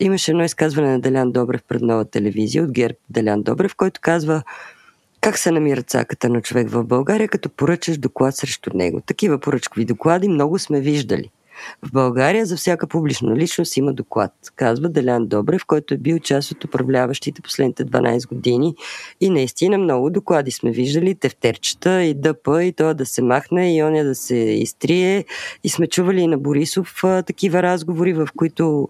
имаше 0.00 0.30
едно 0.30 0.44
изказване 0.44 0.92
на 0.92 1.00
Делян 1.00 1.32
Добрев 1.32 1.62
пред 1.68 1.82
нова 1.82 2.04
телевизия 2.04 2.64
от 2.64 2.72
ГЕРБ 2.72 2.94
Делян 3.10 3.42
Добрев, 3.42 3.74
който 3.76 4.00
казва 4.00 4.42
как 5.20 5.38
се 5.38 5.50
намира 5.50 5.82
цаката 5.82 6.28
на 6.28 6.42
човек 6.42 6.70
в 6.70 6.84
България, 6.84 7.28
като 7.28 7.48
поръчаш 7.48 7.98
доклад 7.98 8.36
срещу 8.36 8.70
него. 8.74 9.00
Такива 9.00 9.38
поръчкови 9.38 9.84
доклади 9.84 10.28
много 10.28 10.58
сме 10.58 10.80
виждали. 10.80 11.30
В 11.82 11.92
България 11.92 12.46
за 12.46 12.56
всяка 12.56 12.86
публична 12.86 13.36
личност 13.36 13.76
има 13.76 13.92
доклад, 13.92 14.32
казва 14.56 14.88
Делян 14.88 15.26
Добрев, 15.26 15.64
който 15.66 15.94
е 15.94 15.96
бил 15.96 16.18
част 16.18 16.50
от 16.50 16.64
управляващите 16.64 17.42
последните 17.42 17.84
12 17.84 18.28
години 18.28 18.74
и 19.20 19.30
наистина 19.30 19.78
много 19.78 20.10
доклади 20.10 20.50
сме 20.50 20.70
виждали, 20.70 21.14
тефтерчета 21.14 22.02
и 22.02 22.14
дъпа 22.14 22.64
и 22.64 22.72
това 22.72 22.94
да 22.94 23.06
се 23.06 23.22
махне 23.22 23.76
и 23.76 23.82
оня 23.82 24.04
да 24.04 24.14
се 24.14 24.36
изтрие 24.36 25.24
и 25.64 25.68
сме 25.68 25.86
чували 25.86 26.20
и 26.20 26.26
на 26.26 26.38
Борисов 26.38 27.04
а, 27.04 27.22
такива 27.22 27.62
разговори, 27.62 28.12
в 28.12 28.28
които 28.36 28.88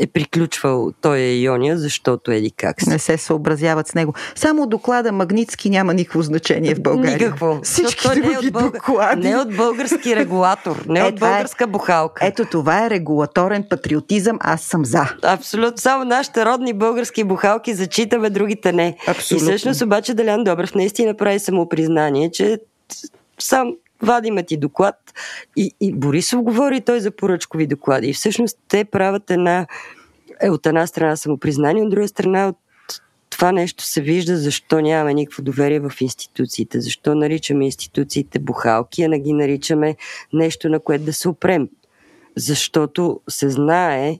е 0.00 0.06
приключвал 0.06 0.92
той 1.00 1.18
е 1.18 1.40
Иония, 1.40 1.78
защото 1.78 2.30
еди 2.30 2.50
как 2.50 2.82
се. 2.82 2.90
Не 2.90 2.98
се 2.98 3.16
съобразяват 3.16 3.88
с 3.88 3.94
него. 3.94 4.14
Само 4.34 4.66
доклада 4.66 5.12
Магницки 5.12 5.70
няма 5.70 5.94
никакво 5.94 6.22
значение 6.22 6.74
в 6.74 6.82
България. 6.82 7.18
Никакво. 7.18 7.60
Всички 7.62 8.08
други 8.08 8.20
не 8.20 8.34
е 8.34 8.38
от 8.38 8.52
бълг... 8.52 8.74
доклади. 8.74 9.28
Не 9.28 9.36
от 9.36 9.56
български 9.56 10.16
регулатор, 10.16 10.84
не 10.88 11.00
е, 11.00 11.04
от 11.04 11.20
българска 11.20 11.64
е... 11.64 11.66
бухалка. 11.66 12.26
Ето 12.26 12.44
това 12.44 12.86
е 12.86 12.90
регулаторен 12.90 13.64
патриотизъм, 13.70 14.38
аз 14.40 14.62
съм 14.62 14.84
за. 14.84 15.14
Абсолютно. 15.22 15.78
Само 15.78 16.04
нашите 16.04 16.44
родни 16.44 16.72
български 16.72 17.24
бухалки 17.24 17.74
зачитаме, 17.74 18.30
другите 18.30 18.72
не. 18.72 18.96
Абсолютно. 19.06 19.48
И 19.48 19.50
всъщност 19.50 19.82
обаче 19.82 20.14
Делян 20.14 20.44
Добрев 20.44 20.74
наистина 20.74 21.14
прави 21.14 21.38
самопризнание, 21.38 22.30
че 22.30 22.58
сам 23.38 23.72
вадиме 24.02 24.42
ти 24.42 24.56
доклад. 24.56 24.96
И, 25.56 25.74
и 25.80 25.92
Борисов 25.92 26.42
говори 26.42 26.80
той 26.80 27.00
за 27.00 27.10
поръчкови 27.10 27.66
доклади. 27.66 28.08
И 28.08 28.12
всъщност 28.12 28.58
те 28.68 28.84
правят 28.84 29.30
една, 29.30 29.66
е, 30.42 30.50
от 30.50 30.66
една 30.66 30.86
страна 30.86 31.16
самопризнание, 31.16 31.82
от 31.82 31.90
друга 31.90 32.08
страна 32.08 32.48
от 32.48 32.56
това 33.30 33.52
нещо 33.52 33.84
се 33.84 34.00
вижда 34.00 34.36
защо 34.36 34.80
нямаме 34.80 35.14
никакво 35.14 35.42
доверие 35.42 35.80
в 35.80 35.92
институциите, 36.00 36.80
защо 36.80 37.14
наричаме 37.14 37.64
институциите 37.64 38.38
бухалки, 38.38 39.02
а 39.02 39.08
не 39.08 39.20
ги 39.20 39.32
наричаме 39.32 39.96
нещо, 40.32 40.68
на 40.68 40.80
което 40.80 41.04
да 41.04 41.12
се 41.12 41.28
опрем. 41.28 41.68
Защото 42.36 43.20
се 43.28 43.50
знае, 43.50 44.18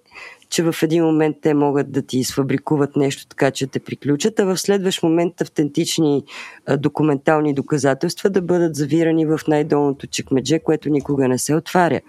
че 0.50 0.62
в 0.62 0.74
един 0.82 1.04
момент 1.04 1.36
те 1.42 1.54
могат 1.54 1.92
да 1.92 2.02
ти 2.02 2.18
изфабрикуват 2.18 2.96
нещо 2.96 3.26
така, 3.26 3.50
че 3.50 3.66
те 3.66 3.80
приключат, 3.80 4.38
а 4.38 4.44
в 4.44 4.58
следващ 4.58 5.02
момент 5.02 5.40
автентични 5.40 6.22
документални 6.78 7.54
доказателства 7.54 8.30
да 8.30 8.42
бъдат 8.42 8.74
завирани 8.74 9.26
в 9.26 9.40
най-долното 9.48 10.06
чекмедже, 10.06 10.58
което 10.58 10.88
никога 10.88 11.28
не 11.28 11.38
се 11.38 11.54
отваря. 11.54 12.00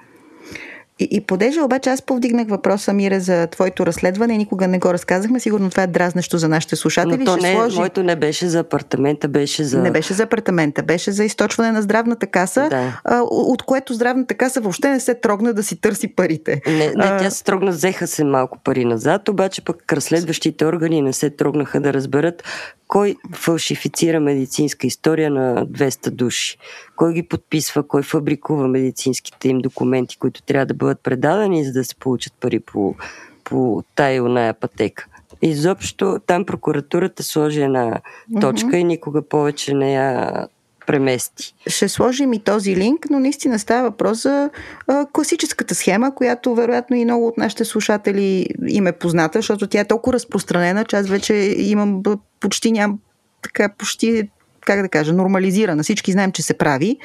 И, 1.00 1.08
и 1.12 1.22
понеже 1.22 1.62
обаче 1.62 1.90
аз 1.90 2.02
повдигнах 2.02 2.48
въпроса, 2.48 2.94
Мире, 2.94 3.20
за 3.20 3.48
твоето 3.48 3.86
разследване, 3.86 4.38
никога 4.38 4.68
не 4.68 4.80
го 4.80 4.94
разказахме, 4.94 5.40
сигурно 5.40 5.70
това 5.70 5.84
е 5.84 5.88
дразнещо 5.88 6.38
за 6.38 6.48
нашите 6.48 6.76
слушатели. 6.76 7.18
Но 7.18 7.26
то 7.26 7.38
Ще 7.38 7.48
не, 7.48 7.56
сложи... 7.56 7.78
моето 7.78 8.04
не 8.04 8.16
беше 8.16 8.48
за 8.48 8.60
апартамента, 8.60 9.28
беше 9.28 9.64
за... 9.64 9.80
Не 9.80 9.92
беше 9.92 10.14
за 10.14 10.24
апартамента, 10.24 10.84
беше 10.84 11.12
за 11.12 11.24
източване 11.24 11.72
на 11.72 11.82
здравната 11.82 12.28
каса, 12.28 12.68
да. 12.70 13.02
а, 13.04 13.22
от 13.30 13.64
което 13.64 13.94
здравната 13.94 14.34
каса 14.34 14.62
въобще 14.62 14.90
не 14.90 15.00
се 15.00 15.14
трогна 15.14 15.54
да 15.54 15.64
си 15.64 15.82
търси 15.82 16.16
парите. 16.16 16.62
Не, 16.68 16.78
не 16.78 16.94
а... 16.98 17.18
тя 17.18 17.30
се 17.30 17.44
трогна, 17.44 17.72
взеха 17.72 18.08
се 18.08 18.24
малко 18.24 18.58
пари 18.64 18.86
назад, 18.86 19.30
обаче 19.30 19.62
пък 19.62 19.94
разследващите 19.94 20.66
органи 20.66 21.02
не 21.02 21.14
се 21.14 21.30
трогнаха 21.30 21.82
да 21.82 21.94
разберат 21.94 22.44
кой 22.92 23.16
фалшифицира 23.34 24.20
медицинска 24.20 24.88
история 24.88 25.32
на 25.32 25.68
200 25.68 26.10
души, 26.10 26.58
кой 26.96 27.14
ги 27.14 27.24
подписва, 27.24 27.88
кой 27.88 28.04
фабрикува 28.04 28.68
медицинските 28.68 29.50
им 29.50 29.60
документи, 29.60 30.18
които 30.18 30.42
трябва 30.42 30.66
да 30.66 30.74
бъдат 30.74 31.00
предадени, 31.04 31.66
за 31.66 31.72
да 31.72 31.84
се 31.84 31.96
получат 31.96 32.34
пари 32.40 32.60
по, 32.60 32.96
по 33.44 33.84
тая 33.96 34.16
и 34.16 34.22
оная 34.22 34.54
пътека. 34.54 35.06
Изобщо 35.42 36.20
там 36.28 36.46
прокуратурата 36.46 37.24
сложи 37.24 37.62
една 37.62 38.00
точка 38.42 38.70
mm-hmm. 38.70 38.80
и 38.80 38.84
никога 38.84 39.22
повече 39.22 39.74
не 39.74 39.94
я 39.94 40.48
премести. 40.88 41.54
Ще 41.68 41.90
сложим 41.90 42.34
и 42.34 42.40
този 42.40 42.76
линк, 42.76 43.10
но 43.10 43.20
наистина 43.20 43.60
става 43.60 43.90
въпрос 43.90 44.22
за 44.22 44.50
а, 44.88 45.06
класическата 45.14 45.76
схема, 45.76 46.16
която 46.16 46.56
вероятно 46.56 46.96
и 46.96 47.06
много 47.06 47.28
от 47.28 47.38
нашите 47.38 47.66
слушатели 47.66 48.48
им 48.68 48.88
е 48.88 48.92
позната, 48.92 49.40
защото 49.40 49.68
тя 49.68 49.80
е 49.80 49.88
толкова 49.88 50.14
разпространена, 50.14 50.86
че 50.86 50.96
аз 50.96 51.08
вече 51.08 51.34
имам 51.58 52.02
почти 52.42 52.72
ням 52.72 53.00
така 53.42 53.70
почти 53.70 54.30
как 54.66 54.82
да 54.82 54.90
кажа, 54.90 55.14
нормализирана. 55.14 55.84
Всички 55.84 56.12
знаем, 56.12 56.32
че 56.32 56.42
се 56.42 56.54
прави. 56.54 56.98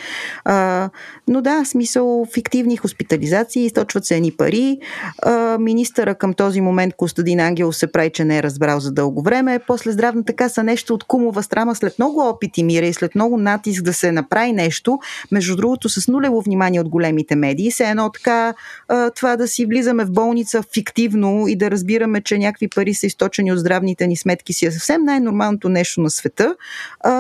А, 0.45 0.91
но 1.29 1.43
да, 1.43 1.65
смисъл 1.65 2.27
фиктивни 2.35 2.77
хоспитализации, 2.77 3.65
източват 3.65 4.05
се 4.05 4.17
едни 4.17 4.33
пари. 4.33 4.79
А, 5.23 5.59
министъра 5.59 6.15
към 6.15 6.35
този 6.35 6.61
момент 6.61 6.95
Костадин 6.97 7.41
Ангел 7.41 7.73
се 7.73 7.93
прави, 7.93 8.11
че 8.11 8.25
не 8.25 8.39
е 8.39 8.43
разбрал 8.43 8.81
за 8.81 8.93
дълго 8.93 9.23
време. 9.23 9.61
После 9.67 9.93
здравната 9.93 10.33
каса 10.33 10.63
нещо 10.63 10.95
от 10.95 11.05
кумова 11.05 11.43
страма 11.43 11.75
след 11.75 11.99
много 11.99 12.21
опити 12.21 12.63
мира 12.63 12.87
и 12.87 12.93
след 12.93 13.15
много 13.15 13.37
натиск 13.37 13.83
да 13.83 13.93
се 13.93 14.13
направи 14.13 14.53
нещо, 14.53 14.99
между 15.33 15.57
другото 15.57 15.89
с 15.89 16.09
нулево 16.09 16.41
внимание 16.41 16.81
от 16.81 16.89
големите 16.89 17.37
медии, 17.37 17.71
се 17.71 17.85
едно 17.85 18.11
така 18.11 18.55
а, 18.89 19.11
това 19.11 19.37
да 19.37 19.49
си 19.49 19.67
влизаме 19.67 20.05
в 20.05 20.13
болница 20.13 20.63
фиктивно 20.75 21.45
и 21.49 21.57
да 21.57 21.71
разбираме, 21.71 22.21
че 22.21 22.39
някакви 22.39 22.69
пари 22.69 22.95
са 22.95 23.07
източени 23.07 23.53
от 23.53 23.59
здравните 23.59 24.07
ни 24.07 24.17
сметки 24.17 24.53
си 24.53 24.67
е 24.67 24.73
съвсем 24.73 25.05
най-нормалното 25.05 25.69
нещо 25.69 26.01
на 26.01 26.11
света. 26.11 26.55
А, 27.01 27.11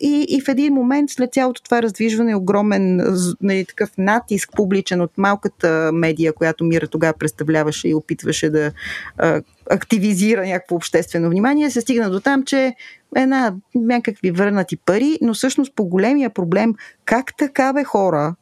и, 0.00 0.26
и 0.28 0.40
в 0.40 0.48
един 0.48 0.74
момент, 0.74 1.10
след 1.10 1.32
цялото 1.32 1.62
това 1.62 1.82
раздвижване, 1.82 2.36
огромен 2.36 3.00
нали, 3.40 3.64
такъв 3.64 3.90
натиск 3.98 4.50
публичен 4.56 5.00
от 5.00 5.10
малката 5.16 5.90
медия, 5.94 6.32
която 6.32 6.64
Мира 6.64 6.88
тогава 6.88 7.12
представляваше 7.18 7.88
и 7.88 7.94
опитваше 7.94 8.50
да 8.50 8.72
а, 9.18 9.42
активизира 9.70 10.46
някакво 10.46 10.76
обществено 10.76 11.30
внимание, 11.30 11.70
се 11.70 11.80
стигна 11.80 12.10
до 12.10 12.20
там, 12.20 12.44
че 12.44 12.74
една 13.16 13.54
някакви 13.74 14.30
върнати 14.30 14.76
пари, 14.76 15.18
но 15.22 15.34
всъщност 15.34 15.72
по 15.76 15.84
големия 15.84 16.30
проблем, 16.30 16.74
как 17.04 17.36
така 17.36 17.72
бе 17.72 17.84
хора, 17.84 18.34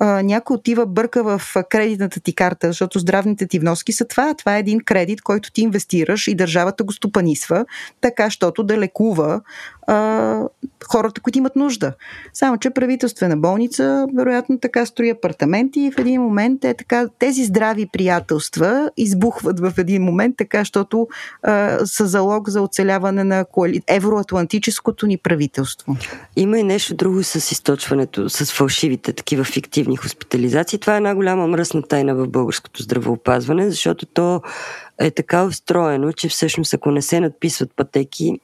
а, 0.00 0.22
някой 0.22 0.54
отива 0.54 0.86
бърка 0.86 1.22
в 1.22 1.56
кредитната 1.68 2.20
ти 2.20 2.34
карта, 2.34 2.66
защото 2.66 2.98
здравните 2.98 3.46
ти 3.46 3.58
вноски 3.58 3.92
са 3.92 4.04
това. 4.04 4.34
Това 4.34 4.56
е 4.56 4.60
един 4.60 4.80
кредит, 4.80 5.22
който 5.22 5.52
ти 5.52 5.60
инвестираш 5.60 6.28
и 6.28 6.34
държавата 6.34 6.84
го 6.84 6.92
стопанисва, 6.92 7.64
така, 8.00 8.30
щото 8.30 8.62
да 8.62 8.78
лекува 8.78 9.40
а, 9.86 10.48
хората, 10.90 11.20
които 11.20 11.38
имат 11.38 11.56
нужда. 11.56 11.92
Само, 12.32 12.58
че 12.58 12.70
правителствена 12.70 13.36
болница, 13.36 14.06
вероятно 14.16 14.58
така 14.58 14.86
строи 14.86 15.10
апартаменти 15.10 15.80
и 15.80 15.90
в 15.90 15.98
един 15.98 16.22
момент 16.22 16.64
е 16.64 16.74
така, 16.74 17.08
тези 17.18 17.44
здрави 17.44 17.86
приятелства 17.92 18.90
избухват 18.96 19.60
в 19.60 19.72
един 19.78 20.02
момент, 20.02 20.36
така, 20.38 20.58
защото 20.58 21.08
са 21.84 22.06
залог 22.06 22.48
за 22.48 22.62
оцеляване 22.62 23.24
на 23.24 23.44
коали... 23.44 23.82
евроатлантическото 23.86 25.06
ни 25.06 25.16
правителство. 25.16 25.96
Има 26.36 26.58
и 26.58 26.62
нещо 26.62 26.94
друго 26.94 27.22
с 27.22 27.52
източването, 27.52 28.28
с 28.28 28.52
фалшивите 28.52 29.12
такива 29.12 29.44
фиктивни 29.44 29.79
хоспитализации. 29.96 30.78
Това 30.78 30.94
е 30.94 30.96
една 30.96 31.14
голяма 31.14 31.46
мръсна 31.46 31.82
тайна 31.82 32.14
в 32.14 32.28
българското 32.28 32.82
здравеопазване, 32.82 33.70
защото 33.70 34.06
то 34.06 34.42
е 34.98 35.10
така 35.10 35.44
устроено, 35.44 36.12
че 36.12 36.28
всъщност 36.28 36.74
ако 36.74 36.90
не 36.90 37.02
се 37.02 37.20
надписват 37.20 37.70
пътеки, 37.76 38.40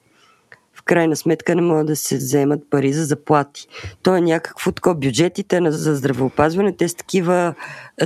крайна 0.87 1.17
сметка 1.17 1.55
не 1.55 1.63
могат 1.63 1.87
да 1.87 1.97
се 1.97 2.17
вземат 2.17 2.61
пари 2.71 2.93
за 2.93 3.05
заплати. 3.05 3.67
То 4.03 4.17
е 4.17 4.21
някакво 4.21 4.73
такова. 4.73 4.95
Бюджетите 4.95 5.61
за 5.71 5.95
здравеопазване, 5.95 6.77
те 6.77 6.89
са 6.89 6.97
такива. 6.97 7.55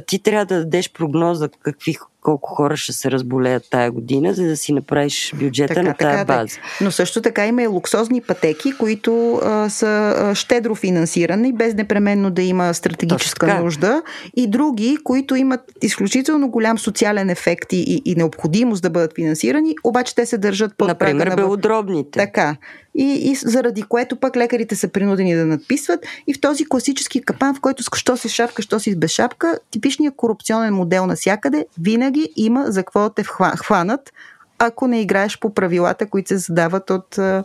Ти 0.07 0.19
трябва 0.19 0.47
да 0.47 0.59
дадеш 0.59 0.93
прогноза 0.93 1.49
какви 1.49 1.97
колко 2.23 2.55
хора 2.55 2.77
ще 2.77 2.93
се 2.93 3.11
разболеят 3.11 3.67
тая 3.71 3.91
година, 3.91 4.35
за 4.35 4.45
да 4.45 4.57
си 4.57 4.73
направиш 4.73 5.33
бюджета 5.35 5.75
така, 5.75 5.89
на 5.89 5.95
тая 5.95 6.19
така, 6.19 6.25
база. 6.25 6.55
Да. 6.55 6.85
Но 6.85 6.91
също 6.91 7.23
така 7.23 7.47
има 7.47 7.63
и 7.63 7.67
луксозни 7.67 8.21
пътеки, 8.21 8.73
които 8.79 9.41
а, 9.45 9.69
са 9.69 10.15
а, 10.19 10.35
щедро 10.35 10.75
финансирани, 10.75 11.53
без 11.53 11.75
непременно 11.75 12.31
да 12.31 12.43
има 12.43 12.75
стратегическа 12.75 13.61
нужда, 13.61 14.03
и 14.37 14.47
други, 14.47 14.99
които 15.05 15.37
имат 15.37 15.61
изключително 15.83 16.49
голям 16.49 16.79
социален 16.79 17.31
ефект 17.31 17.73
и, 17.73 18.03
и 18.05 18.15
необходимост 18.15 18.83
да 18.83 18.91
бъдат 18.91 19.15
финансирани, 19.15 19.75
обаче 19.85 20.15
те 20.15 20.27
се 20.27 20.39
държат 20.39 20.73
под 20.77 20.89
Например, 20.89 21.25
прага 21.25 21.31
на... 21.31 21.37
белодробните. 21.37 22.19
Така. 22.19 22.57
И, 22.95 23.31
и 23.31 23.35
заради 23.35 23.83
което 23.83 24.17
пък 24.17 24.37
лекарите 24.37 24.77
са 24.77 24.89
принудени 24.89 25.35
да 25.35 25.47
надписват. 25.47 26.07
И 26.27 26.35
в 26.35 26.41
този 26.41 26.69
класически 26.69 27.23
капан, 27.23 27.55
в 27.55 27.61
който 27.61 27.83
що 27.97 28.17
си 28.17 28.29
шапка, 28.29 28.63
що 28.63 28.81
си 28.81 28.97
без 28.97 29.11
шапка, 29.11 29.59
типичният 29.71 30.17
корупционен 30.17 30.75
модел 30.75 31.07
навсякъде 31.07 31.67
винаги 31.81 32.29
има 32.37 32.65
за 32.69 32.83
какво 32.83 33.01
да 33.01 33.15
те 33.15 33.25
хванат, 33.57 34.13
ако 34.59 34.87
не 34.87 35.01
играеш 35.01 35.39
по 35.39 35.55
правилата, 35.55 36.07
които 36.07 36.29
се 36.29 36.37
задават 36.37 36.91
от 36.91 37.19
а, 37.19 37.45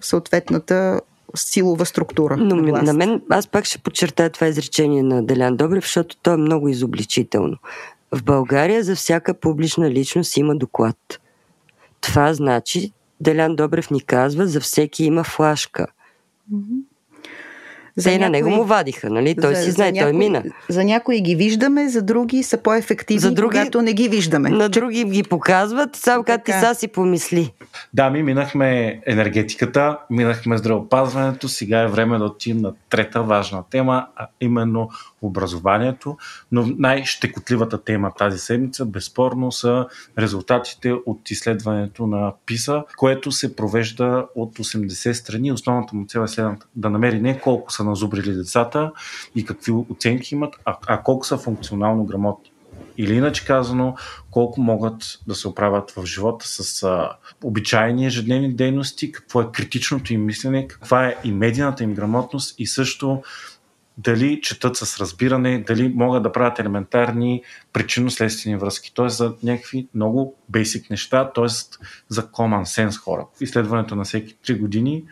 съответната 0.00 1.00
силова 1.34 1.86
структура. 1.86 2.36
Но 2.36 2.56
на, 2.56 2.82
на 2.82 2.92
мен, 2.92 3.22
аз 3.30 3.46
пак 3.46 3.64
ще 3.64 3.78
подчертая 3.78 4.30
това 4.30 4.46
изречение 4.46 5.02
на 5.02 5.26
Делян 5.26 5.56
Добрев, 5.56 5.84
защото 5.84 6.16
то 6.22 6.32
е 6.32 6.36
много 6.36 6.68
изобличително. 6.68 7.56
В 8.12 8.22
България 8.22 8.84
за 8.84 8.96
всяка 8.96 9.34
публична 9.34 9.90
личност 9.90 10.36
има 10.36 10.56
доклад. 10.56 10.96
Това 12.00 12.34
значи, 12.34 12.92
Делян 13.20 13.56
Добрев 13.56 13.90
ни 13.90 14.00
казва, 14.00 14.46
за 14.46 14.60
всеки 14.60 15.04
има 15.04 15.24
флашка. 15.24 15.86
Mm-hmm. 16.52 16.82
За 17.96 18.10
Те 18.10 18.18
някои... 18.18 18.24
на 18.24 18.30
него 18.30 18.50
му 18.50 18.64
вадиха, 18.64 19.10
нали? 19.10 19.36
Той 19.40 19.54
за, 19.54 19.62
си 19.62 19.70
знае, 19.70 19.92
някои, 19.92 20.12
той 20.12 20.18
мина. 20.18 20.42
За 20.68 20.84
някои 20.84 21.20
ги 21.20 21.36
виждаме, 21.36 21.88
за 21.88 22.02
други 22.02 22.42
са 22.42 22.58
по-ефективни, 22.58 23.20
за 23.20 23.32
други, 23.32 23.58
когато 23.58 23.82
не 23.82 23.92
ги 23.92 24.08
виждаме. 24.08 24.50
На 24.50 24.68
други 24.68 25.04
ги 25.04 25.22
показват, 25.22 25.96
само 25.96 26.24
като 26.24 26.44
ти 26.44 26.52
са 26.52 26.74
си 26.74 26.88
помисли. 26.88 27.52
Да, 27.94 28.10
ми 28.10 28.22
минахме 28.22 29.00
енергетиката, 29.06 29.98
минахме 30.10 30.58
здравеопазването, 30.58 31.48
сега 31.48 31.80
е 31.80 31.86
време 31.86 32.18
да 32.18 32.24
отидем 32.24 32.62
на 32.62 32.72
трета 32.90 33.22
важна 33.22 33.62
тема, 33.70 34.06
а 34.16 34.26
именно 34.40 34.90
образованието, 35.26 36.16
но 36.52 36.66
най-щекотливата 36.78 37.84
тема 37.84 38.12
тази 38.18 38.38
седмица 38.38 38.84
безспорно 38.84 39.52
са 39.52 39.86
резултатите 40.18 40.92
от 41.06 41.30
изследването 41.30 42.06
на 42.06 42.32
ПИСА, 42.46 42.84
което 42.96 43.32
се 43.32 43.56
провежда 43.56 44.26
от 44.34 44.58
80 44.58 45.12
страни. 45.12 45.52
Основната 45.52 45.96
му 45.96 46.06
цел 46.06 46.20
е 46.20 46.28
следната 46.28 46.66
да 46.76 46.90
намери 46.90 47.20
не 47.20 47.40
колко 47.40 47.72
са 47.72 47.84
назубрили 47.84 48.32
децата 48.32 48.92
и 49.34 49.44
какви 49.44 49.72
оценки 49.72 50.34
имат, 50.34 50.54
а, 50.64 50.76
а 50.86 51.02
колко 51.02 51.26
са 51.26 51.38
функционално 51.38 52.04
грамотни. 52.04 52.50
Или 52.98 53.14
иначе 53.14 53.44
казано, 53.44 53.96
колко 54.30 54.60
могат 54.60 55.18
да 55.26 55.34
се 55.34 55.48
оправят 55.48 55.90
в 55.90 56.06
живота 56.06 56.48
с 56.48 56.82
а, 56.82 57.10
обичайни 57.44 58.06
ежедневни 58.06 58.54
дейности, 58.54 59.12
какво 59.12 59.40
е 59.40 59.48
критичното 59.52 60.12
им 60.12 60.24
мислене, 60.24 60.68
каква 60.68 61.06
е 61.06 61.16
и 61.24 61.32
медийната 61.32 61.84
им 61.84 61.94
грамотност 61.94 62.54
и 62.58 62.66
също 62.66 63.22
дали 63.98 64.40
четат 64.40 64.76
с 64.76 65.00
разбиране, 65.00 65.64
дали 65.66 65.88
могат 65.88 66.22
да 66.22 66.32
правят 66.32 66.58
елементарни 66.58 67.42
причинно-следствени 67.72 68.56
връзки. 68.56 68.94
Т.е. 68.94 69.08
за 69.08 69.34
някакви 69.42 69.88
много 69.94 70.36
бейсик 70.48 70.90
неща, 70.90 71.32
т.е. 71.34 71.48
за 72.08 72.22
common 72.22 72.62
sense 72.62 73.00
хора. 73.00 73.26
Изследването 73.40 73.96
на 73.96 74.04
всеки 74.04 74.36
3 74.46 74.60
години 74.60 75.04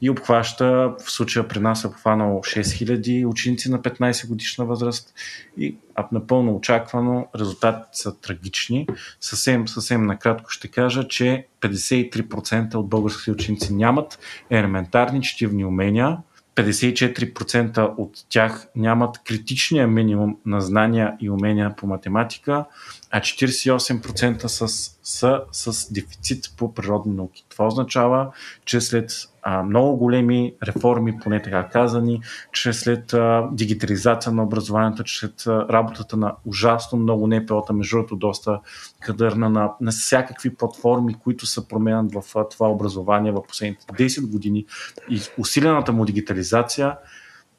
и 0.00 0.10
обхваща, 0.10 0.94
в 1.04 1.10
случая 1.10 1.48
при 1.48 1.60
нас 1.60 1.84
е 1.84 1.86
обхванало 1.86 2.40
6000 2.40 3.26
ученици 3.26 3.70
на 3.70 3.78
15 3.78 4.28
годишна 4.28 4.64
възраст 4.64 5.14
и 5.58 5.76
напълно 6.12 6.56
очаквано 6.56 7.28
резултатите 7.38 7.88
са 7.92 8.20
трагични. 8.20 8.86
Съвсем, 9.20 9.68
съвсем 9.68 10.06
накратко 10.06 10.50
ще 10.50 10.68
кажа, 10.68 11.08
че 11.08 11.46
53% 11.60 12.74
от 12.74 12.88
българските 12.88 13.30
ученици 13.30 13.74
нямат 13.74 14.18
елементарни 14.50 15.22
четивни 15.22 15.64
умения, 15.64 16.18
54% 16.56 17.94
от 17.96 18.24
тях 18.28 18.66
нямат 18.76 19.18
критичния 19.24 19.88
минимум 19.88 20.36
на 20.46 20.60
знания 20.60 21.16
и 21.20 21.30
умения 21.30 21.76
по 21.76 21.86
математика, 21.86 22.64
а 23.10 23.20
48% 23.20 24.46
са, 24.46 24.68
са 25.02 25.40
с 25.52 25.92
дефицит 25.92 26.52
по 26.56 26.74
природни 26.74 27.14
науки. 27.14 27.44
Това 27.48 27.66
означава, 27.66 28.32
че 28.64 28.80
след 28.80 29.28
а, 29.42 29.62
много 29.62 29.96
големи 29.96 30.54
реформи, 30.66 31.18
поне 31.22 31.42
така 31.42 31.68
казани, 31.68 32.20
че 32.52 32.72
след 32.72 33.14
а, 33.14 33.48
дигитализация 33.52 34.32
на 34.32 34.42
образованието, 34.42 35.04
че 35.04 35.18
след 35.18 35.46
а, 35.46 35.68
работата 35.68 36.16
на 36.16 36.34
ужасно 36.46 36.98
много 36.98 37.26
НПО-та, 37.26 37.72
между 37.72 37.96
другото 37.96 38.16
доста 38.16 38.60
кадърна 39.00 39.50
на, 39.50 39.72
на 39.80 39.90
всякакви 39.90 40.54
платформи, 40.54 41.14
които 41.14 41.46
са 41.46 41.68
променят 41.68 42.14
в 42.14 42.36
а, 42.36 42.48
това 42.48 42.68
образование 42.68 43.32
в 43.32 43.42
последните 43.48 43.86
10 43.86 44.30
години 44.30 44.66
и 45.10 45.20
усилената 45.38 45.92
му 45.92 46.04
дигитализация– 46.04 46.96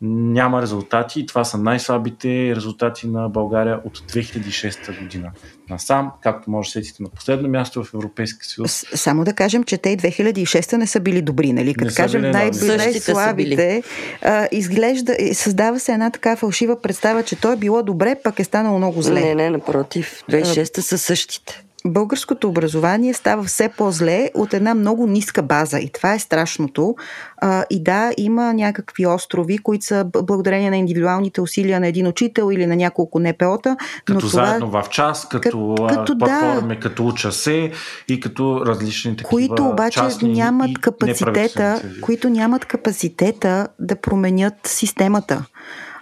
няма 0.05 0.61
резултати 0.61 1.19
и 1.19 1.25
това 1.25 1.43
са 1.43 1.57
най-слабите 1.57 2.55
резултати 2.55 3.07
на 3.07 3.29
България 3.29 3.79
от 3.85 3.99
2006 3.99 4.99
година. 4.99 5.31
Насам, 5.69 6.11
както 6.21 6.51
може 6.51 6.67
да 6.67 6.71
сетите 6.71 7.03
на 7.03 7.09
последно 7.09 7.49
място 7.49 7.83
в 7.83 7.93
Европейския 7.93 8.45
съюз. 8.45 8.85
Само 8.95 9.23
да 9.23 9.33
кажем, 9.33 9.63
че 9.63 9.77
те 9.77 9.89
и 9.89 9.97
2006 9.97 10.77
не 10.77 10.87
са 10.87 10.99
били 10.99 11.21
добри, 11.21 11.53
нали? 11.53 11.73
Като 11.73 11.93
кажем 11.95 12.21
най- 12.21 12.51
най-слабите, 12.63 13.83
а, 14.21 14.47
изглежда, 14.51 15.15
създава 15.33 15.79
се 15.79 15.91
една 15.91 16.09
така 16.09 16.35
фалшива 16.35 16.81
представа, 16.81 17.23
че 17.23 17.35
то 17.35 17.51
е 17.51 17.55
било 17.55 17.83
добре, 17.83 18.15
пък 18.23 18.39
е 18.39 18.43
станало 18.43 18.77
много 18.77 19.01
зле. 19.01 19.21
Не, 19.21 19.35
не, 19.35 19.49
напротив. 19.49 20.23
2006 20.29 20.79
са 20.79 20.97
същите 20.97 21.63
българското 21.85 22.49
образование 22.49 23.13
става 23.13 23.43
все 23.43 23.69
по-зле 23.69 24.29
от 24.33 24.53
една 24.53 24.73
много 24.73 25.07
ниска 25.07 25.41
база 25.41 25.79
и 25.79 25.89
това 25.89 26.13
е 26.13 26.19
страшното. 26.19 26.95
А, 27.37 27.65
и 27.69 27.83
да, 27.83 28.11
има 28.17 28.53
някакви 28.53 29.05
острови, 29.05 29.57
които 29.57 29.85
са 29.85 30.05
благодарение 30.23 30.69
на 30.69 30.77
индивидуалните 30.77 31.41
усилия 31.41 31.79
на 31.79 31.87
един 31.87 32.07
учител 32.07 32.49
или 32.51 32.65
на 32.65 32.75
няколко 32.75 33.19
НПО-та. 33.19 33.77
Като 34.05 34.19
но 34.23 34.27
заедно 34.27 34.67
това... 34.67 34.83
в 34.83 34.89
час, 34.89 35.27
като, 35.29 35.75
като, 35.77 35.87
като 35.89 36.17
платформи, 36.17 36.75
да, 36.75 36.79
като 36.79 37.07
уча 37.07 37.31
се 37.31 37.71
и 38.07 38.19
като 38.19 38.65
различни 38.65 39.11
такива 39.11 39.29
Които 39.29 39.65
обаче 39.65 40.01
нямат 40.21 40.79
капацитета, 40.81 41.81
които 42.01 42.29
нямат 42.29 42.65
капацитета 42.65 43.67
да 43.79 43.95
променят 43.95 44.53
системата 44.65 45.45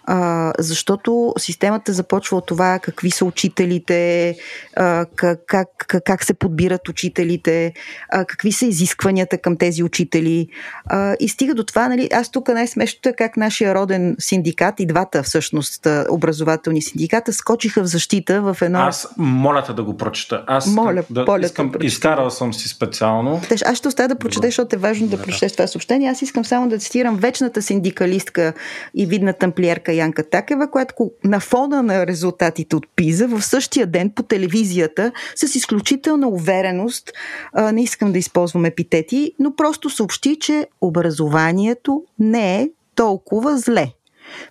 а, 0.04 0.54
защото 0.60 1.34
системата 1.38 1.93
започва 1.93 2.38
от 2.38 2.45
това 2.45 2.80
какви 2.80 3.12
са 3.12 3.26
учителите, 3.26 4.36
а, 4.76 5.06
как, 5.16 5.39
как, 5.47 6.02
как 6.06 6.24
се 6.24 6.34
подбират 6.34 6.89
учителите, 6.89 7.74
а, 8.10 8.26
какви 8.26 8.52
са 8.52 8.66
изискванията 8.66 9.38
към 9.38 9.58
тези 9.58 9.84
учители. 9.84 10.47
А, 10.86 11.16
и 11.20 11.30
стига 11.30 11.54
до 11.54 11.64
това, 11.64 11.88
нали, 11.88 12.10
аз 12.14 12.32
тук 12.32 12.47
най-смешното 12.47 13.10
е 13.10 13.14
как 13.14 13.38
нашия 13.38 13.76
роден 13.76 14.16
синдикат 14.20 14.80
и 14.80 14.86
двата 14.86 15.24
всъщност 15.24 15.88
образователни 16.10 16.82
синдиката 16.82 17.34
скочиха 17.34 17.84
в 17.84 17.86
защита 17.86 18.41
в 18.41 18.58
едно... 18.62 18.80
Аз 18.80 19.08
моля 19.18 19.64
те 19.64 19.74
да 19.74 19.84
го 19.84 19.97
прочета. 19.97 20.43
Аз 20.47 20.68
моля, 20.68 21.04
да, 21.10 21.26
моля 21.28 21.45
искам, 21.45 21.72
да 21.72 21.86
изкарал 21.86 22.30
съм 22.30 22.54
си 22.54 22.70
специално. 22.70 23.41
Аз 23.66 23.78
ще 23.78 23.88
оставя 23.88 24.08
да 24.08 24.16
прочетеш, 24.16 24.47
защото 24.47 24.76
е 24.76 24.80
важно 24.80 25.08
да, 25.08 25.18
да 25.18 25.24
прочетеш 25.24 25.52
това 25.52 25.68
съобщение. 25.68 26.10
Аз 26.10 26.22
искам 26.22 26.45
само 26.45 26.70
да 26.70 26.78
цитирам 26.78 27.18
вечната 27.18 27.62
синдикалистка 27.62 28.54
и 28.95 29.06
видна 29.06 29.34
тамплиерка 29.34 29.91
Янка 29.92 30.30
Такева, 30.30 30.72
която 30.72 31.12
на 31.24 31.39
фона 31.39 31.84
на 31.84 32.08
резултатите 32.08 32.76
от 32.76 32.88
ПИЗа 32.96 33.28
в 33.28 33.42
същия 33.42 33.88
ден 33.88 34.10
по 34.10 34.24
телевизията 34.24 35.12
с 35.36 35.56
изключителна 35.56 36.28
увереност, 36.28 37.12
а, 37.54 37.72
не 37.72 37.84
искам 37.84 38.12
да 38.12 38.20
използвам 38.20 38.66
епитети, 38.66 39.34
но 39.39 39.56
просто 39.56 39.89
съобщи, 39.89 40.39
че 40.39 40.68
образованието 40.82 42.04
не 42.20 42.62
е 42.62 42.70
толкова 42.96 43.58
зле. 43.58 43.92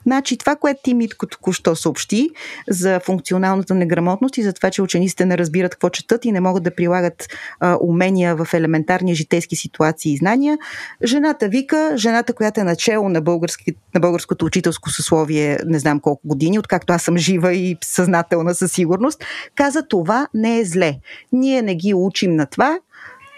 Значи 0.06 0.38
това, 0.38 0.56
което 0.56 0.80
ти 0.84 0.94
Митко 0.94 1.26
току-що 1.26 1.76
съобщи 1.76 2.30
за 2.68 3.00
функционалната 3.00 3.74
неграмотност 3.74 4.38
и 4.38 4.42
за 4.42 4.52
това, 4.52 4.70
че 4.70 4.82
учениците 4.82 5.24
не 5.26 5.38
разбират 5.38 5.72
какво 5.72 5.88
четат 5.88 6.24
и 6.24 6.32
не 6.32 6.40
могат 6.40 6.62
да 6.62 6.74
прилагат 6.74 7.28
а, 7.60 7.78
умения 7.80 8.36
в 8.36 8.54
елементарни 8.54 9.14
житейски 9.14 9.56
ситуации 9.56 10.12
и 10.12 10.16
знания, 10.16 10.58
жената 11.04 11.48
вика, 11.48 11.92
жената, 11.96 12.32
която 12.32 12.60
е 12.60 12.64
начало 12.64 13.08
на, 13.08 13.20
български, 13.20 13.74
на 13.94 14.00
българското 14.00 14.44
учителско 14.44 14.90
съсловие, 14.90 15.58
не 15.66 15.78
знам 15.78 16.00
колко 16.00 16.28
години, 16.28 16.58
откакто 16.58 16.92
аз 16.92 17.02
съм 17.02 17.18
жива 17.18 17.52
и 17.52 17.76
съзнателна 17.84 18.54
със 18.54 18.72
сигурност, 18.72 19.24
каза 19.54 19.82
това 19.88 20.28
не 20.34 20.58
е 20.58 20.64
зле. 20.64 20.98
Ние 21.32 21.62
не 21.62 21.74
ги 21.74 21.94
учим 21.94 22.36
на 22.36 22.46
това, 22.46 22.78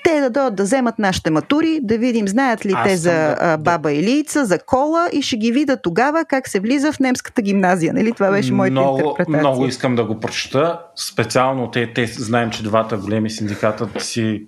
те 0.04 0.20
да 0.20 0.30
дойдат 0.30 0.54
да 0.54 0.62
вземат 0.62 0.98
нашите 0.98 1.30
матури, 1.30 1.80
да 1.82 1.98
видим 1.98 2.28
знаят 2.28 2.66
ли 2.66 2.72
Аз 2.76 2.88
те 2.88 2.96
за 2.96 3.10
да, 3.10 3.56
баба 3.56 3.92
и 3.92 4.02
лица, 4.02 4.44
за 4.46 4.58
кола 4.58 5.08
и 5.12 5.22
ще 5.22 5.36
ги 5.36 5.52
видя 5.52 5.76
тогава 5.76 6.24
как 6.24 6.48
се 6.48 6.60
влиза 6.60 6.92
в 6.92 7.00
немската 7.00 7.42
гимназия. 7.42 7.94
Нали? 7.94 8.12
Това 8.12 8.30
беше 8.30 8.52
моята 8.52 8.72
много, 8.72 8.98
интерпретация. 8.98 9.38
Много 9.38 9.66
искам 9.66 9.96
да 9.96 10.04
го 10.04 10.20
прочета. 10.20 10.80
Специално 10.96 11.70
те, 11.70 11.92
те 11.94 12.06
знаем, 12.06 12.50
че 12.50 12.62
двата 12.62 12.96
големи 12.96 13.30
синдиката 13.30 14.00
си 14.00 14.46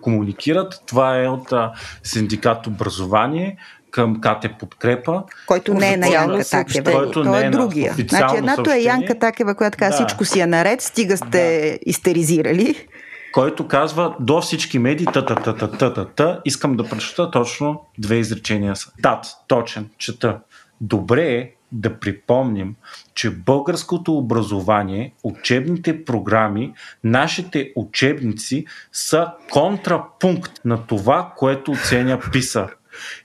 комуникират. 0.00 0.82
Това 0.86 1.22
е 1.22 1.28
от 1.28 1.52
а, 1.52 1.72
синдикат 2.02 2.66
образование 2.66 3.56
към 3.90 4.20
КАТЕ 4.20 4.48
подкрепа. 4.48 5.22
Който 5.46 5.74
не 5.74 5.92
е 5.92 5.96
на 5.96 6.08
Янка 6.08 6.44
Такева. 6.50 6.92
Който 6.92 7.22
Той 7.22 7.32
не 7.32 7.44
е, 7.44 7.46
е 7.46 7.50
другия. 7.50 7.94
Значи 8.08 8.36
едното 8.36 8.70
е 8.70 8.78
Янка 8.78 9.18
Такева, 9.18 9.54
която 9.54 9.78
казва 9.78 9.98
да. 9.98 10.06
всичко 10.06 10.24
си 10.24 10.40
е 10.40 10.46
наред, 10.46 10.80
стига 10.80 11.16
сте 11.16 11.70
да. 11.70 11.90
истеризирали 11.90 12.86
който 13.34 13.68
казва 13.68 14.16
до 14.20 14.40
всички 14.40 14.78
медии 14.78 15.06
та 15.06 15.24
та 15.24 15.34
та 15.34 15.56
та 15.56 15.94
та 15.94 16.04
та 16.04 16.40
искам 16.44 16.76
да 16.76 16.88
прочета 16.88 17.30
точно 17.30 17.80
две 17.98 18.16
изречения 18.16 18.76
са. 18.76 18.92
Тат, 19.02 19.26
точен, 19.48 19.88
чета. 19.98 20.38
Добре 20.80 21.34
е 21.34 21.50
да 21.72 22.00
припомним, 22.00 22.76
че 23.14 23.30
българското 23.30 24.18
образование, 24.18 25.14
учебните 25.22 26.04
програми, 26.04 26.72
нашите 27.04 27.72
учебници 27.76 28.64
са 28.92 29.28
контрапункт 29.50 30.52
на 30.64 30.86
това, 30.86 31.32
което 31.36 31.72
оценя 31.72 32.20
ПИСА. 32.32 32.68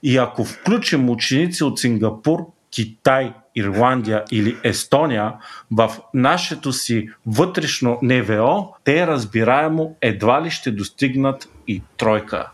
И 0.02 0.16
ако 0.16 0.44
включим 0.44 1.10
ученици 1.10 1.64
от 1.64 1.78
Сингапур, 1.78 2.46
Китай, 2.70 3.32
Ирландия 3.54 4.24
или 4.30 4.56
Естония 4.64 5.32
в 5.70 5.90
нашето 6.14 6.72
си 6.72 7.08
вътрешно 7.26 7.98
НВО, 8.02 8.74
те 8.84 9.06
разбираемо 9.06 9.96
едва 10.00 10.42
ли 10.42 10.50
ще 10.50 10.70
достигнат 10.70 11.48
и 11.68 11.82
тройка. 11.96 12.50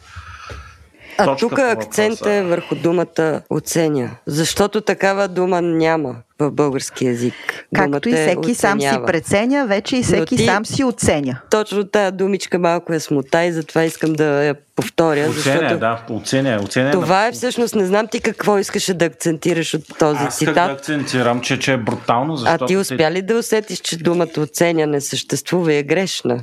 А 1.19 1.37
тук 1.37 1.59
акцент 1.59 2.27
е 2.27 2.43
върху 2.43 2.75
думата 2.75 3.43
оценя, 3.51 4.11
защото 4.27 4.81
такава 4.81 5.29
дума 5.29 5.63
няма 5.63 6.17
в 6.39 6.51
български 6.51 7.05
язик. 7.07 7.35
Както 7.75 7.91
Думата 7.91 8.01
и 8.07 8.23
е 8.23 8.27
всеки 8.27 8.55
сам 8.55 8.81
си 8.81 8.99
преценя, 9.07 9.67
вече 9.67 9.97
и 9.97 10.03
всеки 10.03 10.37
ти, 10.37 10.45
сам 10.45 10.67
си 10.67 10.85
оценя. 10.85 11.41
Точно 11.51 11.85
тази 11.85 12.17
думичка 12.17 12.59
малко 12.59 12.93
е 12.93 13.01
смута 13.01 13.45
и 13.45 13.53
затова 13.53 13.85
искам 13.85 14.13
да 14.13 14.25
я 14.25 14.55
повторя. 14.77 15.21
Оценя, 15.21 15.33
защото 15.33 15.79
да, 15.79 16.05
оценя, 16.11 16.61
оценя. 16.65 16.91
Това 16.91 17.27
е 17.27 17.33
всъщност, 17.33 17.75
не 17.75 17.87
знам 17.87 18.07
ти 18.07 18.21
какво 18.21 18.59
искаше 18.59 18.95
да 18.95 19.05
акцентираш 19.05 19.75
от 19.75 19.99
този 19.99 20.25
Аз 20.25 20.39
цитат. 20.39 20.55
да 20.55 20.63
акцентирам, 20.63 21.41
че, 21.41 21.59
че 21.59 21.73
е 21.73 21.77
брутално, 21.77 22.37
защото... 22.37 22.65
А 22.65 22.67
ти 22.67 22.77
успя 22.77 23.11
ли 23.11 23.23
да 23.23 23.35
усетиш, 23.35 23.79
че 23.79 23.97
думата 23.97 24.39
оценя 24.39 24.87
не 24.87 25.01
съществува 25.01 25.73
и 25.73 25.79
е 25.79 25.83
грешна? 25.83 26.41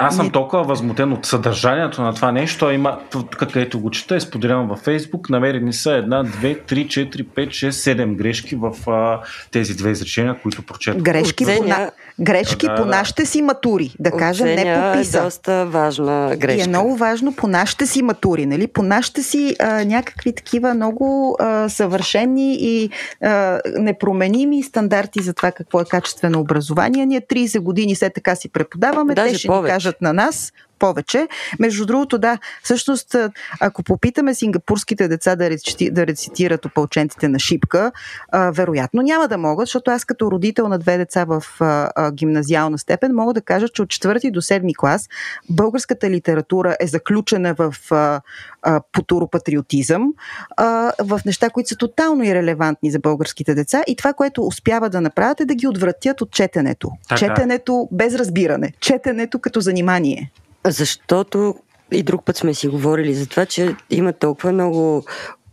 Аз 0.00 0.16
съм 0.16 0.30
толкова 0.30 0.62
възмутен 0.62 1.12
от 1.12 1.26
съдържанието 1.26 2.02
на 2.02 2.14
това 2.14 2.32
нещо. 2.32 2.70
Има, 2.70 2.98
където 3.38 3.80
го 3.80 3.90
чета, 3.90 4.16
е 4.16 4.20
споделено 4.20 4.66
във 4.66 4.78
Фейсбук. 4.78 5.30
Намерени 5.30 5.72
са 5.72 5.92
една, 5.92 6.22
две, 6.22 6.58
три, 6.58 6.88
четири, 6.88 7.22
пет, 7.22 7.52
шест, 7.52 7.80
седем 7.80 8.16
грешки 8.16 8.56
в 8.56 8.90
а, 8.90 9.20
тези 9.50 9.76
две 9.76 9.90
изречения, 9.90 10.40
които 10.42 10.62
прочетох. 10.62 11.02
Грешки, 11.02 11.44
на... 11.44 11.90
грешки 12.20 12.66
да, 12.66 12.74
по 12.74 12.84
да. 12.84 12.90
нашите 12.90 13.26
си 13.26 13.42
матури, 13.42 13.94
да 13.98 14.10
кажем, 14.10 14.46
не 14.46 14.74
по 14.74 14.98
ПИСА. 14.98 15.18
е 15.18 15.22
доста 15.22 15.66
важна 15.66 16.36
грешка. 16.36 16.60
И 16.60 16.64
е 16.64 16.68
много 16.68 16.96
важно 16.96 17.34
по 17.34 17.46
нашите 17.46 17.86
си 17.86 18.02
матури, 18.02 18.46
нали? 18.46 18.66
по 18.66 18.82
нашите 18.82 19.22
си 19.22 19.56
а, 19.58 19.84
някакви 19.84 20.32
такива 20.34 20.74
много 20.74 21.36
а, 21.40 21.68
съвършени 21.68 22.56
и 22.60 22.90
а, 23.22 23.60
непроменими 23.78 24.62
стандарти 24.62 25.22
за 25.22 25.34
това 25.34 25.52
какво 25.52 25.80
е 25.80 25.84
качествено 25.84 26.40
образование. 26.40 27.06
Ние 27.06 27.20
30 27.20 27.60
години 27.60 27.94
все 27.94 28.10
така 28.10 28.34
си 28.34 28.48
преподаваме, 28.48 29.14
Даже 29.14 29.32
те 29.32 29.38
ще 29.38 29.48
повече. 29.48 29.72
ни 29.72 29.74
кажат 29.74 30.00
на 30.00 30.12
нас 30.12 30.52
повече. 30.78 31.28
Между 31.58 31.86
другото, 31.86 32.18
да, 32.18 32.38
всъщност, 32.62 33.16
ако 33.60 33.82
попитаме 33.82 34.34
сингапурските 34.34 35.08
деца 35.08 35.36
да, 35.36 35.50
рецити, 35.50 35.90
да 35.90 36.06
рецитират 36.06 36.64
опълченците 36.64 37.28
на 37.28 37.38
шипка, 37.38 37.92
а, 38.32 38.50
вероятно 38.50 39.02
няма 39.02 39.28
да 39.28 39.38
могат, 39.38 39.66
защото 39.66 39.90
аз 39.90 40.04
като 40.04 40.30
родител 40.30 40.68
на 40.68 40.78
две 40.78 40.98
деца 40.98 41.24
в 41.24 41.44
а, 41.60 41.90
а, 41.96 42.12
гимназиална 42.12 42.78
степен 42.78 43.14
мога 43.14 43.34
да 43.34 43.40
кажа, 43.40 43.68
че 43.68 43.82
от 43.82 43.88
четвърти 43.88 44.30
до 44.30 44.42
седми 44.42 44.74
клас 44.74 45.08
българската 45.50 46.10
литература 46.10 46.76
е 46.80 46.86
заключена 46.86 47.54
в 47.54 47.74
а, 47.90 48.20
а, 48.62 48.80
потуропатриотизъм, 48.92 50.14
а, 50.56 50.92
в 51.02 51.20
неща, 51.26 51.50
които 51.50 51.68
са 51.68 51.76
тотално 51.76 52.24
ирелевантни 52.24 52.90
за 52.90 52.98
българските 52.98 53.54
деца 53.54 53.82
и 53.86 53.96
това, 53.96 54.12
което 54.12 54.46
успява 54.46 54.90
да 54.90 55.00
направят 55.00 55.40
е 55.40 55.44
да 55.44 55.54
ги 55.54 55.66
отвратят 55.66 56.20
от 56.20 56.30
четенето. 56.30 56.90
Така. 57.08 57.18
Четенето 57.18 57.88
без 57.92 58.14
разбиране. 58.14 58.72
Четенето 58.80 59.38
като 59.38 59.60
занимание. 59.60 60.30
Защото 60.68 61.54
и 61.92 62.02
друг 62.02 62.24
път 62.24 62.36
сме 62.36 62.54
си 62.54 62.68
говорили 62.68 63.14
за 63.14 63.26
това, 63.26 63.46
че 63.46 63.76
има 63.90 64.12
толкова 64.12 64.52
много 64.52 65.04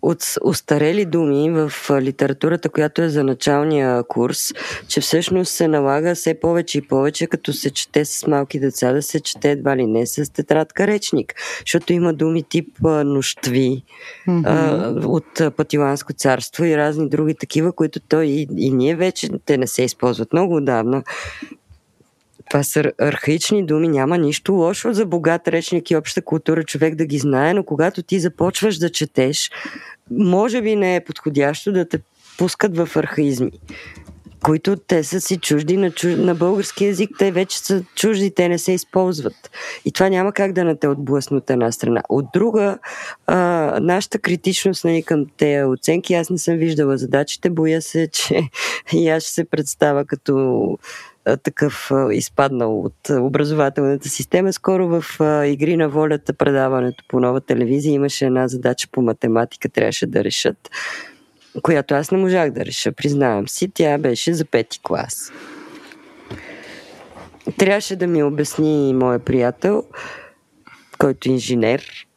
от 0.01 0.23
устарели 0.43 1.05
думи 1.05 1.51
в 1.51 1.71
литературата, 2.01 2.69
която 2.69 3.01
е 3.01 3.09
за 3.09 3.23
началния 3.23 4.03
курс, 4.03 4.53
че 4.87 5.01
всъщност 5.01 5.51
се 5.51 5.67
налага 5.67 6.15
все 6.15 6.39
повече 6.39 6.77
и 6.77 6.81
повече, 6.81 7.27
като 7.27 7.53
се 7.53 7.69
чете 7.69 8.05
с 8.05 8.27
малки 8.27 8.59
деца, 8.59 8.93
да 8.93 9.01
се 9.01 9.19
чете 9.19 9.51
едва 9.51 9.77
ли 9.77 9.87
не 9.87 10.05
с 10.05 10.33
тетрадка 10.33 10.87
речник. 10.87 11.33
Защото 11.59 11.93
има 11.93 12.13
думи 12.13 12.43
тип 12.43 12.67
нощви 12.83 13.83
mm-hmm. 14.27 15.03
а, 15.03 15.07
от 15.07 15.55
Патиланско 15.55 16.13
царство 16.13 16.63
и 16.63 16.77
разни 16.77 17.09
други 17.09 17.35
такива, 17.35 17.71
които 17.71 17.99
той 17.99 18.25
и, 18.25 18.47
и 18.57 18.71
ние 18.71 18.95
вече 18.95 19.29
те 19.45 19.57
не 19.57 19.67
се 19.67 19.83
използват 19.83 20.33
много 20.33 20.55
отдавна. 20.55 21.03
Това 22.49 22.63
са 22.63 22.91
архаични 22.99 23.65
думи, 23.65 23.87
няма 23.87 24.17
нищо 24.17 24.53
лошо 24.53 24.93
за 24.93 25.05
богат 25.05 25.47
речник 25.47 25.91
и 25.91 25.95
обща 25.95 26.21
култура 26.21 26.63
човек 26.63 26.95
да 26.95 27.05
ги 27.05 27.17
знае, 27.17 27.53
но 27.53 27.63
когато 27.63 28.03
ти 28.03 28.19
започваш 28.19 28.77
да 28.77 28.89
четеш, 28.89 29.51
може 30.11 30.61
би 30.61 30.75
не 30.75 30.95
е 30.95 31.03
подходящо 31.03 31.71
да 31.71 31.89
те 31.89 31.99
пускат 32.37 32.77
в 32.77 32.89
архаизми 32.95 33.51
които 34.45 34.75
те 34.75 35.03
са 35.03 35.21
си 35.21 35.37
чужди 35.37 35.77
на, 35.77 35.91
чуж... 35.91 36.15
на 36.17 36.35
български 36.35 36.85
язик, 36.85 37.09
те 37.19 37.31
вече 37.31 37.59
са 37.59 37.83
чужди, 37.95 38.31
те 38.31 38.49
не 38.49 38.57
се 38.57 38.71
използват. 38.71 39.51
И 39.85 39.91
това 39.91 40.09
няма 40.09 40.31
как 40.31 40.53
да 40.53 40.63
не 40.63 40.75
те 40.75 40.87
отблъсне 40.87 41.37
от 41.37 41.49
една 41.49 41.71
страна. 41.71 42.03
От 42.09 42.25
друга, 42.33 42.77
а, 43.27 43.37
нашата 43.81 44.19
критичност 44.19 44.85
нали, 44.85 45.03
към 45.03 45.25
тези 45.37 45.63
оценки, 45.63 46.13
аз 46.13 46.29
не 46.29 46.37
съм 46.37 46.57
виждала 46.57 46.97
задачите, 46.97 47.49
боя 47.49 47.81
се, 47.81 48.07
че 48.13 48.49
и 48.93 49.09
аз 49.09 49.23
ще 49.23 49.31
се 49.31 49.45
представя 49.45 50.05
като 50.05 50.77
такъв 51.43 51.91
изпаднал 52.11 52.79
от 52.79 53.09
образователната 53.09 54.09
система. 54.09 54.53
Скоро 54.53 54.87
в 54.87 55.03
Игри 55.47 55.77
на 55.77 55.89
волята, 55.89 56.33
предаването 56.33 57.03
по 57.07 57.19
нова 57.19 57.41
телевизия, 57.41 57.93
имаше 57.93 58.25
една 58.25 58.47
задача 58.47 58.87
по 58.91 59.01
математика, 59.01 59.69
трябваше 59.69 60.07
да 60.07 60.23
решат, 60.23 60.69
която 61.61 61.93
аз 61.93 62.11
не 62.11 62.17
можах 62.17 62.51
да 62.51 62.65
реша, 62.65 62.91
признавам 62.91 63.47
си. 63.47 63.71
Тя 63.73 63.97
беше 63.97 64.33
за 64.33 64.45
пети 64.45 64.79
клас. 64.83 65.31
Трябваше 67.57 67.95
да 67.95 68.07
ми 68.07 68.23
обясни 68.23 68.93
моя 68.93 69.19
приятел, 69.19 69.83
който 70.97 71.29
е 71.29 71.31
инженер, 71.31 72.07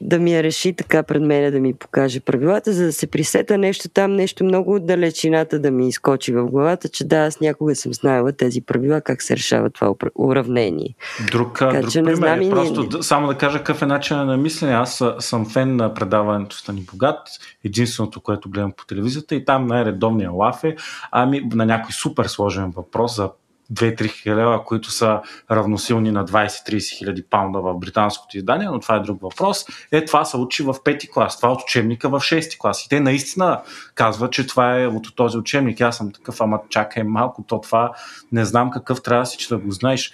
да 0.00 0.18
ми 0.18 0.32
я 0.32 0.42
реши 0.42 0.72
така 0.72 1.02
пред 1.02 1.22
мене, 1.22 1.50
да 1.50 1.60
ми 1.60 1.74
покаже 1.74 2.20
правилата, 2.20 2.72
за 2.72 2.84
да 2.84 2.92
се 2.92 3.06
присета 3.06 3.58
нещо 3.58 3.88
там, 3.88 4.12
нещо 4.12 4.44
много 4.44 4.74
от 4.74 4.86
далечината 4.86 5.58
да 5.58 5.70
ми 5.70 5.88
изкочи 5.88 6.32
в 6.32 6.46
главата, 6.46 6.88
че 6.88 7.04
да, 7.04 7.16
аз 7.16 7.40
някога 7.40 7.74
съм 7.74 7.94
знаела 7.94 8.32
тези 8.32 8.60
правила, 8.60 9.00
как 9.00 9.22
се 9.22 9.36
решава 9.36 9.70
това 9.70 9.94
уравнение. 10.14 10.94
Друг, 11.30 11.58
така, 11.58 11.80
друг 11.80 11.90
че 11.92 11.98
пример, 11.98 12.10
не 12.10 12.16
знам, 12.16 12.40
е 12.40 12.50
просто 12.50 12.96
не... 12.96 13.02
само 13.02 13.26
да 13.26 13.34
кажа 13.34 13.58
какъв 13.58 13.82
е 13.82 13.86
начин 13.86 14.16
на 14.16 14.36
мислене. 14.36 14.72
Аз 14.72 15.04
съм 15.18 15.50
фен 15.50 15.76
на 15.76 15.94
предаването 15.94 16.56
Стани 16.56 16.80
богат, 16.92 17.18
единственото, 17.64 18.20
което 18.20 18.50
гледам 18.50 18.72
по 18.72 18.86
телевизията 18.86 19.34
и 19.34 19.44
там 19.44 19.66
най-редовният 19.66 20.32
лаф 20.34 20.64
е 20.64 20.76
ами, 21.10 21.40
на 21.52 21.66
някой 21.66 21.92
супер 21.92 22.24
сложен 22.24 22.70
въпрос 22.70 23.16
за 23.16 23.30
2-3 23.72 24.22
хиляди, 24.22 24.62
които 24.66 24.90
са 24.90 25.20
равносилни 25.50 26.10
на 26.10 26.24
20-30 26.24 26.98
хиляди 26.98 27.22
паунда 27.22 27.60
в 27.60 27.74
британското 27.74 28.36
издание, 28.36 28.68
но 28.68 28.80
това 28.80 28.96
е 28.96 29.00
друг 29.00 29.22
въпрос. 29.22 29.66
Е, 29.92 30.04
това 30.04 30.24
се 30.24 30.36
учи 30.36 30.62
в 30.62 30.74
пети 30.84 31.10
клас, 31.10 31.36
това 31.36 31.48
е 31.48 31.52
от 31.52 31.62
учебника 31.62 32.08
в 32.08 32.20
6 32.20 32.58
клас. 32.58 32.84
И 32.84 32.88
те 32.88 33.00
наистина 33.00 33.62
казват, 33.94 34.32
че 34.32 34.46
това 34.46 34.80
е 34.80 34.86
от 34.86 35.16
този 35.16 35.38
учебник. 35.38 35.80
Аз 35.80 35.96
съм 35.96 36.12
такъв, 36.12 36.40
ама 36.40 36.60
чакай 36.68 37.02
малко, 37.02 37.44
то 37.46 37.60
това 37.60 37.92
не 38.32 38.44
знам 38.44 38.70
какъв 38.70 39.02
трябва 39.02 39.22
да 39.22 39.26
си, 39.26 39.38
че 39.38 39.48
да 39.48 39.58
го 39.58 39.70
знаеш. 39.70 40.12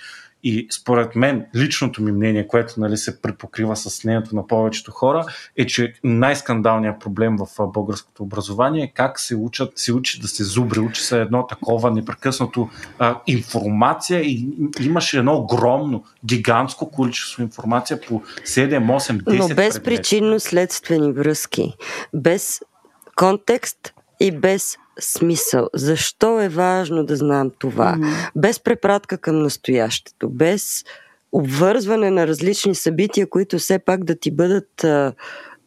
И 0.48 0.66
според 0.70 1.16
мен, 1.16 1.46
личното 1.56 2.02
ми 2.02 2.12
мнение, 2.12 2.46
което 2.46 2.80
нали, 2.80 2.96
се 2.96 3.22
препокрива 3.22 3.76
с 3.76 4.04
мнението 4.04 4.36
на 4.36 4.46
повечето 4.46 4.90
хора, 4.90 5.24
е, 5.56 5.66
че 5.66 5.94
най-скандалният 6.04 7.00
проблем 7.00 7.36
в 7.36 7.66
българското 7.72 8.22
образование 8.22 8.84
е 8.84 8.92
как 8.94 9.20
се, 9.20 9.36
учат, 9.36 9.72
се 9.78 9.92
учи 9.92 10.20
да 10.20 10.28
се 10.28 10.44
зубри, 10.44 10.78
учи 10.78 11.02
се 11.02 11.20
едно 11.20 11.46
такова 11.46 11.90
непрекъснато 11.90 12.68
а, 12.98 13.20
информация 13.26 14.20
и 14.20 14.48
имаше 14.80 15.18
едно 15.18 15.34
огромно, 15.34 16.04
гигантско 16.24 16.90
количество 16.90 17.42
информация 17.42 18.00
по 18.00 18.20
7, 18.20 18.78
8, 18.78 19.22
10 19.22 19.38
Но 19.38 19.48
без 19.54 19.80
причинно-следствени 19.80 21.12
връзки, 21.12 21.74
без 22.14 22.60
контекст 23.16 23.94
и 24.20 24.30
без 24.30 24.76
смисъл. 25.00 25.68
Защо 25.74 26.40
е 26.40 26.48
важно 26.48 27.04
да 27.04 27.16
знам 27.16 27.50
това? 27.58 27.96
Mm-hmm. 27.98 28.30
Без 28.36 28.60
препратка 28.60 29.18
към 29.18 29.42
настоящето, 29.42 30.28
без 30.28 30.84
обвързване 31.32 32.10
на 32.10 32.26
различни 32.26 32.74
събития, 32.74 33.30
които 33.30 33.58
все 33.58 33.78
пак 33.78 34.04
да 34.04 34.18
ти 34.18 34.30
бъдат, 34.30 34.70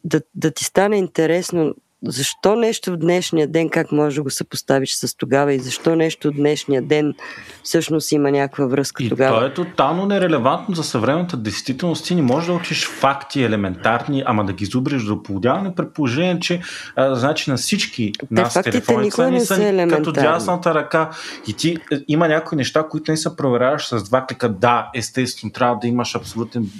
да, 0.04 0.20
да 0.34 0.50
ти 0.50 0.64
стане 0.64 0.96
интересно 0.96 1.74
защо 2.04 2.56
нещо 2.56 2.92
в 2.92 2.96
днешния 2.96 3.48
ден, 3.48 3.68
как 3.68 3.92
можеш 3.92 4.16
да 4.16 4.22
го 4.22 4.30
съпоставиш 4.30 4.94
с 4.94 5.16
тогава 5.16 5.54
и 5.54 5.58
защо 5.58 5.96
нещо 5.96 6.28
в 6.28 6.34
днешния 6.34 6.82
ден 6.82 7.14
всъщност 7.62 8.12
има 8.12 8.30
някаква 8.30 8.66
връзка 8.66 9.04
и 9.04 9.08
тогава. 9.08 9.40
То 9.40 9.46
е 9.46 9.54
тотално 9.54 10.06
нерелевантно 10.06 10.74
за 10.74 10.84
съвременната 10.84 11.36
действителност. 11.36 12.06
Ти 12.06 12.14
не 12.14 12.22
можеш 12.22 12.46
да 12.46 12.52
учиш 12.52 12.88
факти 12.88 13.42
елементарни, 13.42 14.22
ама 14.26 14.44
да 14.44 14.52
ги 14.52 14.64
зубриш 14.64 15.02
до 15.02 15.14
оплодяване, 15.14 15.74
при 15.74 15.88
положение, 15.88 16.40
че 16.40 16.60
а, 16.96 17.14
значи 17.14 17.50
на 17.50 17.56
всички 17.56 18.12
Те 18.18 18.26
нас 18.30 18.54
телефоните 18.54 19.16
са 19.16 19.30
ни 19.30 19.40
са 19.40 19.86
като 19.90 20.12
дясната 20.12 20.74
ръка. 20.74 21.10
И 21.46 21.54
ти 21.54 21.76
е, 21.92 21.96
има 22.08 22.28
някои 22.28 22.56
неща, 22.56 22.86
които 22.90 23.10
не 23.10 23.16
се 23.16 23.36
проверяваш 23.36 23.88
с 23.88 24.02
два 24.02 24.26
клика. 24.26 24.48
Да, 24.48 24.90
естествено, 24.94 25.52
трябва 25.52 25.78
да 25.78 25.88
имаш 25.88 26.14
абсолютен 26.14 26.70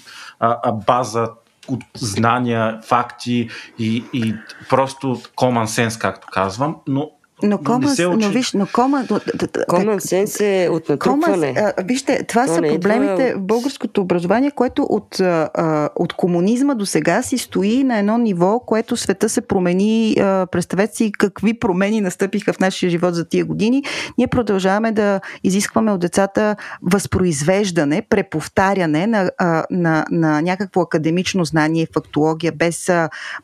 а, 0.40 0.58
а, 0.62 0.72
база 0.72 1.28
от 1.68 1.80
знания, 1.94 2.80
факти 2.84 3.50
и, 3.78 4.04
и 4.12 4.34
просто 4.68 5.06
common 5.36 5.64
sense, 5.64 6.00
както 6.00 6.26
казвам, 6.30 6.76
но 6.86 7.10
Но 7.42 7.58
common, 7.58 8.16
но 8.16 8.28
виж, 8.28 8.52
но 8.52 8.66
common, 8.66 9.06
common 9.66 9.98
sense 9.98 10.64
е 10.64 10.68
от 10.68 10.88
натрупване. 10.88 11.54
Common, 11.54 11.72
а, 11.78 11.82
вижте, 11.82 12.24
това 12.28 12.46
То 12.46 12.54
са 12.54 12.62
проблемите 12.62 13.22
идва... 13.22 13.38
в 13.38 13.42
българското 13.42 14.00
образование, 14.00 14.50
което 14.50 14.82
от, 14.82 15.20
а, 15.20 15.88
от 15.96 16.12
комунизма 16.12 16.74
до 16.74 16.86
сега 16.86 17.22
си 17.22 17.38
стои 17.38 17.84
на 17.84 17.98
едно 17.98 18.18
ниво, 18.18 18.60
което 18.60 18.96
света 18.96 19.28
се 19.28 19.40
промени. 19.40 20.16
А, 20.20 20.46
представете 20.46 20.96
си 20.96 21.12
какви 21.18 21.58
промени 21.58 22.00
настъпиха 22.00 22.52
в 22.52 22.60
нашия 22.60 22.90
живот 22.90 23.14
за 23.14 23.24
тия 23.24 23.44
години. 23.44 23.82
Ние 24.18 24.26
продължаваме 24.26 24.92
да 24.92 25.20
изискваме 25.44 25.92
от 25.92 26.00
децата 26.00 26.56
възпроизвеждане, 26.82 28.02
преповтаряне 28.10 29.06
на, 29.06 29.30
а, 29.38 29.64
на, 29.70 30.04
на 30.10 30.42
някакво 30.42 30.80
академично 30.80 31.44
знание, 31.44 31.86
фактология, 31.94 32.52
без 32.52 32.90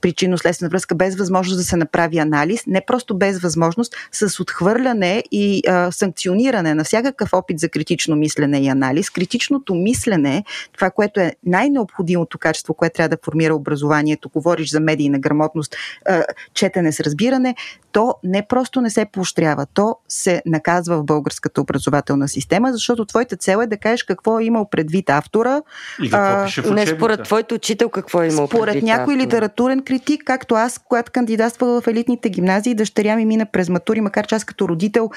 причинно-следствена 0.01 0.71
връзка, 0.71 0.95
без 0.95 1.17
възможност 1.17 1.59
да 1.59 1.65
се 1.65 1.77
направи 1.77 2.19
анализ, 2.19 2.63
не 2.67 2.81
просто 2.87 3.19
без 3.19 3.41
възможност, 3.41 3.86
с 4.13 4.41
отхвърляне 4.41 5.23
и 5.33 5.63
а, 5.69 5.93
санкциониране 5.93 6.75
на 6.75 6.85
всякакъв 6.85 7.33
опит 7.33 7.59
за 7.59 7.69
критично 7.69 8.17
мислене 8.17 8.59
и 8.59 8.69
анализ. 8.69 9.11
Критичното 9.11 9.75
мислене, 9.75 10.45
това, 10.73 10.91
което 10.91 11.21
е 11.21 11.33
най-необходимото 11.47 12.39
качество, 12.39 12.75
което 12.75 12.95
трябва 12.97 13.09
да 13.09 13.17
формира 13.25 13.55
образованието, 13.55 14.29
говориш 14.29 14.71
за 14.71 14.81
медийна 14.81 15.19
грамотност, 15.19 15.77
а, 16.07 16.25
четене 16.55 16.93
с 16.93 17.01
разбиране, 17.01 17.55
то 17.93 18.15
не 18.25 18.47
просто 18.49 18.81
не 18.81 18.91
се 18.91 19.05
поощрява, 19.05 19.67
то 19.75 19.97
се 20.09 20.43
наказва 20.47 20.97
в 20.97 21.05
българската 21.05 21.61
образователна 21.61 22.29
система, 22.29 22.73
защото 22.73 23.05
твоята 23.05 23.37
цел 23.37 23.59
е 23.59 23.67
да 23.67 23.77
кажеш 23.77 24.03
какво 24.03 24.41
е 24.41 24.45
имал 24.45 24.69
предвид 24.71 25.11
автора. 25.11 25.63
И 26.03 26.11
какво 26.11 26.45
пише 26.45 26.63
в 26.63 26.71
Не 26.71 26.87
според 26.87 27.23
твоето 27.23 27.55
учител 27.55 27.89
какво 27.89 28.23
е 28.23 28.27
имал 28.27 28.47
Според 28.47 28.73
предвид 28.73 28.85
някой 28.85 29.15
автора. 29.15 29.27
литературен 29.27 29.85
критик, 29.85 30.23
както 30.27 30.55
аз, 30.55 30.79
когато 30.79 31.13
кандидатствах 31.13 31.83
в 31.83 31.87
елитните 31.87 32.29
гимназии, 32.31 32.75
дъщеря 32.75 33.17
ми 33.17 33.25
мина 33.25 33.47
през 33.53 33.69
матури, 33.77 34.01
макар 34.01 34.27
че 34.27 34.35
аз 34.35 34.45
като 34.45 34.69
родител 34.69 35.11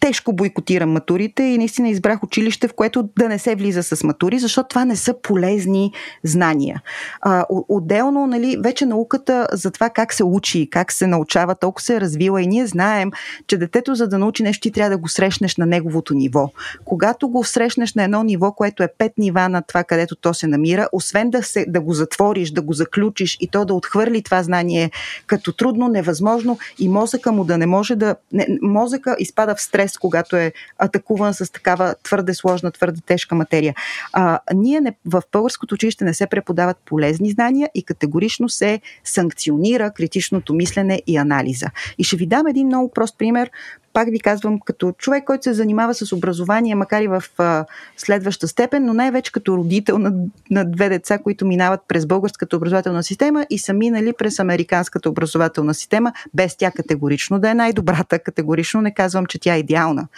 тежко 0.00 0.32
бойкотирам 0.32 0.90
матурите 0.90 1.42
и 1.42 1.58
наистина 1.58 1.88
избрах 1.88 2.22
училище, 2.24 2.68
в 2.68 2.74
което 2.74 3.08
да 3.18 3.28
не 3.28 3.38
се 3.38 3.54
влиза 3.54 3.82
с 3.82 4.04
матури, 4.04 4.38
защото 4.38 4.68
това 4.68 4.84
не 4.84 4.96
са 4.96 5.14
полезни 5.22 5.92
знания. 6.24 6.82
А, 7.20 7.44
отделно, 7.50 8.26
нали, 8.26 8.56
вече 8.60 8.86
науката 8.86 9.46
за 9.52 9.70
това 9.70 9.90
как 9.90 10.12
се 10.12 10.24
учи, 10.24 10.68
как 10.70 10.92
се 10.92 11.06
научава, 11.06 11.54
толкова 11.54 11.84
се 11.84 11.96
е 11.96 12.00
развила 12.00 12.42
и 12.42 12.46
ние 12.46 12.66
знаем, 12.66 13.10
че 13.46 13.56
детето 13.56 13.94
за 13.94 14.08
да 14.08 14.18
научи 14.18 14.42
нещо 14.42 14.60
ти 14.60 14.70
трябва 14.70 14.90
да 14.90 14.98
го 14.98 15.08
срещнеш 15.08 15.56
на 15.56 15.66
неговото 15.66 16.14
ниво. 16.14 16.50
Когато 16.84 17.28
го 17.28 17.44
срещнеш 17.44 17.94
на 17.94 18.04
едно 18.04 18.22
ниво, 18.22 18.52
което 18.52 18.82
е 18.82 18.88
пет 18.98 19.12
нива 19.18 19.48
на 19.48 19.62
това, 19.62 19.84
където 19.84 20.16
то 20.16 20.34
се 20.34 20.46
намира, 20.46 20.88
освен 20.92 21.30
да, 21.30 21.42
се, 21.42 21.64
да 21.68 21.80
го 21.80 21.92
затвориш, 21.92 22.50
да 22.50 22.62
го 22.62 22.72
заключиш 22.72 23.36
и 23.40 23.48
то 23.48 23.64
да 23.64 23.74
отхвърли 23.74 24.22
това 24.22 24.42
знание 24.42 24.90
като 25.26 25.52
трудно, 25.52 25.88
невъзможно 25.88 26.58
и 26.78 26.88
мозъка 26.88 27.32
му 27.32 27.44
да 27.44 27.58
не 27.58 27.66
може 27.66 27.96
да... 27.96 28.05
Не, 28.32 28.46
мозъка 28.62 29.16
изпада 29.18 29.54
в 29.54 29.60
стрес, 29.60 29.98
когато 29.98 30.36
е 30.36 30.52
атакуван 30.78 31.34
с 31.34 31.52
такава 31.52 31.94
твърде 32.02 32.34
сложна, 32.34 32.70
твърде 32.70 33.00
тежка 33.06 33.34
материя. 33.34 33.74
А, 34.12 34.38
ние 34.54 34.80
не, 34.80 34.96
в 35.04 35.22
българското 35.32 35.74
училище 35.74 36.04
не 36.04 36.14
се 36.14 36.26
преподават 36.26 36.76
полезни 36.84 37.30
знания 37.30 37.70
и 37.74 37.82
категорично 37.82 38.48
се 38.48 38.80
санкционира 39.04 39.90
критичното 39.90 40.54
мислене 40.54 41.02
и 41.06 41.16
анализа. 41.16 41.66
И 41.98 42.04
ще 42.04 42.16
ви 42.16 42.26
дам 42.26 42.46
един 42.46 42.66
много 42.66 42.90
прост 42.90 43.18
пример 43.18 43.50
пак 43.96 44.08
ви 44.10 44.20
казвам, 44.20 44.60
като 44.60 44.92
човек, 44.92 45.24
който 45.24 45.42
се 45.42 45.52
занимава 45.52 45.94
с 45.94 46.12
образование, 46.12 46.74
макар 46.74 47.02
и 47.02 47.08
в 47.08 47.24
а, 47.38 47.64
следваща 47.96 48.48
степен, 48.48 48.84
но 48.84 48.94
най-вече 48.94 49.32
като 49.32 49.56
родител 49.56 49.98
на, 49.98 50.12
на 50.50 50.64
две 50.70 50.88
деца, 50.88 51.18
които 51.18 51.46
минават 51.46 51.80
през 51.88 52.06
българската 52.06 52.56
образователна 52.56 53.02
система 53.02 53.46
и 53.50 53.58
са 53.58 53.72
минали 53.72 54.12
през 54.12 54.38
американската 54.38 55.10
образователна 55.10 55.74
система, 55.74 56.12
без 56.34 56.56
тя 56.56 56.70
категорично 56.70 57.38
да 57.38 57.50
е 57.50 57.54
най-добрата. 57.54 58.18
Категорично 58.18 58.80
не 58.80 58.94
казвам, 58.94 59.26
че 59.26 59.38
тя 59.38 59.54
е 59.54 59.58
идеална. 59.58 60.08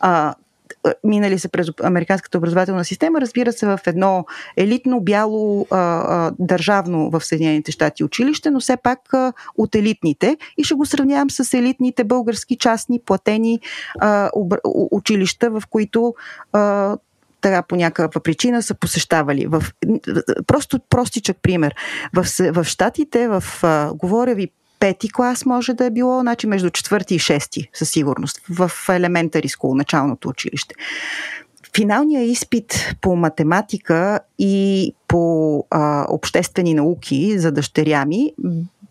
А, 0.00 0.34
минали 1.04 1.38
са 1.38 1.48
през 1.48 1.68
американската 1.82 2.38
образователна 2.38 2.84
система, 2.84 3.20
разбира 3.20 3.52
се, 3.52 3.66
в 3.66 3.80
едно 3.86 4.26
елитно, 4.56 5.00
бяло, 5.00 5.66
а, 5.70 5.76
а, 5.78 6.32
държавно 6.38 7.10
в 7.10 7.24
Съединените 7.24 7.72
щати 7.72 8.04
училище, 8.04 8.50
но 8.50 8.60
все 8.60 8.76
пак 8.76 9.14
а, 9.14 9.32
от 9.58 9.74
елитните. 9.74 10.36
И 10.58 10.64
ще 10.64 10.74
го 10.74 10.86
сравнявам 10.86 11.30
с 11.30 11.54
елитните 11.54 12.04
български 12.04 12.56
частни 12.56 13.00
платени 13.00 13.60
а, 14.00 14.30
об, 14.34 14.54
училища, 14.90 15.50
в 15.50 15.62
които 15.70 16.14
а, 16.52 16.96
така 17.40 17.62
по 17.62 17.76
някаква 17.76 18.20
причина 18.20 18.62
са 18.62 18.74
посещавали. 18.74 19.46
В, 19.46 19.64
просто 20.46 20.80
простичък 20.90 21.36
пример. 21.42 21.74
В, 22.14 22.26
в 22.52 22.64
Штатите, 22.64 23.28
в, 23.28 23.44
а, 23.62 23.92
говоря 23.94 24.34
ви, 24.34 24.48
пети 24.84 25.12
клас 25.12 25.46
може 25.46 25.74
да 25.74 25.84
е 25.86 25.90
било, 25.90 26.20
значи 26.20 26.46
между 26.46 26.70
четвърти 26.70 27.14
и 27.14 27.18
шести 27.18 27.70
със 27.72 27.90
сигурност, 27.90 28.40
в 28.50 28.70
елементари 28.90 29.48
скул, 29.48 29.74
началното 29.74 30.28
училище. 30.28 30.74
Финалният 31.76 32.28
изпит 32.28 32.94
по 33.00 33.16
математика 33.16 34.20
и 34.38 34.94
по 35.08 35.64
а, 35.70 36.06
обществени 36.08 36.74
науки 36.74 37.38
за 37.38 37.52
дъщеря 37.52 38.04
ми 38.04 38.32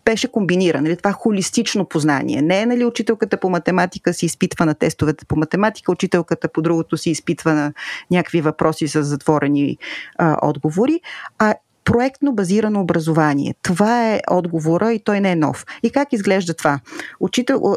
беше 0.04 0.28
комбиниран. 0.28 0.82
Нали, 0.82 0.96
това 0.96 1.12
холистично 1.12 1.84
познание. 1.84 2.42
Не 2.42 2.60
е 2.60 2.66
нали, 2.66 2.84
учителката 2.84 3.36
по 3.36 3.50
математика 3.50 4.14
си 4.14 4.26
изпитва 4.26 4.66
на 4.66 4.74
тестовете 4.74 5.24
по 5.24 5.36
математика, 5.36 5.92
учителката 5.92 6.48
по 6.48 6.62
другото 6.62 6.96
си 6.96 7.10
изпитва 7.10 7.54
на 7.54 7.72
някакви 8.10 8.40
въпроси 8.40 8.88
с 8.88 9.02
затворени 9.02 9.78
а, 10.18 10.36
отговори, 10.42 11.00
а 11.38 11.54
проектно 11.84 12.32
базирано 12.32 12.80
образование. 12.80 13.54
Това 13.62 14.12
е 14.12 14.20
отговора 14.30 14.92
и 14.92 14.98
той 14.98 15.20
не 15.20 15.30
е 15.30 15.36
нов. 15.36 15.66
И 15.82 15.90
как 15.90 16.12
изглежда 16.12 16.54
това? 16.54 16.80
Учител, 17.20 17.76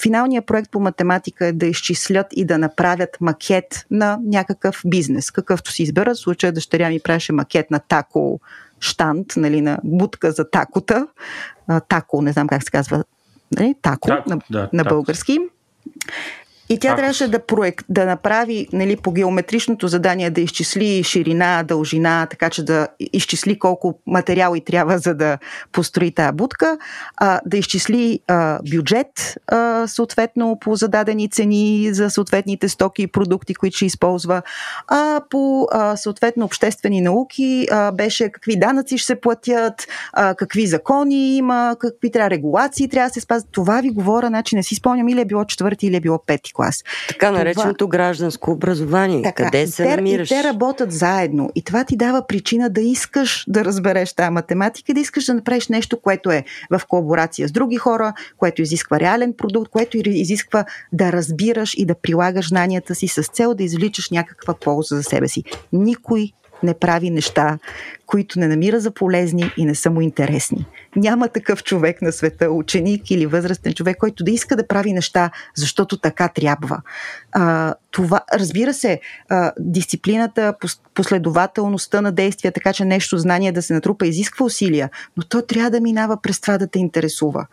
финалният 0.00 0.46
проект 0.46 0.70
по 0.70 0.80
математика 0.80 1.46
е 1.46 1.52
да 1.52 1.66
изчислят 1.66 2.26
и 2.32 2.44
да 2.44 2.58
направят 2.58 3.16
макет 3.20 3.86
на 3.90 4.18
някакъв 4.24 4.82
бизнес, 4.86 5.30
какъвто 5.30 5.72
си 5.72 5.82
изберат. 5.82 6.16
В 6.16 6.20
случая 6.20 6.52
дъщеря 6.52 6.88
ми 6.88 7.00
правеше 7.00 7.32
макет 7.32 7.70
на 7.70 7.78
тако 7.78 8.40
штант, 8.80 9.26
нали, 9.36 9.60
на 9.60 9.78
будка 9.84 10.32
за 10.32 10.50
такота. 10.50 11.06
Тако, 11.88 12.22
не 12.22 12.32
знам 12.32 12.48
как 12.48 12.62
се 12.62 12.70
казва. 12.70 13.04
Нали, 13.58 13.74
тако, 13.82 14.08
тако 14.08 14.30
на, 14.30 14.40
да, 14.50 14.70
на 14.72 14.84
български. 14.84 15.38
И 16.70 16.78
тя 16.78 16.96
трябваше 16.96 17.28
да, 17.28 17.46
проект, 17.46 17.86
да 17.88 18.04
направи 18.04 18.68
нали, 18.72 18.96
по 18.96 19.12
геометричното 19.12 19.88
задание 19.88 20.30
да 20.30 20.40
изчисли 20.40 21.02
ширина, 21.04 21.62
дължина, 21.62 22.26
така 22.30 22.50
че 22.50 22.64
да 22.64 22.88
изчисли 23.12 23.58
колко 23.58 23.98
материали 24.06 24.60
трябва 24.60 24.98
за 24.98 25.14
да 25.14 25.38
построи 25.72 26.10
тази 26.10 26.32
будка, 26.32 26.78
а, 27.16 27.40
да 27.46 27.56
изчисли 27.56 28.20
а, 28.26 28.58
бюджет 28.70 29.38
а, 29.46 29.86
съответно 29.86 30.58
по 30.60 30.76
зададени 30.76 31.30
цени 31.30 31.88
за 31.92 32.10
съответните 32.10 32.68
стоки 32.68 33.02
и 33.02 33.06
продукти, 33.06 33.54
които 33.54 33.76
ще 33.76 33.86
използва, 33.86 34.42
а 34.88 35.20
по 35.30 35.68
а, 35.72 35.96
съответно 35.96 36.44
обществени 36.44 37.00
науки 37.00 37.66
а, 37.70 37.92
беше 37.92 38.28
какви 38.28 38.58
данъци 38.58 38.98
ще 38.98 39.06
се 39.06 39.20
платят, 39.20 39.86
а, 40.12 40.34
какви 40.34 40.66
закони 40.66 41.36
има, 41.36 41.76
какви 41.80 42.10
трябва 42.10 42.30
регулации 42.30 42.88
трябва 42.88 43.08
да 43.08 43.14
се 43.14 43.20
спазват. 43.20 43.52
Това 43.52 43.80
ви 43.80 43.90
говоря, 43.90 44.26
значи 44.26 44.56
не 44.56 44.62
си 44.62 44.74
спомням 44.74 45.08
или 45.08 45.20
е 45.20 45.24
било 45.24 45.44
четвърти 45.44 45.86
или 45.86 45.96
е 45.96 46.00
било 46.00 46.18
пети 46.26 46.52
клас. 46.58 46.84
Така 47.08 47.30
нареченото 47.30 47.78
това... 47.78 47.90
гражданско 47.90 48.50
образование. 48.50 49.22
Така, 49.22 49.44
Къде 49.44 49.66
се 49.66 49.82
те, 49.82 49.96
намираш? 49.96 50.30
И 50.30 50.34
те 50.34 50.44
работят 50.44 50.92
заедно. 50.92 51.50
И 51.54 51.62
това 51.62 51.84
ти 51.84 51.96
дава 51.96 52.26
причина 52.26 52.70
да 52.70 52.80
искаш 52.80 53.44
да 53.48 53.64
разбереш 53.64 54.12
тази 54.12 54.30
математика, 54.30 54.94
да 54.94 55.00
искаш 55.00 55.24
да 55.24 55.34
направиш 55.34 55.68
нещо, 55.68 56.00
което 56.00 56.30
е 56.30 56.44
в 56.70 56.80
колаборация 56.88 57.48
с 57.48 57.52
други 57.52 57.76
хора, 57.76 58.12
което 58.36 58.62
изисква 58.62 59.00
реален 59.00 59.34
продукт, 59.38 59.70
което 59.70 59.98
изисква 59.98 60.64
да 60.92 61.12
разбираш 61.12 61.74
и 61.76 61.86
да 61.86 61.94
прилагаш 61.94 62.48
знанията 62.48 62.94
си 62.94 63.08
с 63.08 63.22
цел 63.22 63.54
да 63.54 63.64
извличаш 63.64 64.10
някаква 64.10 64.54
полза 64.54 64.96
за 64.96 65.02
себе 65.02 65.28
си. 65.28 65.44
Никой 65.72 66.32
не 66.62 66.74
прави 66.74 67.10
неща, 67.10 67.58
които 68.06 68.38
не 68.38 68.48
намира 68.48 68.80
за 68.80 68.90
полезни 68.90 69.52
и 69.56 69.64
не 69.64 69.74
са 69.74 69.90
му 69.90 70.00
интересни. 70.00 70.66
Няма 70.96 71.28
такъв 71.28 71.64
човек 71.64 72.02
на 72.02 72.12
света, 72.12 72.50
ученик 72.50 73.10
или 73.10 73.26
възрастен 73.26 73.74
човек, 73.74 73.96
който 73.96 74.24
да 74.24 74.30
иска 74.30 74.56
да 74.56 74.66
прави 74.66 74.92
неща, 74.92 75.30
защото 75.56 75.98
така 75.98 76.28
трябва. 76.28 76.80
А, 77.32 77.74
това, 77.90 78.20
разбира 78.34 78.74
се, 78.74 79.00
а, 79.28 79.52
дисциплината, 79.58 80.54
последователността 80.94 82.00
на 82.00 82.12
действия, 82.12 82.52
така 82.52 82.72
че 82.72 82.84
нещо 82.84 83.18
знание 83.18 83.52
да 83.52 83.62
се 83.62 83.74
натрупа, 83.74 84.06
изисква 84.06 84.46
усилия, 84.46 84.90
но 85.16 85.22
то 85.22 85.42
трябва 85.42 85.70
да 85.70 85.80
минава 85.80 86.22
през 86.22 86.40
това 86.40 86.58
да 86.58 86.66
те 86.66 86.78
интересува. 86.78 87.46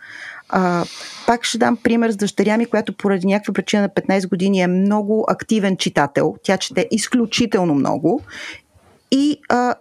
А, 0.50 0.86
пак 1.28 1.44
ще 1.44 1.58
дам 1.58 1.78
пример 1.78 2.12
с 2.12 2.16
дъщеря 2.16 2.58
ми, 2.58 2.66
която 2.66 2.98
поради 2.98 3.28
някаква 3.28 3.54
причина 3.54 3.82
на 3.82 3.90
15 3.90 4.30
години 4.30 4.62
е 4.62 4.68
много 4.68 5.26
активен 5.28 5.78
читател. 5.78 6.36
Тя 6.44 6.58
чете 6.58 6.88
изключително 6.92 7.76
много 7.76 8.22
и 9.16 9.38
а, 9.50 9.76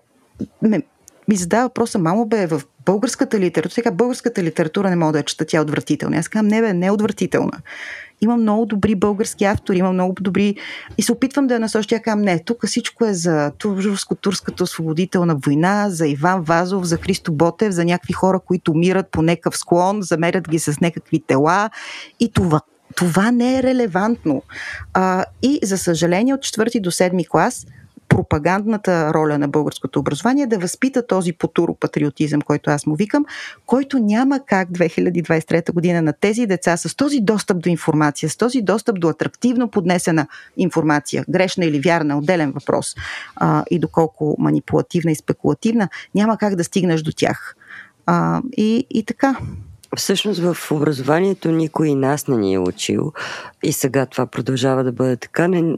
ме, 0.62 0.82
ми 1.28 1.36
задава 1.36 1.62
въпроса, 1.62 1.98
мамо 1.98 2.26
бе, 2.26 2.46
в 2.46 2.62
българската 2.86 3.40
литература, 3.40 3.74
сега 3.74 3.90
българската 3.90 4.42
литература 4.42 4.90
не 4.90 4.96
мога 4.96 5.12
да 5.12 5.18
я 5.18 5.24
чета, 5.24 5.44
тя 5.44 5.56
е 5.56 5.60
отвратителна. 5.60 6.16
Аз 6.16 6.28
казвам, 6.28 6.48
не 6.48 6.60
бе, 6.60 6.72
не 6.72 6.86
е 6.86 6.90
отвратителна. 6.90 7.58
Има 8.20 8.36
много 8.36 8.66
добри 8.66 8.94
български 8.94 9.44
автори, 9.44 9.78
има 9.78 9.92
много 9.92 10.14
добри... 10.20 10.56
И 10.98 11.02
се 11.02 11.12
опитвам 11.12 11.46
да 11.46 11.54
я 11.54 11.60
насоча, 11.60 11.88
тя 11.88 12.00
казвам, 12.00 12.22
не, 12.22 12.38
тук 12.38 12.66
всичко 12.66 13.04
е 13.04 13.14
за 13.14 13.52
турско-турската 13.58 14.62
освободителна 14.62 15.36
война, 15.46 15.90
за 15.90 16.06
Иван 16.06 16.42
Вазов, 16.42 16.84
за 16.84 16.96
Христо 16.96 17.32
Ботев, 17.32 17.72
за 17.72 17.84
някакви 17.84 18.12
хора, 18.12 18.40
които 18.40 18.72
умират 18.72 19.08
по 19.10 19.22
некъв 19.22 19.56
склон, 19.56 20.02
замерят 20.02 20.48
ги 20.48 20.58
с 20.58 20.80
някакви 20.80 21.20
тела 21.26 21.70
и 22.20 22.32
това. 22.32 22.60
Това 22.96 23.30
не 23.30 23.58
е 23.58 23.62
релевантно. 23.62 24.42
А, 24.92 25.24
и, 25.42 25.58
за 25.62 25.78
съжаление, 25.78 26.34
от 26.34 26.42
четвърти 26.42 26.80
до 26.80 26.90
седми 26.90 27.26
клас 27.26 27.66
пропагандната 28.14 29.14
роля 29.14 29.38
на 29.38 29.48
българското 29.48 29.98
образование 29.98 30.46
да 30.46 30.58
възпита 30.58 31.06
този 31.06 31.32
потуропатриотизъм, 31.32 32.40
който 32.40 32.70
аз 32.70 32.86
му 32.86 32.94
викам, 32.94 33.24
който 33.66 33.98
няма 33.98 34.40
как 34.46 34.68
2023 34.68 35.72
година 35.72 36.02
на 36.02 36.12
тези 36.12 36.46
деца 36.46 36.76
с 36.76 36.96
този 36.96 37.20
достъп 37.20 37.62
до 37.62 37.68
информация, 37.68 38.30
с 38.30 38.36
този 38.36 38.62
достъп 38.62 39.00
до 39.00 39.08
атрактивно 39.08 39.70
поднесена 39.70 40.26
информация, 40.56 41.24
грешна 41.28 41.64
или 41.64 41.80
вярна, 41.80 42.18
отделен 42.18 42.52
въпрос, 42.52 42.94
а, 43.36 43.64
и 43.70 43.78
доколко 43.78 44.36
манипулативна 44.38 45.12
и 45.12 45.16
спекулативна, 45.16 45.88
няма 46.14 46.38
как 46.38 46.54
да 46.54 46.64
стигнеш 46.64 47.02
до 47.02 47.12
тях. 47.12 47.56
А, 48.06 48.42
и, 48.56 48.86
и 48.90 49.04
така. 49.04 49.36
Всъщност 49.96 50.40
в 50.40 50.72
образованието 50.72 51.50
никой 51.50 51.88
и 51.88 51.94
нас 51.94 52.28
не 52.28 52.36
ни 52.36 52.54
е 52.54 52.58
учил 52.58 53.12
и 53.62 53.72
сега 53.72 54.06
това 54.06 54.26
продължава 54.26 54.84
да 54.84 54.92
бъде 54.92 55.16
така. 55.16 55.48
Не, 55.48 55.76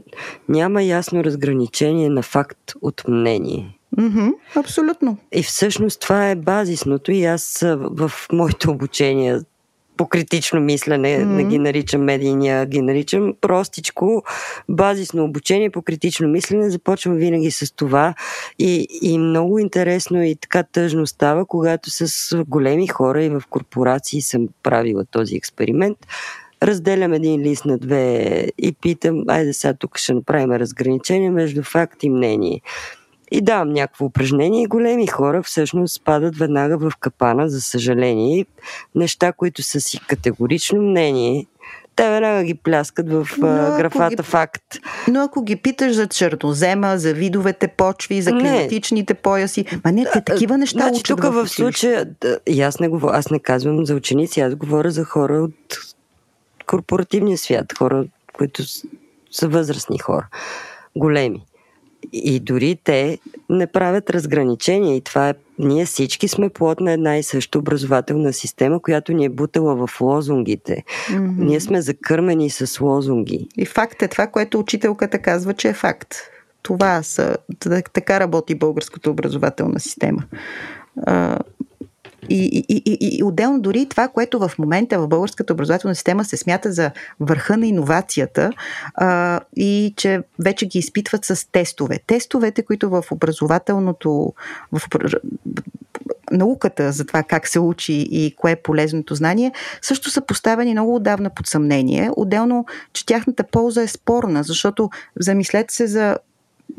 няма 0.49 0.83
ясно 0.83 1.23
разграничение 1.23 2.09
на 2.09 2.21
факт 2.21 2.73
от 2.81 3.03
мнение. 3.07 3.77
Mm-hmm, 3.97 4.33
абсолютно. 4.55 5.17
И 5.31 5.43
всъщност 5.43 6.01
това 6.01 6.29
е 6.29 6.35
базисното 6.35 7.11
и 7.11 7.25
аз 7.25 7.59
в 7.79 8.11
моето 8.31 8.71
обучение 8.71 9.39
по 9.97 10.07
критично 10.07 10.59
мислене, 10.59 11.07
mm-hmm. 11.07 11.25
не 11.25 11.43
ги 11.43 11.59
наричам 11.59 12.01
медийния, 12.01 12.65
ги 12.65 12.81
наричам 12.81 13.33
простичко 13.41 14.23
базисно 14.69 15.23
обучение 15.23 15.69
по 15.69 15.81
критично 15.81 16.27
мислене. 16.27 16.69
Започвам 16.69 17.15
винаги 17.15 17.51
с 17.51 17.75
това 17.75 18.13
и, 18.59 18.87
и 19.01 19.17
много 19.17 19.59
интересно 19.59 20.23
и 20.23 20.35
така 20.35 20.63
тъжно 20.63 21.07
става, 21.07 21.45
когато 21.45 21.89
с 21.91 22.43
големи 22.47 22.87
хора 22.87 23.23
и 23.23 23.29
в 23.29 23.43
корпорации 23.49 24.21
съм 24.21 24.47
правила 24.63 25.05
този 25.11 25.35
експеримент. 25.35 25.97
Разделям 26.63 27.13
един 27.13 27.41
лист 27.41 27.65
на 27.65 27.77
две 27.77 28.47
и 28.57 28.75
питам, 28.81 29.23
айде 29.27 29.53
сега 29.53 29.73
тук 29.73 29.97
ще 29.97 30.13
направим 30.13 30.51
разграничение 30.51 31.31
между 31.31 31.63
факт 31.63 32.03
и 32.03 32.09
мнение 32.09 32.61
и 33.31 33.41
давам 33.41 33.69
някакво 33.69 34.05
упражнение 34.05 34.63
и 34.63 34.67
големи 34.67 35.07
хора 35.07 35.43
всъщност 35.43 35.95
спадат 35.95 36.37
веднага 36.37 36.77
в 36.77 36.91
капана, 36.99 37.49
за 37.49 37.61
съжаление. 37.61 38.45
Неща, 38.95 39.31
които 39.31 39.63
са 39.63 39.81
си 39.81 39.99
категорично 40.07 40.81
мнение, 40.81 41.45
те 41.97 42.09
веднага 42.09 42.43
ги 42.43 42.53
пляскат 42.53 43.09
в 43.09 43.27
но 43.37 43.47
графата 43.77 44.15
ги, 44.15 44.23
факт. 44.23 44.79
Но 45.07 45.23
ако 45.23 45.43
ги 45.43 45.55
питаш 45.55 45.93
за 45.93 46.07
чернозема, 46.07 46.97
за 46.97 47.13
видовете 47.13 47.67
почви, 47.67 48.21
за 48.21 48.31
климатичните 48.31 49.13
не. 49.13 49.19
пояси, 49.21 49.65
ма 49.85 49.91
не, 49.91 50.05
те 50.13 50.21
такива 50.21 50.57
неща 50.57 50.79
значи, 50.79 51.03
тук 51.03 51.23
в, 51.23 51.31
в 51.31 51.49
случая, 51.49 52.09
и 52.47 52.61
аз 52.61 52.79
не, 52.79 52.87
говоря, 52.87 53.17
аз 53.17 53.31
не 53.31 53.39
казвам 53.39 53.85
за 53.85 53.95
ученици, 53.95 54.39
аз 54.39 54.55
говоря 54.55 54.91
за 54.91 55.03
хора 55.03 55.33
от 55.33 55.77
корпоративния 56.65 57.37
свят, 57.37 57.73
хора, 57.77 58.05
които 58.33 58.63
са 59.31 59.47
възрастни 59.47 59.97
хора, 59.97 60.27
големи. 60.95 61.45
И 62.13 62.39
дори 62.39 62.77
те 62.83 63.19
не 63.49 63.67
правят 63.67 64.09
разграничения 64.09 64.95
и 64.95 65.01
това 65.01 65.29
е 65.29 65.33
ние 65.59 65.85
всички 65.85 66.27
сме 66.27 66.49
плод 66.49 66.79
на 66.79 66.91
една 66.91 67.17
и 67.17 67.23
съща 67.23 67.59
образователна 67.59 68.33
система, 68.33 68.81
която 68.81 69.13
ни 69.13 69.25
е 69.25 69.29
бутала 69.29 69.87
в 69.87 70.01
лозунгите. 70.01 70.83
Mm-hmm. 70.87 71.33
Ние 71.37 71.59
сме 71.59 71.81
закърмени 71.81 72.49
с 72.49 72.81
лозунги. 72.81 73.47
И 73.57 73.65
факт 73.65 74.01
е 74.01 74.07
това, 74.07 74.27
което 74.27 74.59
учителката 74.59 75.19
казва, 75.19 75.53
че 75.53 75.67
е 75.67 75.73
факт. 75.73 76.15
Това 76.61 77.03
са. 77.03 77.37
Така 77.93 78.19
работи 78.19 78.55
българската 78.55 79.11
образователна 79.11 79.79
система. 79.79 80.23
И, 82.29 82.65
и, 82.69 82.83
и, 82.85 83.17
и 83.17 83.23
отделно 83.23 83.61
дори 83.61 83.85
това, 83.89 84.07
което 84.07 84.39
в 84.39 84.51
момента 84.59 84.99
в 84.99 85.07
българската 85.07 85.53
образователна 85.53 85.95
система 85.95 86.25
се 86.25 86.37
смята 86.37 86.71
за 86.71 86.91
върха 87.19 87.57
на 87.57 87.67
иновацията 87.67 88.51
а, 88.95 89.39
и 89.55 89.93
че 89.97 90.21
вече 90.39 90.65
ги 90.65 90.79
изпитват 90.79 91.25
с 91.25 91.51
тестове. 91.51 91.99
Тестовете, 92.07 92.61
които 92.61 92.89
в 92.89 93.03
образователното, 93.11 94.33
в 94.71 94.81
науката 96.31 96.91
за 96.91 97.05
това 97.05 97.23
как 97.23 97.47
се 97.47 97.59
учи 97.59 98.07
и 98.11 98.35
кое 98.37 98.51
е 98.51 98.55
полезното 98.55 99.15
знание, 99.15 99.51
също 99.81 100.09
са 100.09 100.21
поставени 100.21 100.71
много 100.71 100.95
отдавна 100.95 101.29
под 101.29 101.47
съмнение. 101.47 102.09
Отделно, 102.15 102.65
че 102.93 103.05
тяхната 103.05 103.43
полза 103.43 103.81
е 103.81 103.87
спорна, 103.87 104.43
защото 104.43 104.89
замислете 105.19 105.73
се 105.73 105.87
за 105.87 106.17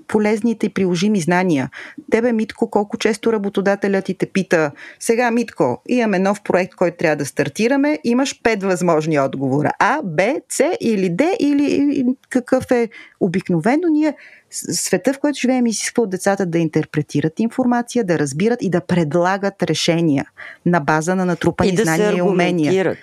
полезните 0.09 0.67
и 0.67 0.69
приложими 0.69 1.21
знания. 1.21 1.71
Тебе, 2.11 2.33
Митко, 2.33 2.71
колко 2.71 2.99
често 2.99 3.33
работодателят 3.33 4.05
ти 4.05 4.15
те 4.15 4.27
пита, 4.27 4.71
сега, 5.01 5.31
Митко, 5.31 5.83
имаме 5.89 6.19
нов 6.19 6.43
проект, 6.43 6.75
който 6.75 6.97
трябва 6.97 7.17
да 7.17 7.27
стартираме, 7.27 7.99
имаш 8.05 8.43
пет 8.43 8.63
възможни 8.63 9.21
отговора. 9.21 9.71
А, 9.79 10.03
Б, 10.03 10.35
С 10.49 10.65
или 10.81 11.09
Д 11.09 11.37
или 11.41 12.07
какъв 12.29 12.71
е 12.71 12.89
обикновено 13.21 13.89
ние 13.89 14.15
света, 14.51 15.13
в 15.13 15.19
който 15.19 15.39
живеем, 15.41 15.67
изисква 15.67 16.03
от 16.03 16.11
децата 16.11 16.47
да 16.47 16.59
интерпретират 16.59 17.41
информация, 17.41 18.05
да 18.05 18.19
разбират 18.19 18.63
и 18.63 18.71
да 18.71 18.81
предлагат 18.81 19.63
решения 19.63 20.27
на 20.67 20.81
база 20.81 21.15
на 21.15 21.25
натрупани 21.25 21.71
и 21.71 21.75
да 21.75 21.83
знания 21.83 22.17
и 22.17 22.23
умения. 22.23 22.97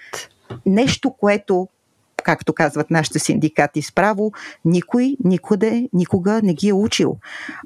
Нещо, 0.66 1.12
което 1.12 1.68
както 2.26 2.54
казват 2.54 2.92
нашите 2.92 3.20
синдикати 3.20 3.82
справо, 3.82 4.32
никой 4.66 5.16
никъде, 5.24 5.90
никога 5.94 6.42
не 6.44 6.54
ги 6.54 6.70
е 6.70 6.74
учил. 6.74 7.18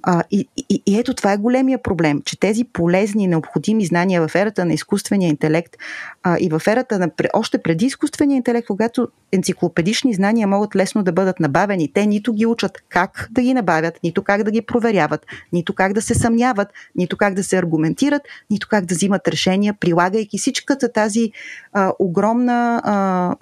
А, 0.04 0.24
и, 0.32 0.48
и, 0.70 0.84
и 0.86 1.00
ето 1.00 1.14
това 1.14 1.34
е 1.34 1.38
големия 1.38 1.84
проблем, 1.84 2.22
че 2.26 2.40
тези 2.40 2.64
полезни, 2.64 3.28
необходими 3.28 3.86
знания 3.86 4.28
в 4.28 4.36
ерата 4.36 4.66
на 4.66 4.74
изкуствения 4.74 5.30
интелект 5.30 5.78
а, 6.24 6.38
и 6.40 6.50
в 6.50 6.62
ерата 6.68 7.00
на 7.00 7.12
още 7.34 7.58
преди 7.58 7.86
изкуствения 7.86 8.36
интелект, 8.36 8.68
когато 8.68 9.08
енциклопедични 9.32 10.14
знания 10.14 10.48
могат 10.48 10.76
лесно 10.76 11.04
да 11.04 11.12
бъдат 11.12 11.40
набавени, 11.40 11.94
те 11.94 12.06
нито 12.06 12.34
ги 12.34 12.46
учат 12.46 12.72
как 12.90 13.28
да 13.32 13.42
ги 13.42 13.54
набавят, 13.54 14.00
нито 14.04 14.24
как 14.24 14.44
да 14.44 14.52
ги 14.52 14.62
проверяват, 14.62 15.26
нито 15.54 15.74
как 15.74 15.94
да 15.94 16.02
се 16.02 16.16
съмняват, 16.16 16.68
нито 16.96 17.18
как 17.18 17.34
да 17.34 17.44
се 17.44 17.58
аргументират, 17.58 18.22
нито 18.50 18.68
как 18.70 18.86
да 18.86 18.96
взимат 18.96 19.28
решения, 19.28 19.74
прилагайки 19.80 20.38
всичката 20.38 20.92
тази 20.92 21.32
а, 21.74 21.94
огромна 22.00 22.82
а, 22.84 23.36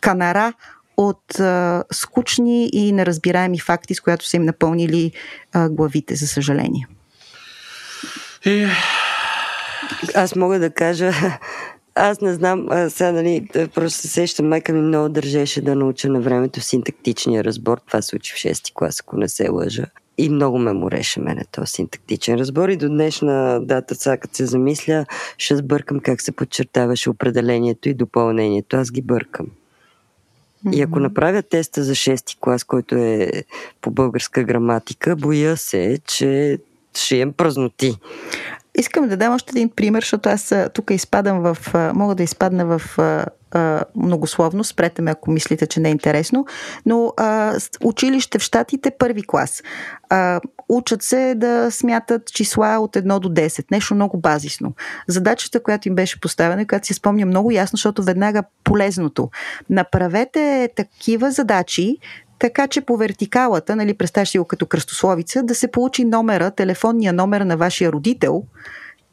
канара 0.00 0.52
от 0.96 1.40
а, 1.40 1.84
скучни 1.92 2.70
и 2.72 2.92
неразбираеми 2.92 3.58
факти, 3.58 3.94
с 3.94 4.00
която 4.00 4.26
са 4.26 4.36
им 4.36 4.44
напълнили 4.44 5.12
а, 5.52 5.68
главите, 5.68 6.14
за 6.14 6.26
съжаление. 6.26 6.88
И... 8.44 8.66
Аз 10.14 10.36
мога 10.36 10.58
да 10.58 10.70
кажа, 10.70 11.12
аз 11.94 12.20
не 12.20 12.34
знам, 12.34 12.66
а, 12.70 12.90
сега 12.90 13.12
нали, 13.12 13.48
просто 13.74 14.00
се 14.00 14.08
сещам, 14.08 14.48
майка 14.48 14.72
ми 14.72 14.80
много 14.80 15.08
държеше 15.08 15.62
да 15.62 15.74
науча 15.74 16.08
на 16.08 16.20
времето 16.20 16.60
синтактичния 16.60 17.44
разбор. 17.44 17.80
Това 17.86 18.02
се 18.02 18.16
учи 18.16 18.34
в 18.34 18.36
6 18.36 18.72
клас, 18.74 19.00
ако 19.00 19.16
не 19.16 19.28
се 19.28 19.48
лъжа. 19.48 19.86
И 20.18 20.28
много 20.28 20.58
ме 20.58 20.72
мореше 20.72 21.20
мене 21.20 21.44
този 21.52 21.72
синтактичен 21.72 22.34
разбор. 22.34 22.68
И 22.68 22.76
до 22.76 22.88
днешна 22.88 23.60
дата, 23.62 23.94
сега 23.94 24.16
като 24.16 24.36
се 24.36 24.46
замисля, 24.46 25.06
ще 25.38 25.56
сбъркам 25.56 26.00
как 26.00 26.20
се 26.20 26.32
подчертаваше 26.32 27.10
определението 27.10 27.88
и 27.88 27.94
допълнението. 27.94 28.76
Аз 28.76 28.90
ги 28.90 29.02
бъркам. 29.02 29.46
И 30.72 30.82
ако 30.82 31.00
направя 31.00 31.42
теста 31.42 31.82
за 31.84 31.92
6 31.92 32.36
клас, 32.40 32.64
който 32.64 32.94
е 32.94 33.30
по 33.80 33.90
българска 33.90 34.44
граматика, 34.44 35.16
боя 35.16 35.56
се, 35.56 35.98
че 36.06 36.58
ще 36.94 37.16
имам 37.16 37.32
празноти. 37.32 37.94
Искам 38.78 39.08
да 39.08 39.16
дам 39.16 39.34
още 39.34 39.52
един 39.52 39.68
пример, 39.68 40.02
защото 40.02 40.28
аз 40.28 40.54
тук 40.74 40.90
изпадам 40.90 41.40
в... 41.40 41.74
Мога 41.94 42.14
да 42.14 42.22
изпадна 42.22 42.78
в 42.78 42.98
многословно, 43.96 44.64
спрете 44.64 45.02
ме 45.02 45.10
ако 45.10 45.30
мислите, 45.30 45.66
че 45.66 45.80
не 45.80 45.88
е 45.88 45.92
интересно, 45.92 46.46
но 46.86 47.12
а, 47.16 47.54
училище 47.84 48.38
в 48.38 48.42
Штатите 48.42 48.90
първи 48.98 49.22
клас. 49.26 49.62
А, 50.08 50.40
учат 50.68 51.02
се 51.02 51.34
да 51.34 51.70
смятат 51.70 52.32
числа 52.32 52.78
от 52.78 52.96
1 52.96 53.18
до 53.18 53.28
10, 53.28 53.64
нещо 53.70 53.94
много 53.94 54.18
базисно. 54.18 54.72
Задачата, 55.08 55.62
която 55.62 55.88
им 55.88 55.94
беше 55.94 56.20
поставена, 56.20 56.66
която 56.66 56.86
си 56.86 56.94
спомня 56.94 57.26
много 57.26 57.50
ясно, 57.50 57.76
защото 57.76 58.02
веднага 58.02 58.42
полезното. 58.64 59.30
Направете 59.70 60.68
такива 60.76 61.30
задачи, 61.30 61.96
така 62.38 62.68
че 62.68 62.80
по 62.80 62.96
вертикалата, 62.96 63.76
нали, 63.76 63.94
представяш 63.94 64.28
си 64.28 64.38
го 64.38 64.44
като 64.44 64.66
кръстословица, 64.66 65.42
да 65.42 65.54
се 65.54 65.70
получи 65.70 66.04
номера, 66.04 66.50
телефонния 66.50 67.12
номер 67.12 67.40
на 67.40 67.56
вашия 67.56 67.92
родител 67.92 68.42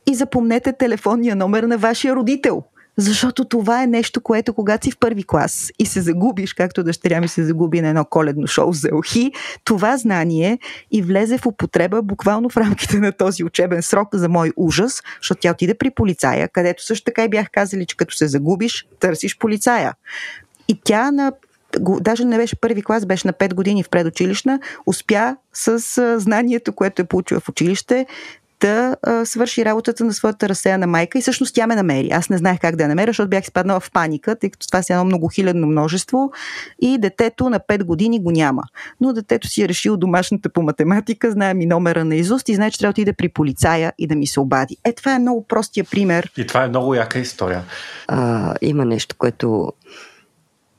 и 0.07 0.15
запомнете 0.15 0.73
телефонния 0.73 1.35
номер 1.35 1.63
на 1.63 1.77
вашия 1.77 2.15
родител. 2.15 2.63
Защото 2.97 3.45
това 3.45 3.83
е 3.83 3.87
нещо, 3.87 4.21
което 4.21 4.53
когато 4.53 4.85
си 4.85 4.91
в 4.91 4.97
първи 4.99 5.23
клас 5.23 5.71
и 5.79 5.85
се 5.85 6.01
загубиш, 6.01 6.53
както 6.53 6.83
дъщеря 6.83 7.21
ми 7.21 7.27
се 7.27 7.43
загуби 7.43 7.81
на 7.81 7.87
едно 7.87 8.05
коледно 8.05 8.47
шоу 8.47 8.73
за 8.73 8.89
охи, 8.93 9.31
това 9.63 9.97
знание 9.97 10.59
и 10.91 11.01
влезе 11.01 11.37
в 11.37 11.45
употреба 11.45 12.01
буквално 12.01 12.49
в 12.49 12.57
рамките 12.57 12.99
на 12.99 13.11
този 13.11 13.43
учебен 13.43 13.83
срок 13.83 14.09
за 14.13 14.29
мой 14.29 14.51
ужас, 14.55 15.01
защото 15.21 15.41
тя 15.41 15.51
отиде 15.51 15.73
при 15.73 15.89
полицая, 15.89 16.49
където 16.49 16.85
също 16.85 17.05
така 17.05 17.23
и 17.23 17.29
бях 17.29 17.47
казали, 17.51 17.85
че 17.85 17.97
като 17.97 18.15
се 18.15 18.27
загубиш, 18.27 18.87
търсиш 18.99 19.37
полицая. 19.37 19.93
И 20.67 20.79
тя 20.83 21.11
на 21.11 21.31
даже 21.79 22.25
не 22.25 22.37
беше 22.37 22.55
първи 22.55 22.83
клас, 22.83 23.05
беше 23.05 23.27
на 23.27 23.33
5 23.33 23.53
години 23.53 23.83
в 23.83 23.89
предучилищна, 23.89 24.59
успя 24.85 25.35
с 25.53 25.79
знанието, 26.19 26.73
което 26.73 27.01
е 27.01 27.05
получила 27.05 27.39
в 27.39 27.49
училище, 27.49 28.05
да 28.63 28.95
а, 29.03 29.25
свърши 29.25 29.65
работата 29.65 30.05
на 30.05 30.13
своята 30.13 30.49
разсеяна 30.49 30.87
майка 30.87 31.17
и 31.17 31.21
всъщност 31.21 31.55
тя 31.55 31.67
ме 31.67 31.75
намери. 31.75 32.09
Аз 32.11 32.29
не 32.29 32.37
знаех 32.37 32.59
как 32.59 32.75
да 32.75 32.83
я 32.83 32.89
намеря, 32.89 33.09
защото 33.09 33.29
бях 33.29 33.43
изпаднала 33.43 33.79
в 33.79 33.91
паника, 33.91 34.35
тъй 34.35 34.49
като 34.49 34.67
това 34.67 34.79
е 34.79 34.93
едно 34.93 35.05
многохилядно 35.05 35.67
множество 35.67 36.31
и 36.81 36.97
детето 36.97 37.49
на 37.49 37.59
5 37.59 37.83
години 37.83 38.23
го 38.23 38.31
няма. 38.31 38.63
Но 39.01 39.13
детето 39.13 39.47
си 39.47 39.63
е 39.63 39.67
решил 39.67 39.97
домашната 39.97 40.49
по 40.49 40.61
математика, 40.61 41.31
знае 41.31 41.53
ми 41.53 41.65
номера 41.65 42.05
на 42.05 42.15
изуст 42.15 42.49
и 42.49 42.55
знае, 42.55 42.71
че 42.71 42.79
трябва 42.79 42.89
да 42.89 42.93
отиде 42.93 43.13
при 43.13 43.29
полицая 43.29 43.93
и 43.97 44.07
да 44.07 44.15
ми 44.15 44.27
се 44.27 44.39
обади. 44.39 44.77
Е, 44.83 44.93
това 44.93 45.15
е 45.15 45.19
много 45.19 45.47
простия 45.47 45.85
пример. 45.91 46.31
И 46.37 46.47
това 46.47 46.63
е 46.63 46.69
много 46.69 46.95
яка 46.95 47.19
история. 47.19 47.63
А, 48.07 48.55
има 48.61 48.85
нещо, 48.85 49.15
което 49.17 49.73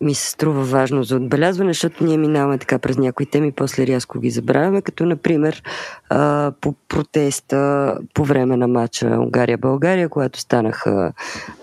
ми 0.01 0.15
се 0.15 0.31
струва 0.31 0.65
важно 0.65 1.03
за 1.03 1.17
отбелязване, 1.17 1.71
защото 1.71 2.05
ние 2.05 2.17
минаваме 2.17 2.59
така 2.59 2.79
през 2.79 2.99
някои 2.99 3.27
теми, 3.27 3.53
после 3.53 3.87
рязко 3.87 4.21
ги 4.21 4.31
забравяме, 4.31 4.83
като 4.83 5.07
например 5.07 5.63
а, 6.09 6.53
по 6.61 6.75
протеста 6.89 7.99
по 8.15 8.25
време 8.25 8.57
на 8.57 8.69
матча 8.69 9.07
Унгария-България, 9.07 10.09
когато 10.09 10.41
станаха 10.41 11.13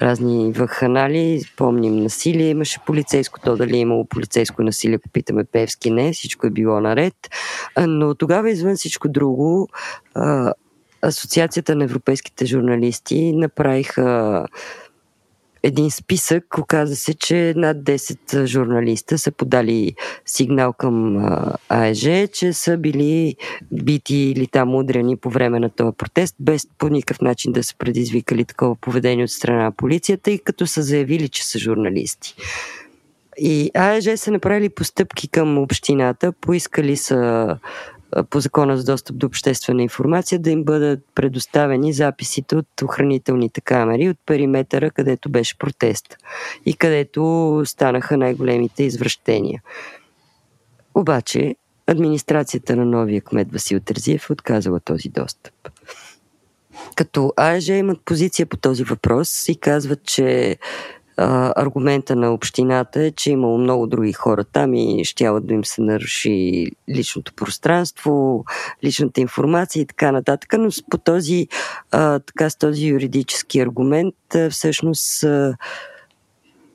разни 0.01 0.51
ваханали, 0.51 1.41
помним 1.57 1.95
насилие, 1.95 2.49
имаше 2.49 2.79
полицейско, 2.85 3.39
то 3.39 3.55
дали 3.55 3.77
е 3.77 3.79
имало 3.79 4.05
полицейско 4.05 4.63
насилие, 4.63 4.95
ако 4.95 5.09
питаме 5.09 5.43
Певски, 5.43 5.91
не, 5.91 6.13
всичко 6.13 6.47
е 6.47 6.49
било 6.49 6.79
наред, 6.79 7.15
но 7.87 8.15
тогава 8.15 8.49
извън 8.49 8.75
всичко 8.75 9.09
друго 9.09 9.67
а, 10.15 10.53
Асоциацията 11.01 11.75
на 11.75 11.83
европейските 11.83 12.45
журналисти 12.45 13.33
направиха 13.33 14.45
един 15.63 15.91
списък. 15.91 16.57
Оказа 16.57 16.95
се, 16.95 17.13
че 17.13 17.53
над 17.57 17.77
10 17.77 18.45
журналиста 18.45 19.17
са 19.17 19.31
подали 19.31 19.95
сигнал 20.25 20.73
към 20.73 21.25
АЕЖ, 21.69 22.29
че 22.33 22.53
са 22.53 22.77
били 22.77 23.35
бити 23.71 24.15
или 24.15 24.47
там 24.47 24.75
удрени 24.75 25.17
по 25.17 25.29
време 25.29 25.59
на 25.59 25.69
този 25.69 25.97
протест, 25.97 26.35
без 26.39 26.67
по 26.77 26.89
никакъв 26.89 27.21
начин 27.21 27.51
да 27.51 27.63
са 27.63 27.75
предизвикали 27.77 28.45
такова 28.45 28.75
поведение 28.75 29.23
от 29.23 29.31
страна 29.31 29.63
на 29.63 29.71
полицията 29.71 30.31
и 30.31 30.39
като 30.39 30.67
са 30.67 30.81
заявили, 30.81 31.29
че 31.29 31.45
са 31.45 31.59
журналисти. 31.59 32.35
И 33.37 33.71
АЕЖ 33.73 34.19
са 34.19 34.31
направили 34.31 34.69
постъпки 34.69 35.27
към 35.27 35.57
общината, 35.57 36.31
поискали 36.31 36.97
са 36.97 37.57
по 38.29 38.39
закона 38.39 38.77
за 38.77 38.83
достъп 38.83 39.17
до 39.17 39.27
обществена 39.27 39.83
информация 39.83 40.39
да 40.39 40.49
им 40.49 40.63
бъдат 40.63 40.99
предоставени 41.15 41.93
записите 41.93 42.55
от 42.55 42.81
охранителните 42.83 43.61
камери 43.61 44.09
от 44.09 44.17
периметъра, 44.25 44.91
където 44.91 45.29
беше 45.29 45.57
протест 45.57 46.17
и 46.65 46.73
където 46.73 47.61
станаха 47.65 48.17
най-големите 48.17 48.83
извращения. 48.83 49.61
Обаче, 50.95 51.55
администрацията 51.87 52.75
на 52.75 52.85
новия 52.85 53.21
кмет 53.21 53.51
Васил 53.51 53.79
Терзиев 53.79 54.29
е 54.29 54.33
отказала 54.33 54.79
този 54.79 55.09
достъп. 55.09 55.53
Като 56.95 57.33
АЕЖ 57.37 57.67
имат 57.67 57.99
позиция 58.05 58.45
по 58.45 58.57
този 58.57 58.83
въпрос 58.83 59.49
и 59.49 59.55
казват, 59.55 60.03
че 60.03 60.57
аргумента 61.17 62.15
на 62.15 62.33
общината 62.33 63.03
е, 63.03 63.11
че 63.11 63.31
имало 63.31 63.57
много 63.57 63.87
други 63.87 64.13
хора 64.13 64.43
там 64.43 64.73
и 64.73 65.05
щяло 65.05 65.39
да 65.39 65.53
им 65.53 65.65
се 65.65 65.81
наруши 65.81 66.67
личното 66.89 67.33
пространство, 67.33 68.45
личната 68.83 69.21
информация 69.21 69.81
и 69.81 69.85
така 69.85 70.11
нататък, 70.11 70.53
но 70.57 70.69
по 70.89 70.97
този, 70.97 71.47
а, 71.91 72.19
така, 72.19 72.49
с 72.49 72.57
този 72.57 72.87
юридически 72.87 73.59
аргумент 73.59 74.35
а, 74.35 74.49
всъщност 74.49 75.23
а, 75.23 75.57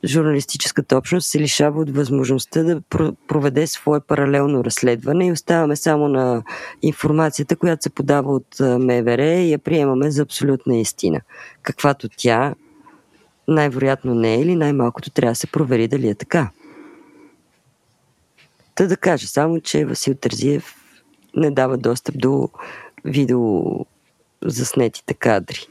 журналистическата 0.05 0.97
общност 0.97 1.31
се 1.31 1.39
лишава 1.39 1.81
от 1.81 1.91
възможността 1.91 2.63
да 2.63 2.81
проведе 3.29 3.67
свое 3.67 4.01
паралелно 4.01 4.65
разследване 4.65 5.27
и 5.27 5.33
оставаме 5.33 5.77
само 5.77 6.09
на 6.09 6.43
информацията, 6.83 7.57
която 7.57 7.83
се 7.83 7.91
подава 7.91 8.33
от 8.33 8.61
МВР 8.61 9.25
и 9.25 9.53
я 9.53 9.59
приемаме 9.59 10.11
за 10.11 10.23
абсолютна 10.23 10.77
истина. 10.77 11.21
Каквато 11.63 12.09
тя 12.17 12.55
най-вероятно 13.49 14.15
не 14.15 14.35
е 14.35 14.41
или 14.41 14.55
най-малкото 14.55 15.11
трябва 15.11 15.33
да 15.33 15.37
се 15.37 15.47
провери 15.47 15.89
дали 15.89 16.09
е 16.09 16.15
така. 16.15 16.51
Та 18.75 18.87
да 18.87 18.97
кажа 18.97 19.27
само, 19.27 19.61
че 19.61 19.85
Васил 19.85 20.15
Тързиев 20.15 20.75
не 21.37 21.51
дава 21.51 21.77
достъп 21.77 22.19
до 22.19 22.49
видео 23.05 23.63
заснетите 24.45 25.15
кадри, 25.15 25.67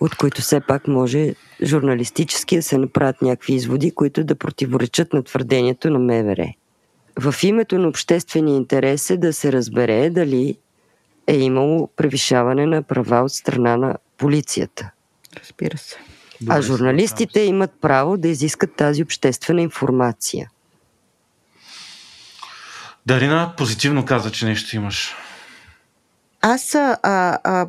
от 0.00 0.14
които 0.14 0.40
все 0.40 0.60
пак 0.60 0.88
може 0.88 1.34
журналистически 1.62 2.56
да 2.56 2.62
се 2.62 2.78
направят 2.78 3.22
някакви 3.22 3.54
изводи, 3.54 3.90
които 3.90 4.24
да 4.24 4.34
противоречат 4.34 5.12
на 5.12 5.22
твърдението 5.22 5.90
на 5.90 5.98
МВР. 5.98 6.52
В 7.20 7.34
името 7.42 7.78
на 7.78 7.88
обществения 7.88 8.56
интерес 8.56 9.10
е 9.10 9.16
да 9.16 9.32
се 9.32 9.52
разбере 9.52 10.10
дали 10.10 10.58
е 11.26 11.36
имало 11.36 11.88
превишаване 11.96 12.66
на 12.66 12.82
права 12.82 13.24
от 13.24 13.32
страна 13.32 13.76
на 13.76 13.96
полицията. 14.18 14.90
Разбира 15.40 15.78
се. 15.78 15.96
Добре, 16.40 16.54
а 16.54 16.62
журналистите 16.62 17.40
имат 17.40 17.70
право 17.80 18.16
да 18.16 18.28
изискат 18.28 18.76
тази 18.76 19.02
обществена 19.02 19.62
информация. 19.62 20.50
Дарина 23.06 23.54
позитивно 23.56 24.04
каза, 24.04 24.32
че 24.32 24.46
нещо 24.46 24.76
имаш. 24.76 25.14
Аз 26.48 26.74
а, 26.74 26.98
а, 27.02 27.66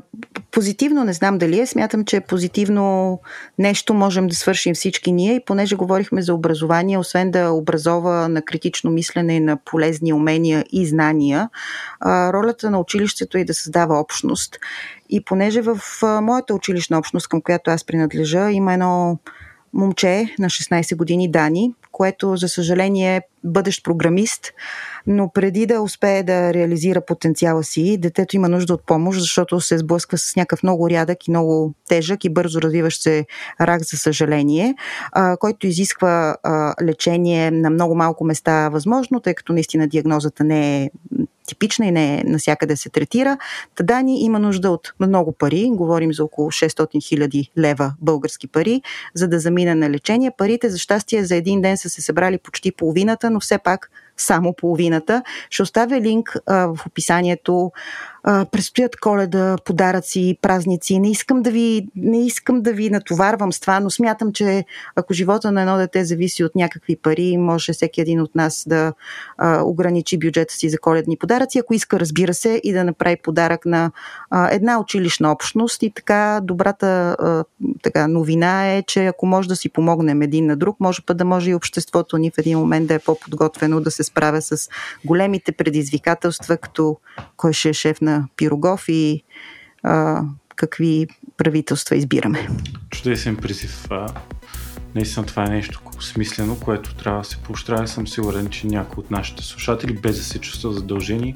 позитивно 0.51 1.03
не 1.03 1.13
знам 1.13 1.37
дали 1.37 1.59
е. 1.59 1.65
Смятам, 1.65 2.05
че 2.05 2.21
позитивно 2.21 3.19
нещо 3.59 3.93
можем 3.93 4.27
да 4.27 4.35
свършим 4.35 4.75
всички 4.75 5.11
ние 5.11 5.35
и 5.35 5.45
понеже 5.45 5.75
говорихме 5.75 6.21
за 6.21 6.33
образование, 6.33 6.97
освен 6.97 7.31
да 7.31 7.51
образова 7.51 8.29
на 8.29 8.41
критично 8.41 8.91
мислене 8.91 9.35
и 9.35 9.39
на 9.39 9.57
полезни 9.57 10.13
умения 10.13 10.65
и 10.71 10.87
знания, 10.87 11.49
а, 11.99 12.33
ролята 12.33 12.71
на 12.71 12.79
училището 12.79 13.37
е 13.37 13.45
да 13.45 13.53
създава 13.53 13.99
общност. 13.99 14.59
И 15.09 15.21
понеже 15.21 15.61
в 15.61 15.79
моята 16.21 16.53
училищна 16.53 16.97
общност, 16.97 17.27
към 17.27 17.41
която 17.41 17.71
аз 17.71 17.85
принадлежа, 17.85 18.51
има 18.51 18.73
едно 18.73 19.19
момче 19.73 20.35
на 20.39 20.47
16 20.47 20.95
години 20.95 21.31
Дани, 21.31 21.73
което 21.91 22.35
за 22.35 22.49
съжаление 22.49 23.15
е 23.15 23.21
бъдещ 23.43 23.83
програмист, 23.83 24.53
но 25.07 25.31
преди 25.33 25.65
да 25.65 25.81
успее 25.81 26.23
да 26.23 26.53
реализира 26.53 27.05
потенциала 27.05 27.63
си, 27.63 27.97
детето 27.97 28.35
има 28.35 28.49
нужда 28.49 28.73
от 28.73 28.85
помощ, 28.85 29.19
защото 29.19 29.61
се 29.61 29.77
сблъсква 29.77 30.17
с 30.17 30.35
някакъв 30.35 30.63
много 30.63 30.89
рядък 30.89 31.27
и 31.27 31.31
много 31.31 31.73
тежък 31.87 32.25
и 32.25 32.29
бързо 32.29 32.61
развиващ 32.61 33.01
се 33.01 33.25
рак, 33.61 33.83
за 33.83 33.97
съжаление, 33.97 34.75
а, 35.11 35.37
който 35.37 35.67
изисква 35.67 36.35
а, 36.43 36.73
лечение 36.83 37.51
на 37.51 37.69
много 37.69 37.95
малко 37.95 38.25
места 38.25 38.69
възможно, 38.69 39.19
тъй 39.19 39.33
като 39.33 39.53
наистина 39.53 39.87
диагнозата 39.87 40.43
не 40.43 40.83
е 40.83 40.89
типична 41.47 41.85
и 41.85 41.91
не 41.91 42.19
е 42.19 42.23
насякъде 42.23 42.75
се 42.75 42.89
третира. 42.89 43.37
Тадани 43.75 44.21
има 44.21 44.39
нужда 44.39 44.71
от 44.71 44.93
много 44.99 45.31
пари, 45.31 45.69
говорим 45.71 46.13
за 46.13 46.23
около 46.23 46.51
600 46.51 47.07
хиляди 47.07 47.51
лева 47.57 47.93
български 48.01 48.47
пари, 48.47 48.81
за 49.13 49.27
да 49.27 49.39
замине 49.39 49.75
на 49.75 49.89
лечение. 49.89 50.31
Парите 50.37 50.69
за 50.69 50.77
щастие 50.77 51.25
за 51.25 51.35
един 51.35 51.61
ден 51.61 51.77
са 51.77 51.89
се 51.89 52.01
събрали 52.01 52.37
почти 52.37 52.71
половината, 52.71 53.29
но 53.29 53.39
все 53.39 53.57
пак 53.57 53.91
само 54.17 54.53
половината. 54.53 55.23
Ще 55.49 55.63
оставя 55.63 56.01
линк 56.01 56.37
а, 56.45 56.67
в 56.67 56.85
описанието 56.85 57.71
а, 58.29 58.45
предстоят 58.45 58.95
коледа, 58.95 59.55
подаръци, 59.65 60.37
празници. 60.41 60.99
Не 60.99 61.11
искам, 61.11 61.41
да 61.41 61.51
ви, 61.51 61.87
не 61.95 62.25
искам 62.25 62.61
да 62.61 62.73
ви 62.73 62.89
натоварвам 62.89 63.53
с 63.53 63.59
това, 63.59 63.79
но 63.79 63.89
смятам, 63.89 64.33
че 64.33 64.65
ако 64.95 65.13
живота 65.13 65.51
на 65.51 65.61
едно 65.61 65.77
дете 65.77 66.05
зависи 66.05 66.43
от 66.43 66.55
някакви 66.55 66.95
пари, 66.95 67.37
може 67.37 67.73
всеки 67.73 68.01
един 68.01 68.21
от 68.21 68.35
нас 68.35 68.63
да 68.67 68.93
а, 69.37 69.61
ограничи 69.63 70.19
бюджета 70.19 70.53
си 70.53 70.69
за 70.69 70.77
коледни 70.77 71.17
подаръци, 71.17 71.59
ако 71.59 71.73
иска, 71.73 71.99
разбира 71.99 72.33
се, 72.33 72.61
и 72.63 72.73
да 72.73 72.83
направи 72.83 73.17
подарък 73.23 73.65
на 73.65 73.91
а, 74.29 74.49
една 74.51 74.79
училищна 74.79 75.31
общност. 75.31 75.83
И 75.83 75.91
така, 75.91 76.39
добрата 76.43 77.15
а, 77.19 77.43
така, 77.83 78.07
новина 78.07 78.75
е, 78.75 78.83
че 78.83 79.05
ако 79.05 79.25
може 79.25 79.47
да 79.47 79.55
си 79.55 79.69
помогнем 79.69 80.21
един 80.21 80.45
на 80.45 80.57
друг, 80.57 80.79
може 80.79 81.05
път 81.05 81.17
да 81.17 81.25
може 81.25 81.49
и 81.49 81.55
обществото 81.55 82.17
ни 82.17 82.31
в 82.31 82.37
един 82.37 82.59
момент 82.59 82.87
да 82.87 82.93
е 82.93 82.99
по-подготвено 82.99 83.81
да 83.81 83.91
се 83.91 84.03
справя 84.03 84.41
с 84.41 84.69
големите 85.05 85.51
предизвикателства, 85.51 86.57
като 86.57 86.97
кой 87.37 87.53
ще 87.53 87.69
е 87.69 87.73
шеф 87.73 88.01
на 88.01 88.16
Пирогов 88.37 88.85
и 88.87 89.23
а, 89.83 90.21
какви 90.55 91.07
правителства 91.37 91.95
избираме. 91.95 92.47
Чудесен 92.89 93.35
призив. 93.35 93.87
Наистина 94.95 95.25
това 95.25 95.45
е 95.45 95.49
нещо 95.49 95.81
смислено, 95.99 96.57
което 96.59 96.95
трябва 96.95 97.19
да 97.19 97.25
се 97.27 97.37
поощрява. 97.37 97.87
Съм 97.87 98.07
сигурен, 98.07 98.49
че 98.49 98.67
някои 98.67 99.03
от 99.03 99.11
нашите 99.11 99.43
слушатели, 99.43 99.93
без 99.93 100.17
да 100.17 100.23
се 100.23 100.39
чувстват 100.39 100.73
задължени, 100.73 101.35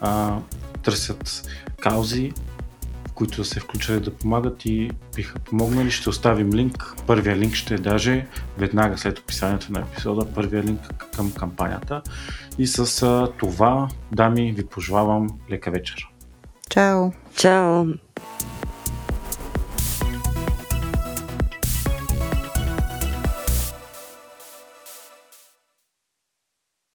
а, 0.00 0.38
търсят 0.82 1.48
каузи, 1.80 2.32
в 3.08 3.12
които 3.12 3.36
да 3.36 3.44
се 3.44 3.60
включат 3.60 4.04
да 4.04 4.14
помагат 4.14 4.66
и 4.66 4.90
биха 5.16 5.38
помогнали. 5.38 5.90
Ще 5.90 6.08
оставим 6.08 6.52
линк. 6.52 6.94
Първия 7.06 7.36
линк 7.36 7.54
ще 7.54 7.74
е 7.74 7.78
даже 7.78 8.26
веднага 8.58 8.98
след 8.98 9.18
описанието 9.18 9.72
на 9.72 9.80
епизода, 9.80 10.34
първия 10.34 10.64
линк 10.64 10.80
към 11.16 11.32
кампанията. 11.32 12.02
И 12.58 12.66
с 12.66 13.02
а, 13.02 13.32
това, 13.38 13.88
дами, 14.12 14.52
ви 14.52 14.66
пожелавам 14.66 15.28
лека 15.50 15.70
вечер. 15.70 16.09
Ciao. 16.70 17.12
Ciao. 17.34 17.98